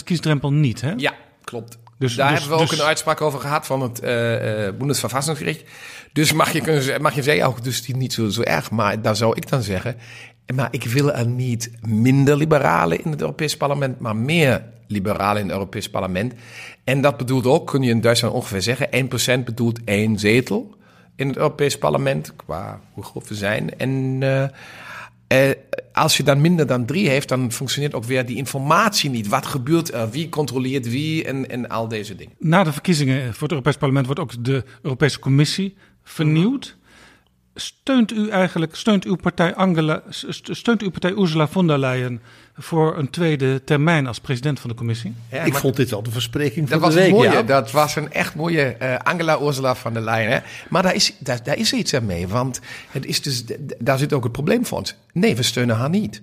[0.00, 0.92] 5% kiesdrempel niet, hè?
[0.96, 1.14] Ja,
[1.48, 1.78] klopt.
[1.98, 4.08] Dus- Daar dus- hebben we ook dus- een uitspraak over gehad van het uh,
[4.78, 5.64] Bundesverfassungsgericht.
[6.12, 8.70] Dus mag je, kunnen, mag je zeggen, ook dus die niet zo, zo erg.
[8.70, 9.96] Maar daar zou ik dan zeggen,
[10.54, 15.46] maar ik wil er niet minder liberalen in het Europees parlement, maar meer liberalen in
[15.46, 16.34] het Europees parlement.
[16.84, 18.88] En dat bedoelt ook, kun je in Duitsland ongeveer zeggen,
[19.40, 20.76] 1% bedoelt één zetel
[21.16, 23.78] in het Europees parlement, qua hoe groot we zijn.
[23.78, 24.44] En uh,
[25.28, 25.50] uh,
[25.92, 29.28] als je dan minder dan drie heeft, dan functioneert ook weer die informatie niet.
[29.28, 30.10] Wat gebeurt er?
[30.10, 31.24] Wie controleert wie?
[31.24, 32.34] En, en al deze dingen.
[32.38, 36.76] Na de verkiezingen voor het Europees Parlement wordt ook de Europese Commissie vernieuwd.
[37.54, 40.02] Steunt u eigenlijk, steunt uw partij Angela,
[40.42, 42.20] steunt uw partij Ursula von der Leyen
[42.58, 45.14] voor een tweede termijn als president van de commissie?
[45.30, 47.12] Ja, ik vond dit wel de verspreking van dat de was week.
[47.12, 47.42] Mooie, ja.
[47.42, 50.30] Dat was een echt mooie uh, Angela Ursula van der Leyen.
[50.30, 50.38] Hè?
[50.68, 52.60] Maar daar is, daar, daar is iets aan mee, want
[52.90, 53.44] het is dus,
[53.78, 54.94] daar zit ook het probleem voor ons.
[55.12, 56.22] Nee, we steunen haar niet.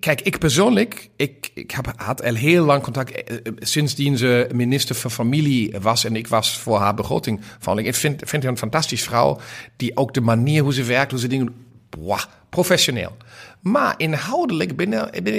[0.00, 4.94] Kijk, ik persoonlijk, ik, ik heb, had al heel lang contact, eh, sindsdien ze minister
[4.94, 7.78] van Familie was en ik was voor haar begroting van.
[7.78, 9.40] Ik vind, vind haar een fantastische vrouw,
[9.76, 11.54] die ook de manier hoe ze werkt, hoe ze dingen,
[11.90, 13.16] boah, professioneel.
[13.60, 14.90] Maar inhoudelijk ben,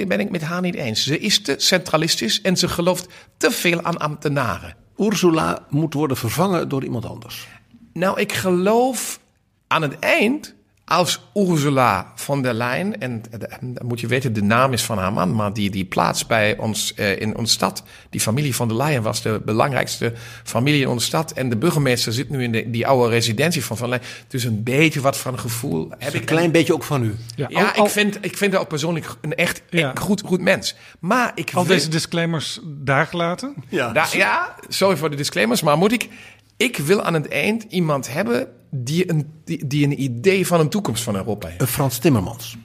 [0.08, 1.04] ben, ik met haar niet eens.
[1.04, 4.76] Ze is te centralistisch en ze gelooft te veel aan ambtenaren.
[4.96, 7.48] Ursula moet worden vervangen door iemand anders.
[7.92, 9.20] Nou, ik geloof
[9.66, 10.54] aan het eind
[10.92, 13.22] als Ursula von der Leyen, en
[13.60, 16.58] dan moet je weten, de naam is van haar man, maar die, die plaats bij
[16.58, 20.12] ons uh, in onze stad, die familie van der Leyen was de belangrijkste
[20.44, 21.32] familie in onze stad.
[21.32, 24.04] En de burgemeester zit nu in de, die oude residentie van Van Leyen.
[24.28, 26.26] Dus een beetje wat van gevoel heb een ik.
[26.26, 27.14] klein beetje ook van u.
[27.36, 29.92] Ja, ja al, al, ik, vind, ik vind haar ook persoonlijk een echt ja.
[30.00, 30.74] goed, goed mens.
[30.98, 33.54] Maar ik al deze disclaimers daar gelaten?
[33.68, 33.92] Ja.
[33.92, 36.08] Da, ja, sorry voor de disclaimers, maar moet ik.
[36.56, 40.68] Ik wil aan het eind iemand hebben die een, die, die een idee van een
[40.68, 41.60] toekomst van Europa heeft.
[41.60, 42.56] Een Frans Timmermans.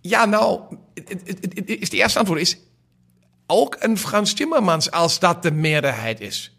[0.00, 0.60] Ja, nou,
[0.94, 2.58] het, het, het, is de eerste antwoord is
[3.46, 6.54] ook een Frans Timmermans als dat de meerderheid is.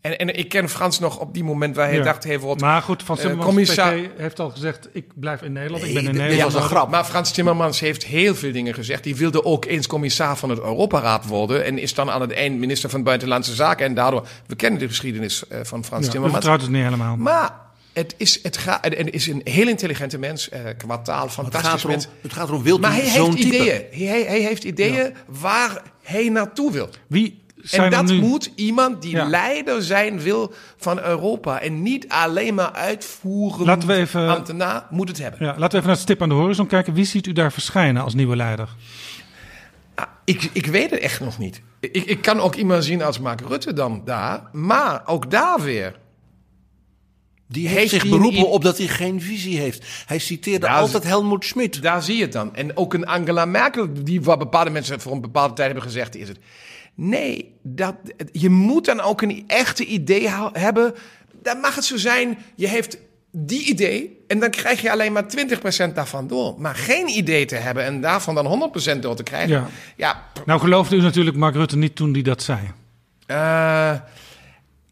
[0.00, 2.02] En, en ik ken Frans nog op die moment waar hij Ja.
[2.02, 2.24] dacht...
[2.24, 5.52] Hij wordt, Maar goed, Van eh, Timmermans commissa- PP heeft al gezegd, ik blijf in
[5.52, 6.52] Nederland, ik ben in Nederland.
[6.52, 6.90] was een grap.
[6.90, 9.04] Maar Frans Timmermans heeft heel veel dingen gezegd.
[9.04, 11.64] Die wilde ook eens commissaris van het Europaraad worden.
[11.64, 13.86] En is dan aan het eind minister van Buitenlandse Zaken.
[13.86, 16.44] En daardoor, we kennen de geschiedenis eh, van Frans Ja, Timmermans.
[16.44, 17.16] vertrouwt het niet helemaal.
[17.16, 17.64] Maar
[17.96, 21.32] het is, het gaat, en het is een heel intelligente mens, eh, qua taal, Het
[21.32, 22.08] fantastisch gaat, erom, mens.
[22.22, 23.56] het gaat erom, wilt Maar hij zo'n heeft type?
[23.56, 24.08] ideeën.
[24.08, 26.88] Hij, hij heeft ideeën waar hij naartoe wil.
[27.06, 28.20] Wie zijn En dat nu...
[28.20, 29.24] moet iemand die Ja.
[29.28, 31.60] leider zijn wil van Europa.
[31.60, 33.66] En niet alleen maar uitvoeren.
[33.66, 35.40] Laten we even- ambtenaar moet het hebben.
[35.40, 36.94] Ja, laten we even naar het stip aan de horizon kijken.
[36.94, 38.68] Wie ziet u daar verschijnen als nieuwe leider?
[39.94, 41.60] Ah, Ik, ik weet het echt nog niet.
[41.80, 44.42] Ik, ik kan ook iemand zien als Mark Rutte dan daar.
[44.52, 45.94] Maar ook daar weer.
[47.48, 49.84] Die heeft, Heeft zich beroepen op dat hij geen visie heeft.
[50.06, 51.82] Hij citeerde altijd Helmoet Schmidt.
[51.82, 52.54] Daar zie je het dan.
[52.54, 56.16] En ook een Angela Merkel, die waar bepaalde mensen voor een bepaalde tijd hebben gezegd,
[56.16, 56.38] is het.
[56.94, 57.94] Nee, dat,
[58.32, 60.94] je moet dan ook een echte idee hebben.
[61.42, 62.98] Dan mag het zo zijn, je heeft
[63.30, 65.24] die idee en dan krijg je alleen maar
[65.90, 66.54] 20% daarvan door.
[66.58, 69.50] Maar geen idee te hebben en daarvan dan 100% door te krijgen.
[69.50, 69.68] Ja.
[69.96, 72.60] ja Nou geloofde u natuurlijk Mark Rutte niet toen hij dat zei.
[73.26, 73.94] Eh,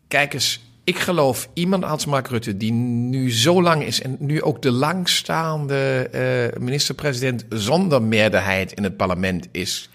[0.08, 4.42] kijk eens, ik geloof iemand als Mark Rutte, die nu zo lang is en nu
[4.42, 9.90] ook de langstaande eh, minister-president zonder meerderheid in het parlement is.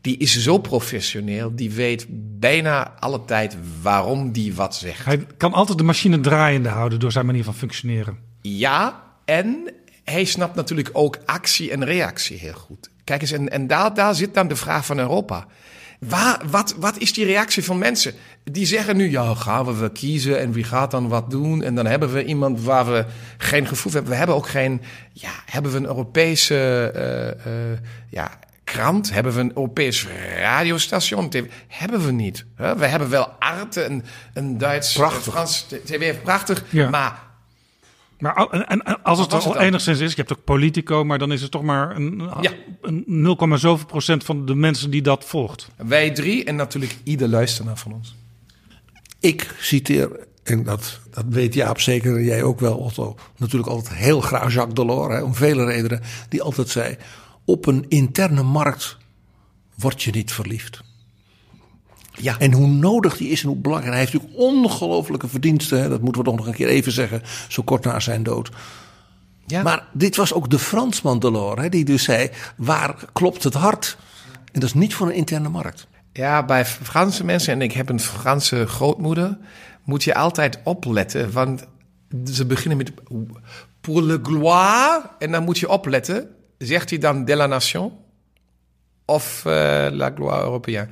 [0.00, 2.06] Die is zo professioneel, die weet
[2.38, 5.04] bijna alle tijd waarom die wat zegt.
[5.04, 8.18] Hij kan altijd de machine draaiende houden door zijn manier van functioneren.
[8.40, 9.72] Ja, en
[10.04, 12.90] hij snapt natuurlijk ook actie en reactie heel goed.
[13.04, 15.46] Kijk eens, en, en daar, daar zit dan de vraag van Europa.
[15.98, 18.14] Waar, wat, wat is die reactie van mensen?
[18.44, 21.62] Die zeggen nu, ja, gaan we kiezen en wie gaat dan wat doen?
[21.62, 23.04] En dan hebben we iemand waar we
[23.38, 24.10] geen gevoel hebben.
[24.10, 26.90] We hebben ook geen, ja, hebben we een Europese
[27.44, 28.30] eh, ja,
[28.64, 29.12] krant?
[29.12, 30.06] Hebben we een Europees
[30.40, 31.28] radiostation?
[31.28, 31.44] TV?
[31.68, 32.44] Hebben we niet.
[32.54, 32.76] Hè?
[32.76, 34.04] We hebben wel Arte, een,
[34.34, 36.64] een Duits, Frans tv, prachtig.
[36.70, 36.88] Ja.
[36.88, 37.27] Maar
[38.18, 39.62] Maar al- en, als het al het dan?
[39.62, 42.52] enigszins is, je hebt ook Politico, maar dan is het toch maar een, Ja.
[42.82, 45.68] een 0, zoveel procent van de mensen die dat volgt.
[45.76, 48.14] Wij drie en natuurlijk ieder luisteraar van ons.
[49.20, 53.16] Ik citeer, en dat, dat weet Jaap zeker, en jij ook wel, Otto.
[53.36, 56.00] Natuurlijk altijd heel graag Jacques Delors, hè, om vele redenen.
[56.28, 56.96] Die altijd zei,
[57.44, 58.96] op een interne markt
[59.74, 60.80] word je niet verliefd.
[62.20, 62.38] Ja.
[62.38, 63.92] En hoe nodig die is en hoe belangrijk.
[63.94, 65.80] Hij heeft natuurlijk ongelofelijke verdiensten.
[65.82, 68.50] Hè, dat moeten we toch nog een keer even zeggen, zo kort na zijn dood.
[69.46, 69.62] Ja.
[69.62, 73.96] Maar dit was ook de Fransman Delors, hè, die dus zei, waar klopt het hart?
[74.52, 75.86] En dat is niet voor een interne markt.
[76.12, 79.38] ja, bij Franse mensen, en ik heb een Franse grootmoeder,
[79.84, 81.32] moet je altijd opletten.
[81.32, 81.66] Want
[82.24, 82.92] ze beginnen met
[83.80, 85.10] pour le gloire.
[85.18, 86.28] En dan moet je opletten.
[86.58, 87.92] Zegt hij dan de la nation?
[89.04, 90.88] Of eh, la gloire européenne?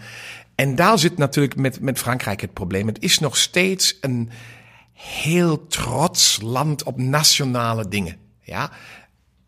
[0.56, 2.86] En daar zit natuurlijk met, met Frankrijk het probleem.
[2.86, 4.30] Het is nog steeds een
[4.92, 8.16] heel trots land op nationale dingen.
[8.42, 8.70] Ja?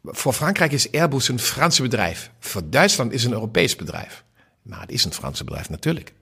[0.05, 2.31] Voor Frankrijk is Airbus een Franse bedrijf.
[2.41, 4.25] Voor Duitsland is het een Europees bedrijf.
[4.63, 6.13] Maar het is een Franse bedrijf natuurlijk.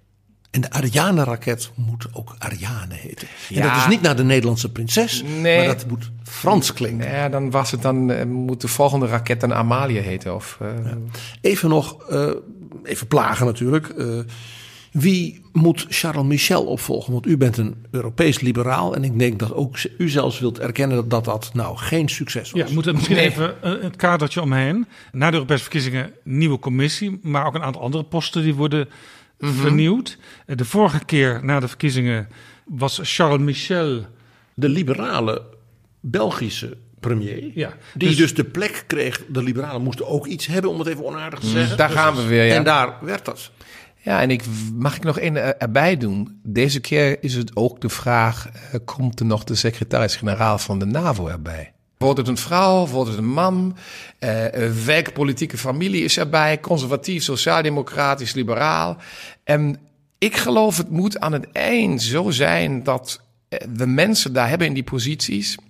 [0.50, 3.28] En de Ariane-raket moet ook Ariane heten.
[3.48, 3.68] En Ja.
[3.68, 5.56] dat is niet naar de Nederlandse prinses, Nee.
[5.56, 7.10] maar dat moet Frans klinken.
[7.10, 10.34] Ja, dan was het dan, eh, moet de volgende raket dan Amalia heten.
[10.34, 10.68] Of, eh,
[11.40, 12.30] Even nog, eh,
[12.84, 13.94] even plagen natuurlijk.
[14.98, 17.12] Wie moet Charles Michel opvolgen?
[17.12, 18.94] Want u bent een Europees liberaal.
[18.94, 22.60] En ik denk dat ook u zelfs wilt erkennen dat dat nou geen succes was.
[22.60, 24.86] Ja, we moeten misschien even een het kadertje omheen.
[25.12, 28.89] Na de Europese verkiezingen nieuwe commissie, maar ook een aantal andere posten die worden
[29.39, 29.52] Mhm.
[29.52, 30.18] vernieuwd.
[30.47, 32.28] De vorige keer na de verkiezingen
[32.64, 34.06] was Charles Michel.
[34.55, 35.43] De liberale
[36.01, 37.51] Belgische premier.
[37.55, 39.23] Ja, Die dus, dus- de plek kreeg.
[39.28, 41.77] De liberalen moesten ook iets hebben, om het even onaardig te zeggen.
[41.77, 42.55] Daar gaan we weer, ja.
[42.55, 43.51] En daar werd dat.
[44.07, 46.41] Ja, en ik, mag ik nog één eh, erbij doen?
[46.43, 50.85] Deze keer is het ook de vraag, eh, komt er nog de secretaris-generaal van de
[50.85, 51.73] NAVO erbij?
[51.99, 53.77] Wordt het een vrouw, wordt het een man?
[54.85, 56.61] Welke politieke familie is erbij?
[56.61, 58.97] Conservatief, sociaal-democratisch, liberaal?
[59.45, 59.78] En
[60.19, 63.20] ik geloof het moet aan het eind zo zijn dat
[63.77, 65.62] we mensen daar hebben in die posities de-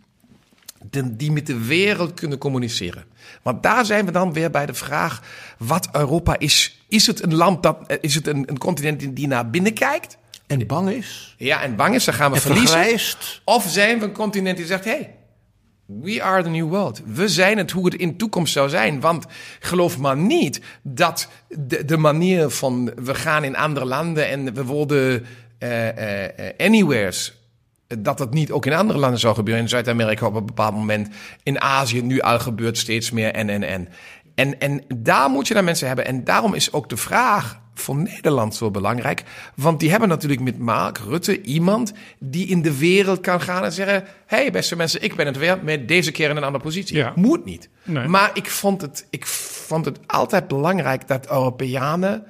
[1.12, 3.04] die met de wereld kunnen communiceren.
[3.42, 5.22] Want daar zijn we dan weer bij de vraag
[5.58, 6.84] wat Europa is.
[6.88, 10.16] Is het een land dat, eh, is het een, een continent die- naar binnen kijkt?
[10.46, 11.34] En bang is.
[11.38, 12.68] Ja, en bang is, dan gaan we En verliezen.
[12.78, 13.40] vergrijst.
[13.44, 15.14] Of zijn we een continent die zegt, hey,
[15.86, 17.02] we are the new world.
[17.06, 19.00] We zijn het hoe het in de toekomst zou zijn.
[19.00, 19.24] Want
[19.60, 24.64] geloof maar niet dat de, de manier van we gaan in andere landen en we
[24.64, 25.26] worden
[25.58, 27.34] eh, anywheres.
[27.86, 29.62] Dat dat niet ook in andere landen zou gebeuren.
[29.62, 31.08] In Zuid-Amerika op een bepaald moment.
[31.42, 33.88] In Azië nu al gebeurt steeds meer en en en.
[34.34, 36.06] En, en daar moet je dan mensen hebben.
[36.06, 39.22] En daarom is ook de vraag voor Nederland zo belangrijk.
[39.54, 43.72] Want die hebben natuurlijk met Mark Rutte iemand die in de wereld kan gaan en
[43.72, 46.64] zeggen: Hé, hey, beste mensen, ik ben het weer met deze keer in een andere
[46.64, 46.96] positie.
[46.96, 47.12] Ja.
[47.14, 47.68] Moet niet.
[47.84, 48.06] Nee.
[48.06, 52.24] Maar ik vond, het, ik vond het altijd belangrijk dat Europeanen,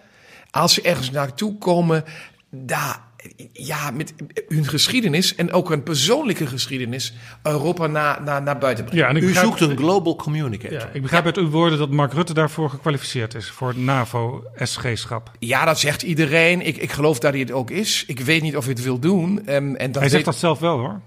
[0.50, 2.04] als ze ergens naartoe komen,
[2.50, 3.04] daar.
[3.52, 4.14] Ja, met
[4.48, 7.12] hun geschiedenis en ook een persoonlijke geschiedenis
[7.42, 9.02] Europa naar, naar, naar buiten brengen.
[9.04, 10.78] Ja, en ik U begrijp, zoekt een global communicator.
[10.78, 13.50] ja, ik begrijp uit uw woorden dat Mark Rutte daarvoor gekwalificeerd is.
[13.50, 15.30] Voor het NAVO-SG-schap.
[15.38, 16.60] Ja, dat zegt iedereen.
[16.66, 18.04] Ik, ik geloof dat hij het ook is.
[18.06, 19.46] Ik weet niet of hij het wil doen.
[19.46, 21.00] Ehm, en dat Hij weet- zegt dat zelf wel hoor.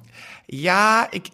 [0.45, 1.27] Ja, ik-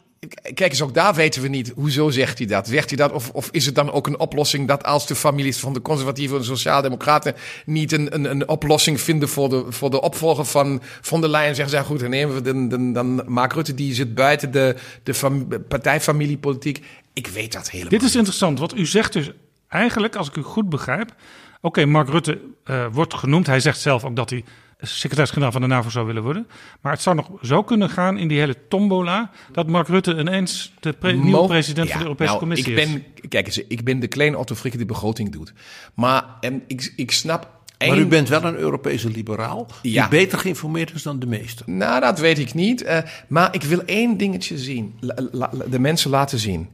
[0.54, 1.72] kijk eens, ook daar weten we niet.
[1.76, 2.68] Hoezo zegt hij dat?
[2.68, 3.12] Zegt hij dat?
[3.12, 6.36] Of, of is het dan ook een oplossing dat als de families van de conservatieven
[6.36, 7.36] en de sociaaldemocraten
[7.66, 11.56] niet een, een, een oplossing vinden voor de, voor de opvolger van von der Leyen,
[11.56, 14.52] zeggen ze, ja goed, dan nemen we dan, dan, dan Mark Rutte, die zit buiten
[14.52, 16.84] de, de fam- partijfamiliepolitiek.
[17.14, 18.16] Ik weet dat helemaal Dit is niet.
[18.16, 19.32] interessant, want u zegt dus
[19.68, 21.14] eigenlijk, als ik u goed begrijp...
[21.62, 23.48] Oké, Mark Rutte eh, wordt genoemd.
[23.48, 24.44] Hij zegt zelf ook dat hij
[24.86, 26.48] secretaris-generaal van de NAVO zou willen worden.
[26.82, 29.32] Maar het zou nog zo kunnen gaan in die hele tombola...
[29.52, 32.80] dat Mark Rutte ineens de pre- nieuwe president Ja, van de Europese nou, Commissie ik
[32.80, 32.92] is.
[32.92, 35.54] ben, Kijk eens, ik ben de kleine Otto Frikke die begroting doet.
[35.94, 37.54] Maar en ik, ik snap...
[37.88, 39.68] Maar u bent wel een Europese liberaal.
[39.82, 40.02] Ja.
[40.08, 41.78] Die beter geïnformeerd is dan de meesten.
[41.78, 42.82] Nou, dat weet ik niet.
[42.82, 44.96] eh, maar ik wil één dingetje zien.
[45.00, 46.70] La- la- la- de mensen laten zien.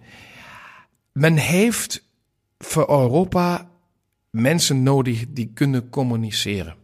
[1.13, 2.03] Men heeft
[2.57, 3.69] voor Europa
[4.29, 6.75] mensen nodig die kunnen communiceren.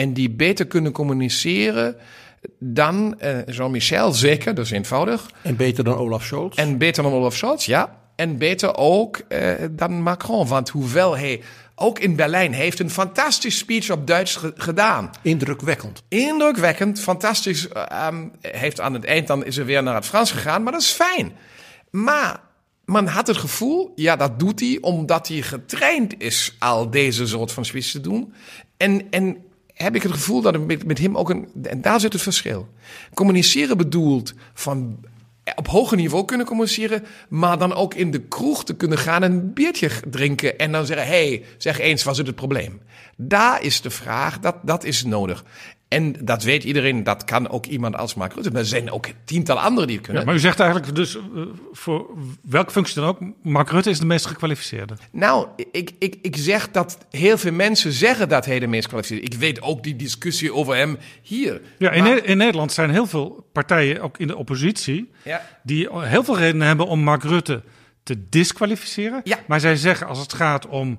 [0.00, 1.96] En die beter kunnen communiceren
[2.58, 5.30] dan eh, Jean-Michel, zeker, dat is eenvoudig.
[5.42, 6.56] En beter dan Olaf Scholz.
[6.56, 7.98] En beter dan Olaf Scholz, ja.
[8.16, 10.46] En beter ook eh, dan Macron.
[10.46, 11.42] Want hoewel hij
[11.74, 15.10] ook in Berlijn heeft een fantastisch speech op Duits ge- gedaan.
[15.22, 16.02] Indrukwekkend.
[16.08, 17.68] Indrukwekkend, fantastisch.
[17.68, 20.72] eh, ehm, heeft aan het eind dan is er weer naar het Frans gegaan, maar
[20.72, 21.32] dat is fijn.
[21.90, 22.40] Maar
[22.84, 27.52] man had het gevoel, ja, dat doet hij omdat hij getraind is al deze soort
[27.52, 28.32] van speech te doen.
[28.76, 29.36] En, en
[29.82, 31.48] heb ik het gevoel dat het met, met hem ook een.
[31.62, 32.68] En daar zit het verschil.
[33.14, 34.98] Communiceren bedoelt van
[35.54, 39.32] op hoger niveau kunnen communiceren, maar dan ook in de kroeg te kunnen gaan en
[39.32, 42.80] een biertje drinken en dan zeggen: hey, zeg eens, wat is het probleem?
[43.16, 45.44] Daar is de vraag, dat, dat is nodig.
[45.90, 48.50] En dat weet iedereen, dat kan ook iemand als Mark Rutte.
[48.50, 50.22] Maar er zijn ook tientallen anderen die het kunnen.
[50.22, 51.22] Ja, maar u zegt eigenlijk dus eh,
[51.72, 52.06] voor
[52.42, 53.18] welke functie dan ook...
[53.42, 54.94] Mark Rutte is de meest gekwalificeerde.
[55.12, 59.22] Nou, ik, ik, ik zeg dat heel veel mensen zeggen dat hij de meest kwalificeerd
[59.28, 59.34] is.
[59.34, 61.60] Ik weet ook die discussie over hem hier.
[61.78, 65.10] Ja, in, Maar- Ne- in Nederland zijn heel veel partijen, ook in de oppositie...
[65.24, 65.46] Ja.
[65.62, 67.62] die heel veel redenen hebben om Mark Rutte
[68.02, 69.20] te disqualificeren.
[69.24, 69.38] Ja.
[69.46, 70.98] Maar zij zeggen als het gaat om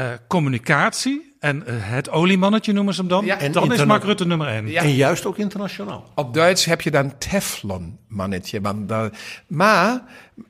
[0.00, 3.24] eh, communicatie en eh, het oliemannetje noemen ze hem dan...
[3.24, 4.68] Ja, en dan is Mark Rutte nummer één.
[4.68, 4.82] Ja.
[4.82, 6.12] En juist ook internationaal.
[6.14, 8.60] Op Duits heb je dan Teflon, mannetje.
[8.60, 9.10] Maar, daar-
[9.46, 10.02] maar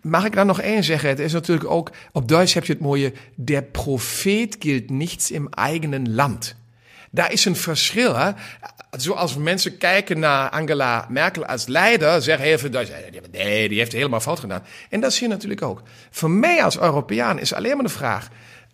[0.03, 1.09] mag ik dan nog één zeggen?
[1.09, 5.49] Het is natuurlijk ook, op Duits heb je het mooie, der Prophet gilt nichts im
[5.49, 6.57] eigenen Land.
[7.11, 8.17] Daar is een verschil.
[8.17, 8.31] Hè?
[8.91, 13.01] Zoals mensen kijken naar Angela Merkel als leider, zeggen heel veel Duitsers,
[13.33, 14.63] nee, die heeft helemaal fout gedaan.
[14.91, 15.83] En dat zie je natuurlijk ook.
[16.11, 18.29] Voor mij als Europeaan is alleen maar de vraag,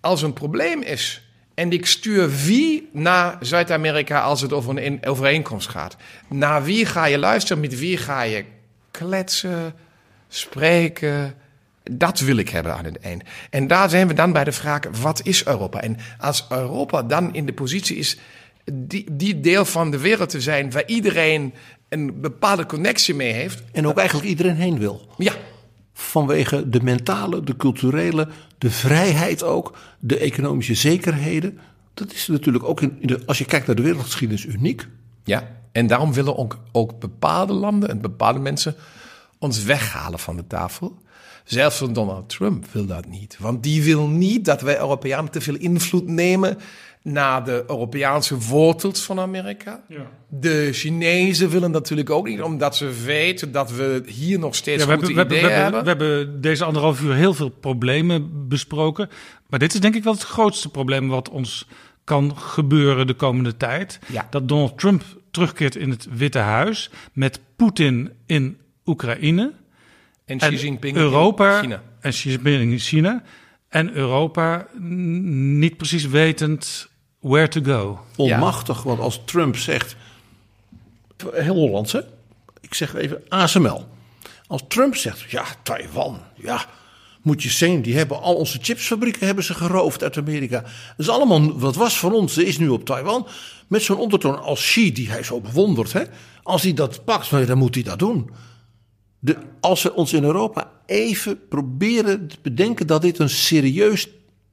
[0.07, 1.23] als een probleem is
[1.55, 5.97] en ik stuur wie naar Zuid-Amerika als het over een overeenkomst gaat.
[6.29, 8.45] Naar wie ga je luisteren, met wie ga je
[8.91, 9.75] kletsen,
[10.29, 11.35] spreken.
[11.83, 13.23] Dat wil ik hebben aan het eind.
[13.51, 15.81] En daar zijn we dan bij de vraag, wat is Europa?
[15.81, 18.19] En als Europa dan in de positie is
[18.73, 21.55] die, die deel van de wereld te zijn waar iedereen
[21.89, 23.63] een bepaalde connectie mee heeft.
[23.73, 25.09] En ook eigenlijk iedereen heen wil.
[25.19, 25.33] Ja,
[25.99, 28.29] Vanwege de mentale, de culturele,
[28.59, 31.59] de vrijheid ook, de economische zekerheden.
[31.95, 34.89] Dat is natuurlijk ook, in, de, als je kijkt naar de wereldgeschiedenis, uniek.
[35.25, 35.55] ja.
[35.73, 38.75] En daarom willen ook, ook bepaalde landen en bepaalde mensen
[39.39, 40.99] ons weghalen van de tafel.
[41.45, 43.37] Zelfs van Donald Trump wil dat niet.
[43.39, 46.59] Want die wil niet dat wij Europeanen te veel invloed nemen
[47.07, 49.85] naar de Europese wortels van Amerika.
[50.29, 54.85] De Chinezen willen natuurlijk ook niet, omdat ze weten dat we hier nog steeds Ja,
[54.85, 55.99] we, hebben, we, hebben, ideeën we, hebben, hebben.
[56.09, 59.09] we hebben deze anderhalf uur heel veel problemen besproken.
[59.49, 61.67] Maar dit is denk ik wel het grootste probleem wat ons
[62.05, 63.99] kan gebeuren de komende tijd.
[64.07, 64.27] Ja.
[64.31, 69.53] Dat Donald Trump terugkeert in het Witte Huis met Poetin in Oekraïne.
[70.25, 71.83] En Xi Jinping Europa in China.
[72.01, 73.23] en Xi Jinping in China.
[73.69, 76.95] En Europa niet precies wetend
[77.27, 78.01] where to go.
[78.17, 79.97] Onmachtig, want als Trump zegt,
[81.33, 82.01] heel Hollands hè,
[82.61, 83.87] ik zeg even ASML.
[84.47, 86.67] Als Trump zegt, ja, Taiwan, ja,
[87.23, 90.61] moet je zien, die hebben al onze chipsfabrieken hebben ze geroofd uit Amerika.
[90.61, 93.27] Dat is allemaal, wat was van ons, is nu op Taiwan.
[93.67, 96.03] Met zo'n ondertoon als Xi, die hij zo bewondert, hè.
[96.43, 98.31] Als hij dat pakt, nou dan moet hij dat doen.
[99.19, 104.09] De, als we ons in Europa even proberen te bedenken dat dit een serieus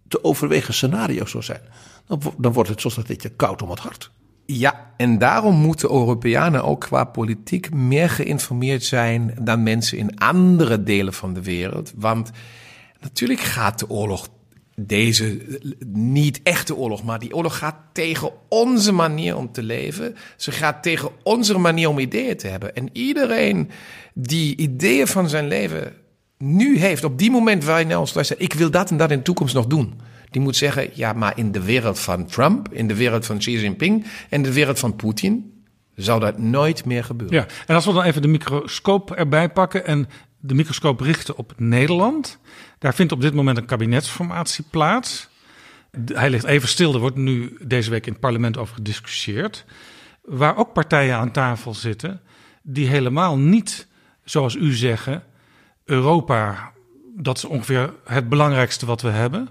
[0.07, 1.61] te overwegen scenario zou zijn,
[2.07, 4.11] dan, wo- dan wordt het zoals dat beetje koud om het hart.
[4.45, 10.83] Ja, en daarom moeten Europeanen ook qua politiek meer geïnformeerd zijn dan mensen in andere
[10.83, 11.93] delen van de wereld.
[11.95, 12.31] Want
[12.99, 14.29] natuurlijk gaat de oorlog,
[14.75, 15.41] deze
[15.87, 20.15] niet echte oorlog, maar die oorlog gaat tegen onze manier om te leven.
[20.37, 22.75] Ze gaat tegen onze manier om ideeën te hebben.
[22.75, 23.69] En iedereen
[24.13, 25.93] die ideeën van zijn leven
[26.37, 29.11] nu heeft, op die moment waar hij naar ons luistert, ik wil dat en dat
[29.11, 29.93] in de toekomst nog doen.
[30.33, 33.59] Die moet zeggen, ja, maar in de wereld van Trump, in de wereld van Xi
[33.59, 35.63] Jinping en de wereld van Poetin
[35.95, 37.37] zou dat nooit meer gebeuren.
[37.37, 41.53] Ja, en als we dan even de microscoop erbij pakken en de microscoop richten op
[41.57, 42.39] Nederland.
[42.79, 45.29] Daar vindt op dit moment een kabinetsformatie plaats.
[46.13, 49.65] Hij ligt even stil, er wordt nu deze week in het parlement over gediscussieerd.
[50.21, 52.21] Waar ook partijen aan tafel zitten
[52.61, 53.87] die helemaal niet,
[54.23, 55.23] zoals u zeggen,
[55.85, 56.71] Europa,
[57.15, 59.47] dat is ongeveer het belangrijkste wat we hebben.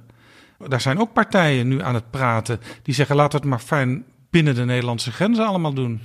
[0.69, 4.05] Daar zijn ook partijen nu aan het praten die zeggen laten we het maar fijn
[4.31, 6.01] binnen de Nederlandse grenzen allemaal doen.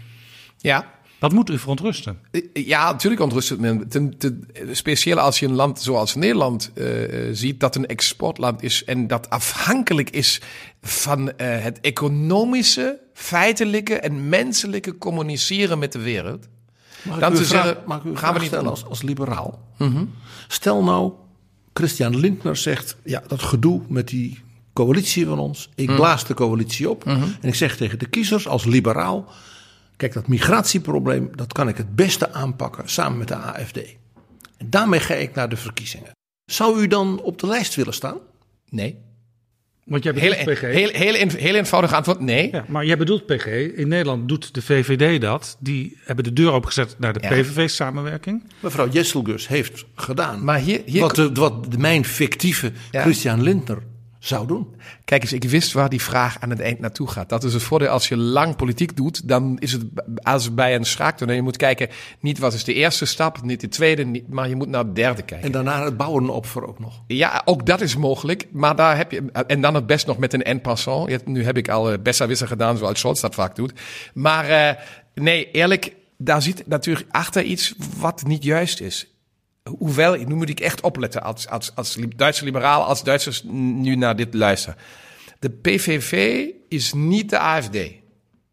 [0.57, 2.19] Ja, Dat moet u verontrusten.
[2.53, 3.91] Ja, natuurlijk ontrust het.
[3.91, 6.85] Ten, ten, speciaal als je een land zoals Nederland eh,
[7.31, 10.41] ziet, dat een exportland is en dat afhankelijk is
[10.81, 16.47] van eh, het economische, feitelijke en menselijke communiceren met de wereld.
[17.01, 19.01] Mag Dan te vraag- zeggen, mag ik u een gaan we niet stellen als, als
[19.01, 19.59] liberaal?
[20.47, 21.11] Stel nou,
[21.73, 24.39] Christian Lindner zegt, ja, dat gedoe met die
[24.85, 25.69] coalitie van ons.
[25.75, 27.05] Ik blaas de coalitie op.
[27.05, 29.31] En ik zeg tegen de kiezers als liberaal,
[29.97, 33.77] kijk, dat migratieprobleem, dat kan ik het beste aanpakken samen met de AFD.
[34.57, 36.11] En daarmee ga ik naar de verkiezingen.
[36.45, 38.17] Zou u dan op de lijst willen staan?
[38.69, 38.97] Nee.
[39.85, 40.61] Want jij Heel, bedoelt PG.
[40.61, 42.49] heel, heel, heel, heel eenvoudig antwoord, nee.
[42.51, 43.45] Ja, maar jij bedoelt PG.
[43.75, 45.57] In Nederland doet de VVD dat.
[45.59, 47.29] Die hebben de deur opengezet naar de Ja.
[47.29, 48.43] PVV-samenwerking.
[48.59, 53.01] Mevrouw Jesselgus heeft gedaan Maar hier, hier wat, de, wat de- mijn fictieve Ja.
[53.01, 53.77] Christian Lindner
[54.27, 54.75] zou doen.
[55.05, 57.29] Kijk eens, ik wist waar die vraag aan het eind naartoe gaat.
[57.29, 59.27] Dat is het voordeel als je lang politiek doet.
[59.27, 59.83] Dan is het
[60.21, 61.39] als bij een schaaktoernooi.
[61.39, 61.89] Je moet kijken,
[62.19, 64.93] niet wat is de eerste stap, niet de tweede, niet, maar je moet naar de
[64.93, 65.45] derde kijken.
[65.45, 67.01] En daarna het bouwen op voor ook nog.
[67.07, 68.47] Ja, ook dat is mogelijk.
[68.51, 69.31] Maar daar heb je.
[69.47, 71.25] En dan het best nog met een en passant.
[71.25, 73.73] Nu heb ik al uh, besserwisser gedaan, zoals Scholz dat vaak doet.
[74.13, 74.81] Maar uh,
[75.13, 79.16] nee, eerlijk, daar zit natuurlijk achter iets wat niet juist is.
[79.77, 84.15] Hoewel, nu moet ik echt opletten als, als, als Duitse liberaal, als Duitsers nu naar
[84.15, 84.77] dit luisteren.
[85.39, 87.77] De PVV is niet de AFD.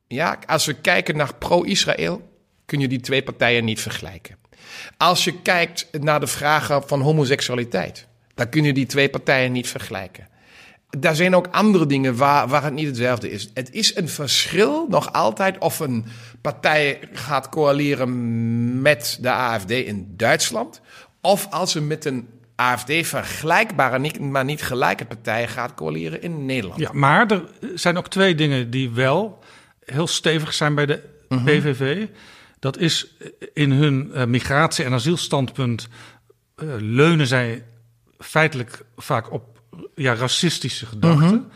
[0.09, 2.28] Ja, als we kijken naar pro-Israël,
[2.66, 4.36] kun je die twee partijen niet vergelijken.
[4.97, 9.69] Als je kijkt naar de vragen van homoseksualiteit, dan kun je die twee partijen niet
[9.69, 10.28] vergelijken.
[10.99, 13.51] Daar zijn ook andere dingen waar, waar het niet hetzelfde is.
[13.55, 16.05] Het is een verschil nog altijd of een
[16.41, 20.81] partij gaat coaleren met de AFD in Duitsland,
[21.24, 26.80] of als ze met een AFD vergelijkbare, maar niet gelijke partij gaat coaleren in Nederland.
[26.80, 27.42] Ja, maar er
[27.74, 29.38] zijn ook twee dingen die wel
[29.84, 32.06] heel stevig zijn bij de PVV.
[32.59, 33.16] Dat is
[33.52, 35.88] in hun eh, migratie- en asielstandpunt
[36.55, 37.64] eh, leunen zij
[38.18, 39.60] feitelijk vaak op
[39.94, 41.51] ja, racistische gedachten.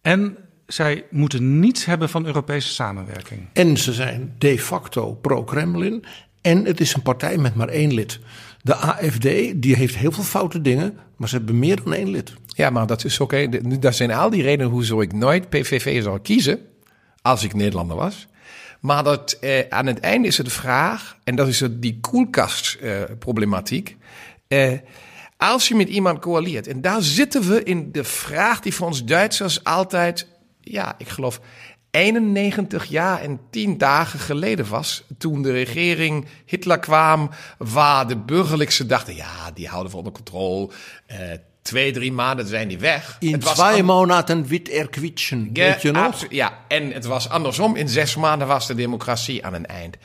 [0.00, 3.48] En zij moeten niets hebben van Europese samenwerking.
[3.52, 6.04] En ze zijn de facto pro-Kremlin.
[6.40, 8.20] En het is een partij met maar één lid.
[8.62, 9.22] De AFD
[9.62, 12.32] die heeft heel veel foute dingen, maar ze hebben meer dan één lid.
[12.46, 13.48] Ja, maar dat is oké.
[13.78, 16.60] Dat zijn al die redenen hoezo ik nooit PVV zou kiezen
[17.22, 18.28] als ik Nederlander was.
[18.80, 23.96] Maar dat, eh, aan het einde is het de vraag, en dat is die koelkastproblematiek.
[24.48, 24.72] Eh,
[25.36, 29.04] als je met iemand coalieert, en daar zitten we in de vraag die voor ons
[29.04, 30.26] Duitsers altijd,
[30.60, 31.40] ja, ik geloof
[31.90, 35.04] 91 jaar en 10 dagen geleden was.
[35.18, 40.70] Toen de regering Hitler kwam, waar de burgerlijkse dachten, ja, die houden we onder controle.
[41.06, 41.18] Eh,
[41.62, 43.16] twee, drie maanden zijn die weg.
[43.20, 45.50] In Het was twee an- maanden wit er kwitschen.
[45.52, 46.24] Ja, Weet je nog?
[46.28, 47.76] Ja, en het was andersom.
[47.76, 49.96] In zes maanden was de democratie aan een eind.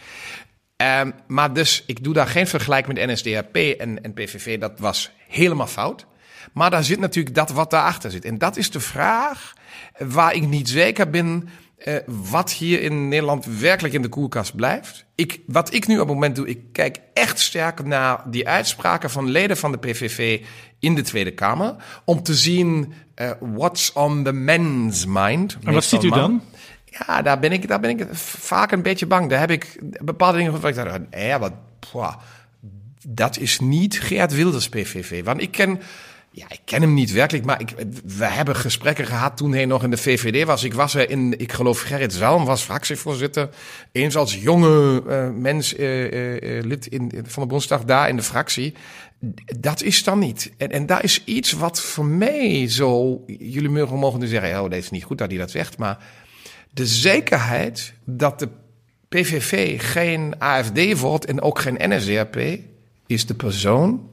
[0.75, 4.59] Ehm, maar dus, ik doe daar geen vergelijk met NSDAP en, en PVV.
[4.59, 6.05] Dat was helemaal fout.
[6.53, 8.25] Maar daar zit natuurlijk dat wat daarachter zit.
[8.25, 9.53] En dat is de vraag
[9.97, 11.49] waar ik niet zeker ben
[11.85, 15.05] eh, wat hier in Nederland werkelijk in de koelkast blijft.
[15.15, 19.09] Ik, wat ik nu op het moment doe, ik kijk echt sterk naar die uitspraken
[19.09, 20.41] van leden van de PVV
[20.79, 21.75] in de Tweede Kamer.
[22.05, 25.57] Om te zien eh, what's on the men's mind.
[25.63, 26.41] En wat ziet u dan?
[26.85, 29.29] Ja, daar ben ik, daar ben ik vaak een beetje bang.
[29.29, 30.69] Daar heb ik bepaalde dingen van.
[30.69, 32.19] Ik dacht, ja, wat, pwa,
[33.07, 35.23] dat is niet Geert Wilders PVV.
[35.23, 35.81] Want ik ken,
[36.35, 37.73] ja, ik ken hem niet werkelijk, maar ik,
[38.05, 40.63] we hebben gesprekken gehad toen hij nog in de VVD was.
[40.63, 43.49] Ik was er in, ik geloof Gerrit Zalm was fractievoorzitter.
[43.91, 48.23] Eens als jonge eh, mens, eh, eh, lid in, van de Bondsdag daar in de
[48.23, 48.73] fractie.
[49.59, 50.51] Dat is dan niet.
[50.57, 53.21] En, en daar is iets wat voor mij zo.
[53.27, 55.77] Jullie mogen, mogen nu zeggen: oh, dat is niet goed dat hij dat zegt.
[55.77, 55.97] Maar
[56.69, 58.49] de zekerheid dat de
[59.09, 62.37] PVV geen AFD wordt en ook geen NSDAP,
[63.07, 64.09] is de persoon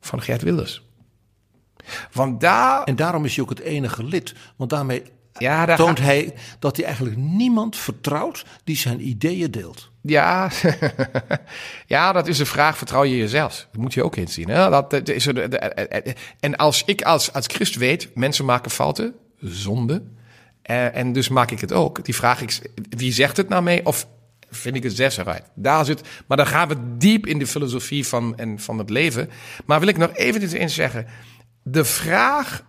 [0.00, 0.87] van Geert Wilders.
[2.12, 2.82] Want daar.
[2.84, 4.34] En daarom is hij ook het enige lid.
[4.56, 5.02] Want daarmee
[5.38, 9.90] Ja, daar toont ga- hij dat hij eigenlijk niemand vertrouwt die zijn ideeën deelt.
[10.02, 10.50] Ja,
[11.86, 13.66] ja, dat is de vraag: vertrouw je jezelf?
[13.72, 14.48] Dat moet je ook inzien.
[14.48, 14.70] Hè?
[14.70, 18.70] Dat, dat is er, de- de- en als ik als, als christ weet, mensen maken
[18.70, 20.02] fouten, zonde.
[20.62, 22.04] Eh, en dus maak ik het ook.
[22.04, 22.58] Die vraag ik,
[22.90, 23.86] wie zegt het nou mee?
[23.86, 24.06] Of
[24.50, 25.42] vind ik het zes eruit?
[25.54, 29.30] Daar zit, maar dan gaan we diep in de filosofie van, en van het leven.
[29.66, 31.06] Maar wil ik nog even iets in zeggen.
[31.70, 32.64] De vraag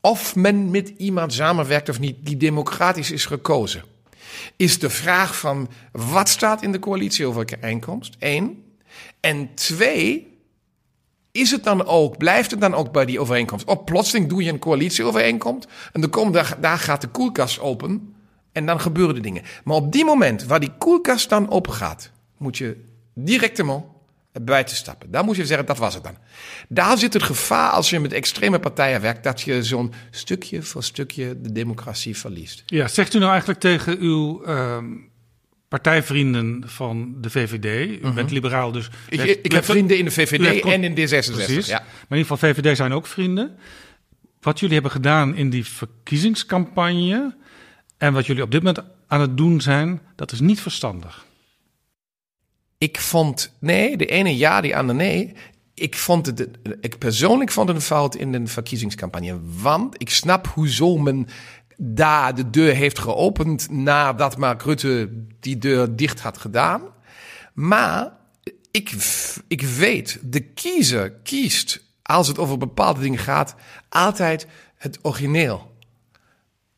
[0.00, 3.82] of men met iemand samenwerkt of niet, die democratisch is gekozen
[4.56, 8.16] is de vraag van wat staat in de coalitieovereenkomst?
[8.18, 8.64] Eén.
[9.20, 10.38] En twee,
[11.32, 13.66] is het dan ook, blijft het dan ook bij die overeenkomst?
[13.66, 18.14] Of plotseling doe je een coalitieovereenkomst en dan komt daar, daar gaat de koelkast open
[18.52, 19.42] en dan gebeuren de dingen.
[19.64, 22.84] Maar op die moment waar die koelkast dan open gaat, moet je
[23.14, 23.84] directement
[24.40, 25.10] buiten stappen.
[25.10, 26.16] Dan moet je zeggen, dat was het dan.
[26.68, 30.82] Daar zit het gevaar als je met extreme partijen werkt, dat je zo'n stukje voor
[30.82, 32.62] stukje de democratie verliest.
[32.66, 34.84] Ja, zegt u nou eigenlijk tegen uw ehm,
[35.68, 38.88] partijvrienden van de VVD, u bent liberaal dus...
[38.88, 38.98] Mhm.
[39.08, 41.32] Ik, heeft- heb vrienden in de heeft VVD en in D66.
[41.32, 41.78] Precies, Ja.
[41.78, 43.56] maar in ieder geval VVD zijn ook vrienden.
[44.40, 47.36] Wat jullie hebben gedaan in die verkiezingscampagne
[47.98, 51.26] en wat jullie op dit moment aan het doen zijn, dat is niet verstandig.
[52.78, 55.32] Ik vond, nee, de ene ja, die andere nee.
[55.74, 56.48] Ik vond het,
[56.80, 59.40] ik persoonlijk vond het een fout in de verkiezingscampagne.
[59.62, 61.26] Want ik snap hoezo men
[61.76, 65.10] daar de deur heeft geopend nadat Mark Rutte
[65.40, 66.82] die deur dicht had gedaan.
[67.54, 68.12] Maar
[68.70, 68.94] ik,
[69.48, 73.54] ik weet, de kiezer kiest, als het over bepaalde dingen gaat,
[73.88, 74.46] altijd
[74.76, 75.76] het origineel.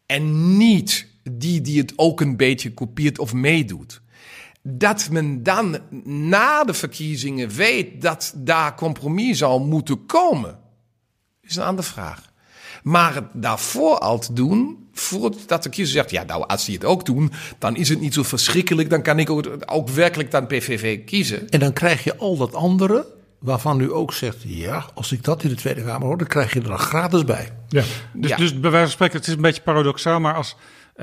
[0.07, 4.01] En niet die die het ook een beetje kopieert of meedoet.
[4.63, 10.59] Dat men dan na de verkiezingen weet dat daar compromis zou moeten komen,
[11.43, 12.29] is een andere vraag.
[12.83, 16.85] Maar het daarvoor al te doen, voordat de kiezer zegt, ja nou als die het
[16.85, 20.47] ook doen, dan is het niet zo verschrikkelijk, dan kan ik ook, ook werkelijk dan
[20.47, 21.49] PVV kiezen.
[21.49, 23.07] En dan krijg je al dat andere,
[23.39, 26.53] waarvan u ook zegt: ja, als ik dat in de Tweede Kamer hoor, dan krijg
[26.53, 27.49] je er dan gratis bij.
[27.69, 27.83] Ja.
[28.13, 28.37] Dus, Ja.
[28.37, 30.57] dus bij wijze van spreken, het is een beetje paradoxaal, maar als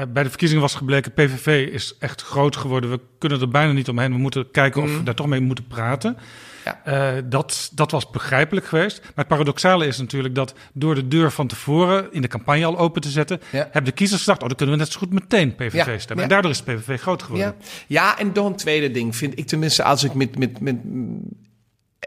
[0.05, 3.89] bij de verkiezingen was gebleken, PVV is echt groot geworden, we kunnen er bijna niet
[3.89, 6.17] omheen, we moeten kijken of we daar toch mee moeten praten.
[6.65, 6.81] Ja.
[7.17, 8.99] Eh, dat, dat was begrijpelijk geweest.
[9.01, 12.77] Maar het paradoxale is natuurlijk dat door de deur van tevoren in de campagne al
[12.77, 13.57] open te zetten, Ja.
[13.63, 15.97] hebben de kiezers gedacht, oh, dan kunnen we net zo goed meteen PVV Ja.
[15.97, 16.23] stemmen.
[16.23, 17.55] En daardoor is PVV groot geworden.
[17.57, 20.75] Ja, ja en dan een tweede ding vind ik tenminste als ik met, met, met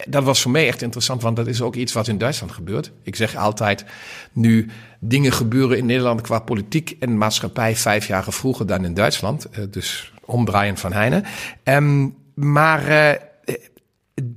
[0.09, 2.93] dat was voor mij echt interessant, want dat is ook iets wat in Duitsland gebeurt.
[3.03, 3.85] Ik zeg altijd,
[4.33, 4.69] nu
[4.99, 9.45] dingen gebeuren in Nederland qua politiek en maatschappij vijf jaar vroeger dan in Duitsland.
[9.45, 11.23] Eh, dus omdraaien van Heine.
[11.63, 13.55] Ehm, maar eh,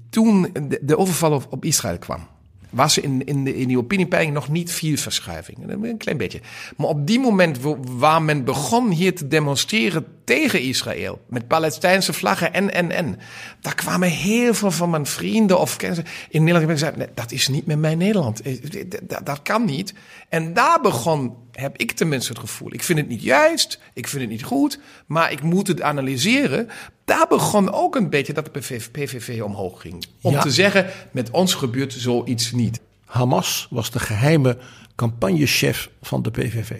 [0.10, 2.28] toen de, overval op Israël kwam.
[2.74, 5.58] Was in, in, de, in die opiniepeiling nog niet veel verschuiving.
[5.68, 6.42] Een klein beetje.
[6.78, 12.54] Maar op die moment waar men begon hier te demonstreren tegen Israël, met Palestijnse vlaggen
[12.54, 13.20] en, en, en,
[13.62, 17.32] daar kwamen heel veel van mijn vrienden of kennissen in Nederland die zeiden, nee, dat
[17.32, 18.42] is niet meer mijn Nederland.
[18.42, 18.62] Eh,
[19.02, 19.94] Dat, dat kan niet.
[20.30, 24.22] En daar begon, heb ik tenminste het gevoel, ik vind het niet juist, ik vind
[24.22, 26.70] het niet goed, maar ik moet het analyseren.
[27.06, 30.06] Daar begon ook een beetje dat de PVV, PVV omhoog ging.
[30.22, 30.42] Om Ja.
[30.42, 32.80] te zeggen, met ons gebeurt zoiets niet.
[33.06, 34.58] Hamas was de geheime
[34.96, 36.72] campagnechef van de PVV.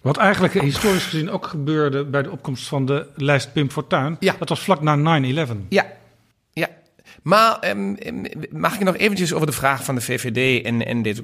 [0.00, 4.16] Wat eigenlijk historisch gezien ook gebeurde bij de opkomst van de lijst Pim Fortuyn.
[4.20, 4.34] Ja.
[4.38, 5.66] Dat was vlak na 9-11.
[5.68, 5.86] Ja,
[6.52, 6.68] ja.
[7.22, 11.02] Maar ehm, ehm, mag ik nog eventjes over de vraag van de VVD en, en
[11.02, 11.22] dit.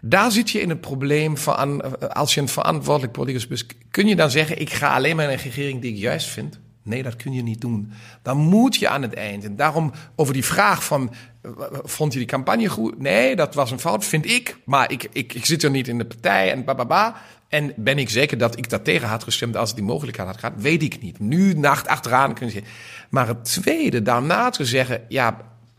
[0.00, 4.16] Daar zit je in het probleem van, als je een verantwoordelijk politicus bent, kun je
[4.16, 6.58] dan zeggen, ik ga alleen maar een regering die ik juist vind?
[6.88, 7.92] Nee, dat kun je niet doen.
[8.22, 9.44] Dan moet je aan het eind.
[9.44, 11.12] En daarom over die vraag van,
[11.42, 11.50] eh,
[11.82, 12.98] vond je die campagne goed?
[12.98, 14.56] Nee, dat was een fout, vind ik.
[14.64, 17.16] Maar ik, ik, ik zit er niet in de partij en bababa.
[17.48, 20.38] En ben ik zeker dat ik dat tegen had gestemd als het die mogelijkheid had
[20.38, 20.54] gehad?
[20.56, 21.18] Weet ik niet.
[21.18, 22.62] Nu, nacht achteraan kun je.
[23.08, 25.36] Maar het tweede, daarna te zeggen, ja,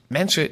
[0.07, 0.49] mensen,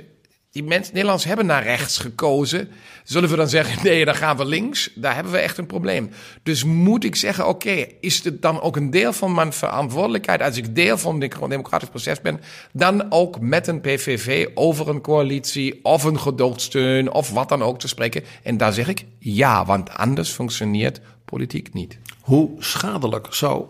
[0.58, 2.70] die mensen, Nederlanders hebben naar rechts gekozen.
[3.04, 4.92] Zullen we dan zeggen, nee, dan gaan we links?
[4.96, 6.10] Daar hebben we echt een probleem.
[6.44, 10.58] Dus moet ik zeggen, oké, is het dan ook een deel van mijn verantwoordelijkheid, als
[10.58, 12.40] ik deel van het democratisch proces ben,
[12.72, 17.80] dan ook met een PVV over een coalitie of een gedoogsteun of wat dan ook
[17.80, 18.24] te spreken?
[18.44, 21.98] En daar zeg ik ja, want anders functioneert politiek niet.
[22.20, 23.66] Hoe schadelijk zou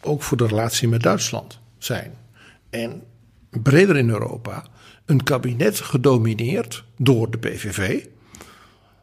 [0.00, 2.14] ook voor de relatie met Duitsland zijn?
[2.70, 3.02] En
[3.50, 4.64] breder in Europa
[5.10, 8.04] een kabinet gedomineerd door de PVV.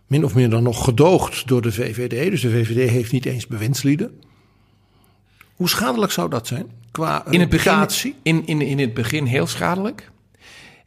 [0.07, 2.29] Min of meer dan nog gedoogd door de VVD.
[2.29, 4.21] Dus de VVD heeft niet eens bewindslieden.
[5.55, 6.71] Hoe schadelijk zou dat zijn?
[6.91, 7.87] Qua in het begin,
[8.23, 10.11] in, in, in het begin heel schadelijk.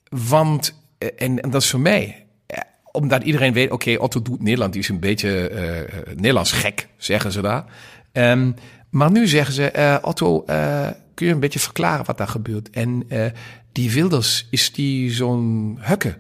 [0.09, 2.59] Want, eh, en, en dat is voor mij, eh,
[2.93, 7.33] omdat iedereen weet, oké, Otto doet Nederland, die is een beetje eh, Nederlands gek, zeggen
[7.33, 7.65] ze daar.
[8.13, 8.53] Ehm,
[8.91, 12.71] maar nu zeggen ze, eh, Otto, eh, kun je een beetje verklaren wat daar gebeurt?
[12.71, 13.27] En eh,
[13.73, 16.17] die Wilders, is die zo'n hukke?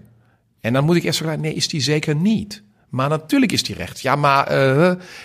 [0.60, 2.62] En dan moet ik eerst verklaren, nee, is die zeker niet.
[2.88, 4.01] Maar natuurlijk is die recht.
[4.01, 4.47] Ja, maar...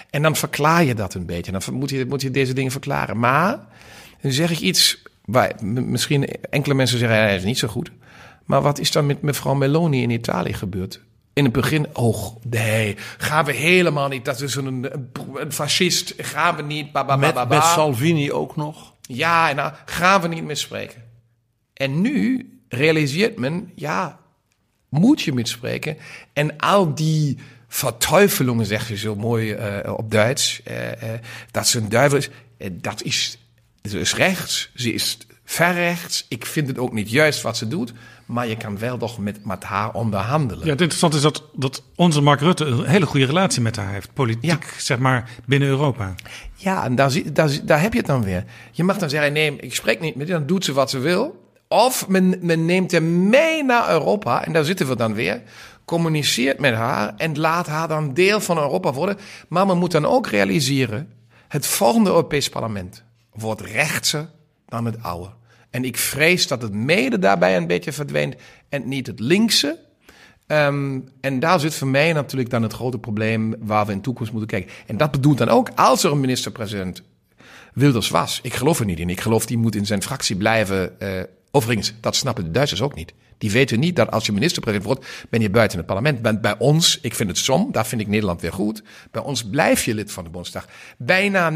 [0.09, 1.51] en dan verklaar je dat een beetje.
[1.51, 3.19] Dan moet je, moet je deze dingen verklaren.
[3.19, 3.59] Maar
[4.21, 7.91] dan zeg ik iets waar misschien enkele mensen zeggen, dat is niet zo goed.
[8.45, 11.01] Maar wat is dan met mevrouw Meloni in Italië gebeurd?
[11.35, 14.25] In het begin, oh nee, gaan we helemaal niet.
[14.25, 14.89] Dat is een,
[15.35, 16.91] een, fascist, gaan we niet.
[16.91, 18.93] Ba, ba, ba, Met, met Salvini ook nog.
[19.01, 21.03] Ja, en dan gaan we niet meer spreken.
[21.73, 24.19] En nu realiseert men, ja,
[24.89, 25.97] moet je mitspreken.
[26.33, 27.37] En al die
[27.67, 31.19] verteufelingen, zeg je zo mooi eh, op Duits, eh, eh,
[31.51, 32.29] dat ze een duivel is,
[32.71, 33.37] dat is,
[33.83, 36.25] ze is rechts, ze is verrechts.
[36.27, 37.93] Ik vind het ook niet juist wat ze doet,
[38.25, 40.65] maar je kan wel toch met, met haar onderhandelen.
[40.65, 43.91] Ja, het interessante is dat, dat onze Mark Rutte een hele goede relatie met haar
[43.91, 44.13] heeft.
[44.13, 46.15] Politiek, zeg maar, binnen Europa.
[46.55, 47.11] Ja, en daar,
[47.63, 48.43] daar, heb je het dan weer.
[48.71, 50.99] Je mag dan zeggen, nee, ik spreek niet met die, dan doet ze wat ze
[50.99, 51.43] wil.
[51.67, 55.41] Of men, men neemt hem mee naar Europa, en daar zitten we dan weer.
[55.85, 59.17] Communiceert met haar en laat haar dan deel van Europa worden.
[59.47, 61.13] Maar men moet dan ook realiseren,
[61.47, 63.03] het volgende Europees parlement
[63.33, 64.29] wordt rechtser
[64.65, 65.29] dan het oude.
[65.75, 68.35] En ik vrees dat het mede daarbij een beetje verdwijnt
[68.69, 69.79] en niet het linkse.
[70.47, 74.03] Ehm, en daar zit voor mij natuurlijk dan het grote probleem waar we in de
[74.03, 74.71] toekomst moeten kijken.
[74.85, 77.03] En dat bedoelt dan ook als er een minister-president
[77.73, 78.39] Wilders was.
[78.43, 79.09] Ik geloof er niet in.
[79.09, 80.99] Ik geloof die moet in zijn fractie blijven.
[80.99, 81.21] eh
[81.55, 83.13] overigens, dat snappen de Duitsers ook niet.
[83.37, 86.21] Die weten niet dat als je minister-president wordt, ben je buiten het parlement.
[86.21, 88.83] Bij, bij ons, ik vind het som, daar vind ik Nederland weer goed.
[89.11, 90.67] Bij ons blijf je lid van de Bondsdag.
[90.97, 91.55] Bijna 90%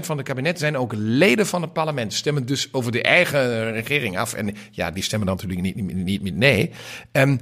[0.00, 2.14] van de kabinet zijn ook leden van het parlement.
[2.14, 4.34] Stemmen dus over de eigen regering af.
[4.34, 6.70] En ja, die stemmen dan natuurlijk niet, niet, niet met nee.
[7.12, 7.36] Ehm,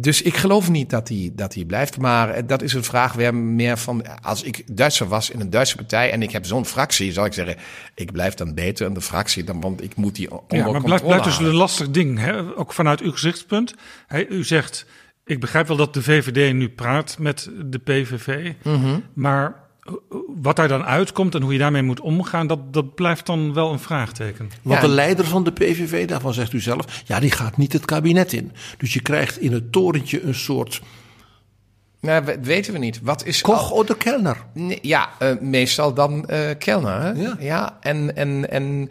[0.00, 1.98] dus ik geloof niet dat hij dat hij blijft.
[1.98, 4.22] Maar eh, dat is een vraag weer meer van...
[4.22, 7.12] Als ik Duitser was in een Duitse partij en ik heb zo'n fractie...
[7.12, 7.56] zou ik zeggen,
[7.94, 9.44] ik blijf dan beter in de fractie...
[9.44, 12.56] Dan, want ik moet die onder Ja, maar blijft, blijft dus een lastig ding, hè?
[12.56, 13.74] ook vanuit uw gezichtspunt.
[14.28, 14.86] U zegt,
[15.24, 18.98] ik begrijp wel dat de VVD nu praat met de PVV, Mhm.
[19.14, 19.67] maar
[20.42, 23.72] wat daar dan uitkomt en hoe je daarmee moet omgaan, dat, dat blijft dan wel
[23.72, 24.50] een vraagteken.
[24.62, 24.86] Want Ja.
[24.88, 28.32] de leider van de PVV, daarvan zegt u zelf, ja, die gaat niet het kabinet
[28.32, 28.52] in.
[28.78, 30.80] Dus je krijgt in het torentje een soort
[32.00, 33.00] Nou, we- weten we niet.
[33.02, 33.40] Wat is...
[33.40, 34.36] Koch oder Kellner.
[34.54, 37.00] Nee, Ja, eh, meestal dan eh Kellner.
[37.02, 37.12] Hè?
[37.46, 37.76] Ja.
[37.80, 38.90] en, en, en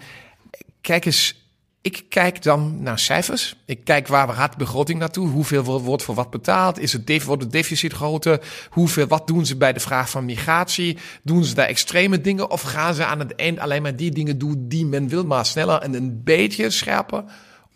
[0.82, 1.47] kijk eens,
[1.88, 3.56] ik kijk dan naar cijfers.
[3.66, 5.28] Ik kijk waar gaat de begroting naartoe?
[5.28, 6.80] Hoeveel wo- wordt voor wat betaald?
[6.80, 8.42] Is het, wordt het deficit groter?
[8.70, 10.98] Hoeveel, wat doen ze bij de vraag van migratie?
[11.24, 12.50] Doen ze daar extreme dingen?
[12.50, 15.46] Of gaan ze aan het eind alleen maar die dingen doen die men wil, maar
[15.46, 17.24] sneller en een beetje scherper?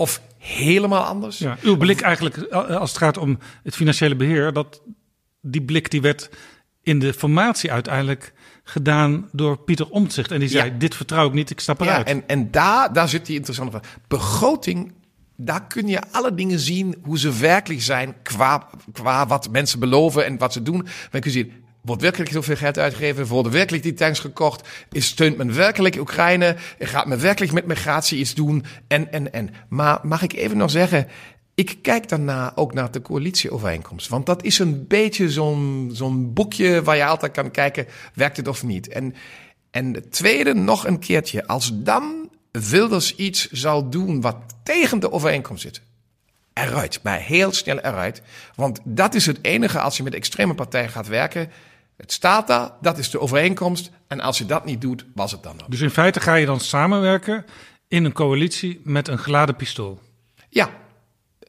[0.02, 1.38] of helemaal anders.
[1.38, 4.82] Ja, uw blik eigenlijk, eh, als het gaat om het financiële beheer, dat
[5.42, 6.30] die blik die werd
[6.84, 8.34] in de formatie uiteindelijk
[8.72, 10.32] gedaan door Pieter Omtzigt.
[10.32, 10.78] En die zei, Ja.
[10.78, 12.08] dit vertrouw ik niet, ik stap Ja, eruit.
[12.08, 13.82] en, en daar, daar zit die interessante.
[14.08, 14.94] Begroting,
[15.36, 20.26] daar kun je alle dingen zien hoe ze werkelijk zijn qua, qua wat mensen beloven
[20.26, 20.88] en wat ze doen.
[21.12, 23.26] Men kun je zien, wordt werkelijk zoveel geld uitgegeven?
[23.26, 24.68] Worden werkelijk die tanks gekocht?
[24.92, 26.56] Is, steunt men werkelijk Oekraïne?
[26.80, 28.66] Gaat men werkelijk met migratie iets doen?
[28.88, 29.50] En, en, en.
[29.70, 31.08] Maar mag ik even nog zeggen,
[31.56, 34.08] ik kijk daarna ook naar de coalitieovereenkomst.
[34.08, 38.48] Want dat is een beetje zo'n zo'n boekje waar je altijd kan kijken, werkt het
[38.48, 38.88] of niet?
[38.88, 39.16] En,
[39.72, 45.12] en het tweede, nog een keertje, als dan Wilders iets zal doen wat tegen de
[45.12, 45.82] overeenkomst zit,
[46.54, 48.22] eruit, maar heel snel eruit.
[48.56, 51.50] Want dat is het enige als je met extreme partijen gaat werken.
[51.98, 53.92] Het staat daar, dat is de overeenkomst.
[54.08, 55.72] En als je dat niet doet, was het dan ook.
[55.72, 57.46] Dus in feite ga je dan samenwerken
[57.88, 60.00] in een coalitie met een geladen pistool.
[60.50, 60.70] Ja,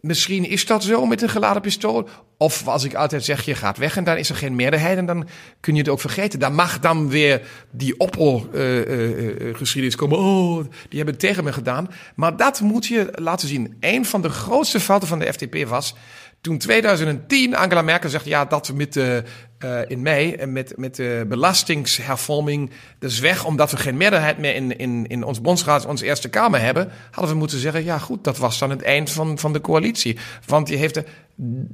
[0.02, 2.08] misschien is dat zo met een geladen pistool.
[2.36, 5.06] Of als ik altijd zeg, je gaat weg en dan is er geen meerderheid en
[5.06, 5.28] dan
[5.60, 6.38] kun je het ook vergeten.
[6.38, 10.18] Dan mag dan weer die ophaalgeschiedenis komen.
[10.18, 10.56] Oh,
[10.88, 11.88] die hebben het tegen me gedaan.
[12.14, 13.76] Maar dat moet je laten zien.
[13.80, 15.94] Een van de grootste fouten van de FDP was
[16.42, 19.22] toen 2010 Angela Merkel zegt, ja, dat met de,
[19.62, 22.70] eh, in mei en met, met de belastingshervorming,
[23.00, 26.60] is weg omdat we geen meerderheid meer in, in, in ons bondsraad, onze Eerste Kamer
[26.60, 29.60] hebben, hadden we moeten zeggen, ja goed, dat was dan het eind van, van de
[29.60, 30.18] coalitie.
[30.46, 31.04] Want je, heeft de,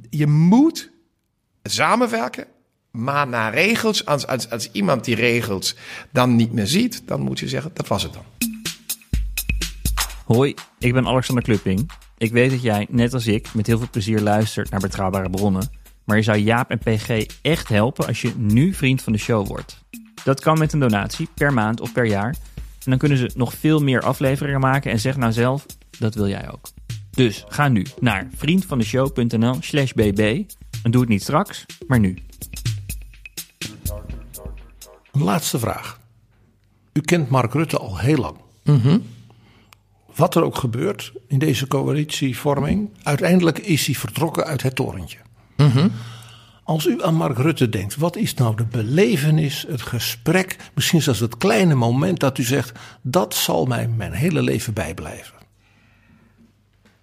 [0.09, 0.91] je moet
[1.63, 2.45] samenwerken,
[2.91, 5.75] maar naar regels, als, als, als iemand die regels
[6.11, 8.23] dan niet meer ziet, dan moet je zeggen, dat was het dan.
[10.25, 11.91] Hoi, ik ben Alexander Klupping.
[12.17, 15.78] Ik weet dat jij, net als ik, met heel veel plezier luistert naar betrouwbare bronnen.
[16.09, 19.47] Maar je zou Jaap en PG echt helpen als je nu vriend van de show
[19.47, 19.83] wordt.
[20.23, 22.35] Dat kan met een donatie, per maand of per jaar.
[22.55, 25.65] En dan kunnen ze nog veel meer afleveringen maken en zeg nou zelf,
[25.99, 26.69] dat wil jij ook.
[27.11, 30.43] Dus ga nu naar vriendvandeshow.nl slash bb.
[30.83, 32.17] En doe het niet straks, maar nu.
[35.11, 35.99] Laatste vraag.
[36.93, 38.37] U kent Mark Rutte al heel lang.
[40.15, 45.17] Wat er ook gebeurt in deze coalitievorming, uiteindelijk is hij vertrokken uit het torentje.
[46.63, 51.19] Als u aan Mark Rutte denkt, wat is nou de belevenis, het gesprek, misschien zelfs
[51.19, 55.33] het kleine moment dat u zegt, dat zal mij mijn hele leven bijblijven?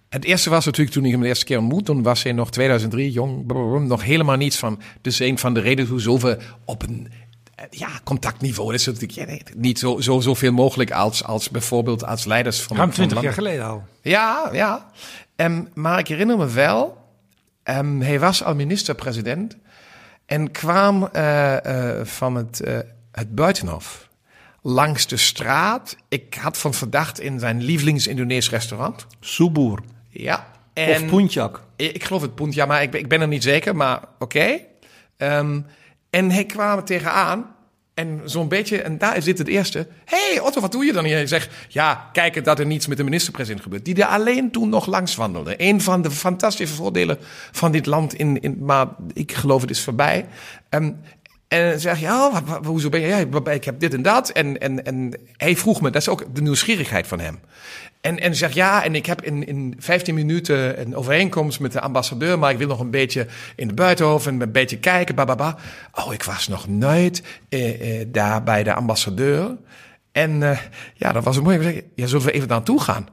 [0.09, 1.85] Het eerste was natuurlijk toen ik hem de eerste keer ontmoet.
[1.85, 3.47] Toen was hij nog 2003, jong,
[3.87, 4.81] nog helemaal niets van.
[5.01, 7.07] Dus een van de redenen hoezo we op een
[7.55, 8.71] eh, ja, contactniveau.
[8.71, 12.61] Dat is natuurlijk ja, nee, niet zo, zo, zoveel mogelijk als, als bijvoorbeeld als leiders
[12.61, 12.77] van.
[12.77, 13.83] Ruim van 20 jaar geleden al.
[14.01, 14.91] Ja, ja.
[15.35, 16.97] Ehm, maar ik herinner me wel,
[17.67, 19.57] ehm, hij was al minister-president
[20.25, 22.77] en kwam eh, eh, van het, eh,
[23.11, 24.07] het buitenhof
[24.61, 25.95] langs de straat.
[26.09, 29.07] Ik had van verdacht in zijn lievelings-Indonees restaurant.
[29.19, 29.79] Soeboer
[30.09, 30.47] Ja.
[30.73, 31.63] of En Puntjak.
[31.75, 34.01] ik ik geloof het punt, ja, maar ik, ben- ik ben er niet zeker, maar
[34.19, 34.59] oké.
[35.17, 35.61] Ehm,
[36.09, 37.55] en hij kwam er tegenaan.
[37.97, 39.87] En zo'n beetje, en daar zit het eerste.
[40.05, 41.15] hey, Otto, wat doe je dan hier?
[41.15, 43.85] Hij zegt, ja, kijken dat er niets met de minister-president gebeurt.
[43.85, 45.53] Die er alleen toen nog langs wandelde.
[45.57, 47.17] Een van de fantastische voordelen
[47.51, 48.13] van dit land.
[48.13, 50.25] In, in, maar ik geloof het is voorbij.
[50.69, 50.91] Ehm,
[51.47, 53.07] en dan zeg je, oh, wat, wat- hoezo ben je?
[53.07, 54.29] Ja, ik heb dit en dat.
[54.29, 57.39] En, en, en hij vroeg me, dat is ook de nieuwsgierigheid van hem.
[58.01, 61.81] En, en zegt ja, en ik heb in, in 15 minuten een overeenkomst met de
[61.81, 65.57] ambassadeur, maar ik wil nog een beetje in de buitenhof en een beetje kijken, bababa.
[65.93, 69.57] Oh, ik was nog nooit eh, eh, daar bij de ambassadeur.
[70.11, 70.59] En eh,
[70.93, 71.55] ja, dat was een mooi.
[71.57, 73.07] Ik zei, Ja, zullen we even daar naartoe gaan?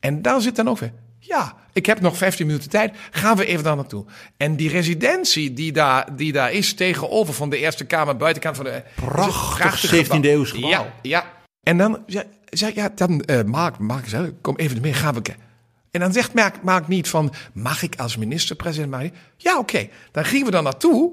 [0.00, 0.92] En daar zit dan ook weer.
[1.18, 2.96] Ja, ik heb nog 15 minuten tijd.
[3.10, 4.04] Gaan we even daar naartoe.
[4.36, 8.64] En die residentie die daar, die daar is tegenover van de Eerste Kamer, buitenkant van
[8.64, 8.82] de.
[8.94, 10.70] Prachtig 17e eeuws gebouw.
[10.70, 11.24] Ja, ja.
[11.62, 15.48] En dan ik, ja, dan eh Mark, Mark zei, kom even mee, gaan we kijken.
[15.90, 19.12] En dan zegt Mark, niet van, mag ik als minister-president?
[19.36, 19.88] Ja, oké.
[20.12, 21.12] Dan gingen we dan naartoe.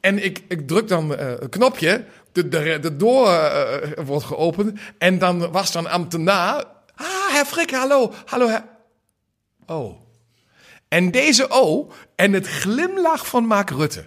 [0.00, 2.04] En ik, ik druk dan eh, een knopje.
[2.32, 4.78] De, de, deur eh, wordt geopend.
[4.98, 6.64] En dan was dan ambtenaar.
[6.94, 8.12] Ah, Herr Frick, hallo.
[8.24, 8.58] Hallo.
[9.66, 10.00] Oh.
[10.88, 14.04] En deze O en het glimlach van Mark Rutte.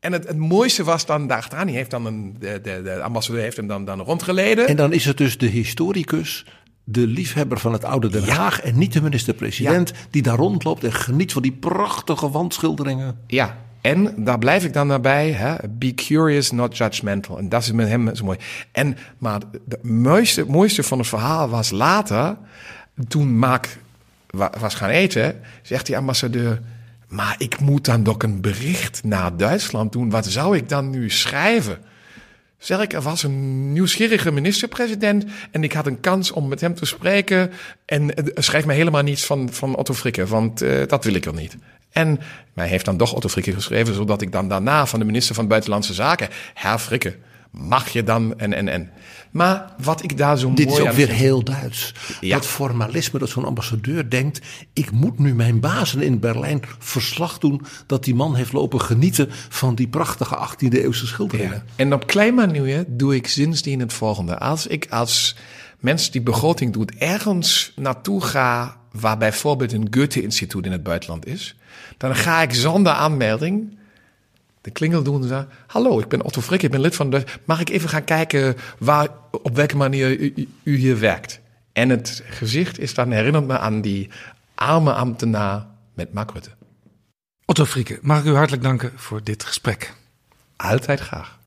[0.00, 1.66] En het, het mooiste was dan daarachteraan.
[1.66, 4.68] Die heeft dan een, de, de, de ambassadeur heeft hem dan, dan rondgeleden.
[4.68, 6.44] En dan is het dus de historicus,
[6.84, 8.34] de liefhebber van het oude Den Ja.
[8.34, 13.18] Haag en niet de minister-president, die daar rondloopt en geniet van die prachtige wandschilderingen.
[13.26, 15.30] Ja, en daar blijf ik dan daarbij.
[15.30, 15.54] Hè?
[15.68, 17.38] Be curious, not judgmental.
[17.38, 18.38] En dat is met hem zo mooi.
[18.72, 22.36] En, maar het mooiste, mooiste van het verhaal was later,
[23.08, 23.78] toen Mark
[24.26, 26.60] wa- was gaan eten, zegt die ambassadeur...
[27.10, 30.10] Maar ik moet dan toch een bericht naar Duitsland doen.
[30.10, 31.78] Wat zou ik dan nu schrijven?
[32.58, 36.74] Zeg ik, er was een nieuwsgierige minister-president en ik had een kans om met hem
[36.74, 37.50] te spreken.
[37.84, 41.24] En uh, schrijf me helemaal niets van, van Otto Frikke, want uh, dat wil ik
[41.24, 41.56] er niet.
[41.90, 42.20] En
[42.52, 45.48] mij heeft dan toch Otto Frikke geschreven, zodat ik dan daarna van de minister van
[45.48, 47.16] Buitenlandse Zaken, Herr Frikke,
[47.50, 48.90] mag je dan en en en.
[49.30, 51.94] Maar wat ik daar zo Dit mooi is ook weer vind- heel Duits.
[52.20, 52.36] Ja.
[52.36, 54.40] Dat formalisme dat zo'n ambassadeur denkt...
[54.72, 57.62] ik moet nu mijn bazen in Berlijn verslag doen...
[57.86, 61.62] dat die man heeft lopen genieten van die prachtige 18e eeuwse schilderingen.
[61.66, 61.72] Ja.
[61.76, 64.38] En op klein manier doe ik sindsdien het volgende.
[64.38, 65.36] Als ik als
[65.78, 71.56] mens die begroting doet ergens naartoe ga waar bijvoorbeeld een Goethe-instituut in het buitenland is,
[71.96, 73.78] dan ga ik zonder aanmelding
[74.60, 77.24] de klingel doen en zeggen: Hallo, ik ben Otto Frick, ik ben lid van de.
[77.44, 81.40] Mag ik even gaan kijken waar, op welke manier u, u- u hier werkt?
[81.72, 84.10] En het gezicht is dan herinnert me aan die
[84.54, 86.50] arme ambtenaar met Mark Rutte.
[87.44, 89.94] Otto Frieke, mag ik u hartelijk danken voor dit gesprek.
[90.56, 91.38] Altijd graag.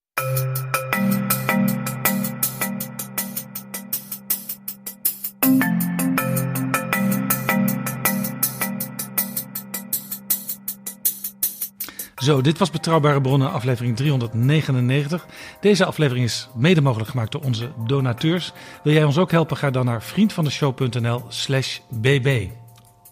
[12.24, 15.26] Zo, dit was Betrouwbare Bronnen, aflevering 399.
[15.60, 18.52] Deze aflevering is mede mogelijk gemaakt door onze donateurs.
[18.84, 19.58] Wil jij ons ook helpen?
[19.58, 22.48] Ga dan naar vriendvandeshow.nl slash bb.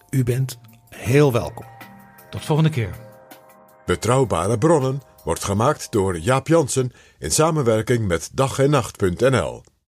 [0.09, 0.59] U bent
[0.89, 1.65] heel welkom.
[2.29, 2.95] Tot volgende keer.
[3.85, 9.63] Betrouwbare bronnen wordt gemaakt door Jaap Jansen in samenwerking met dag en nacht.nl.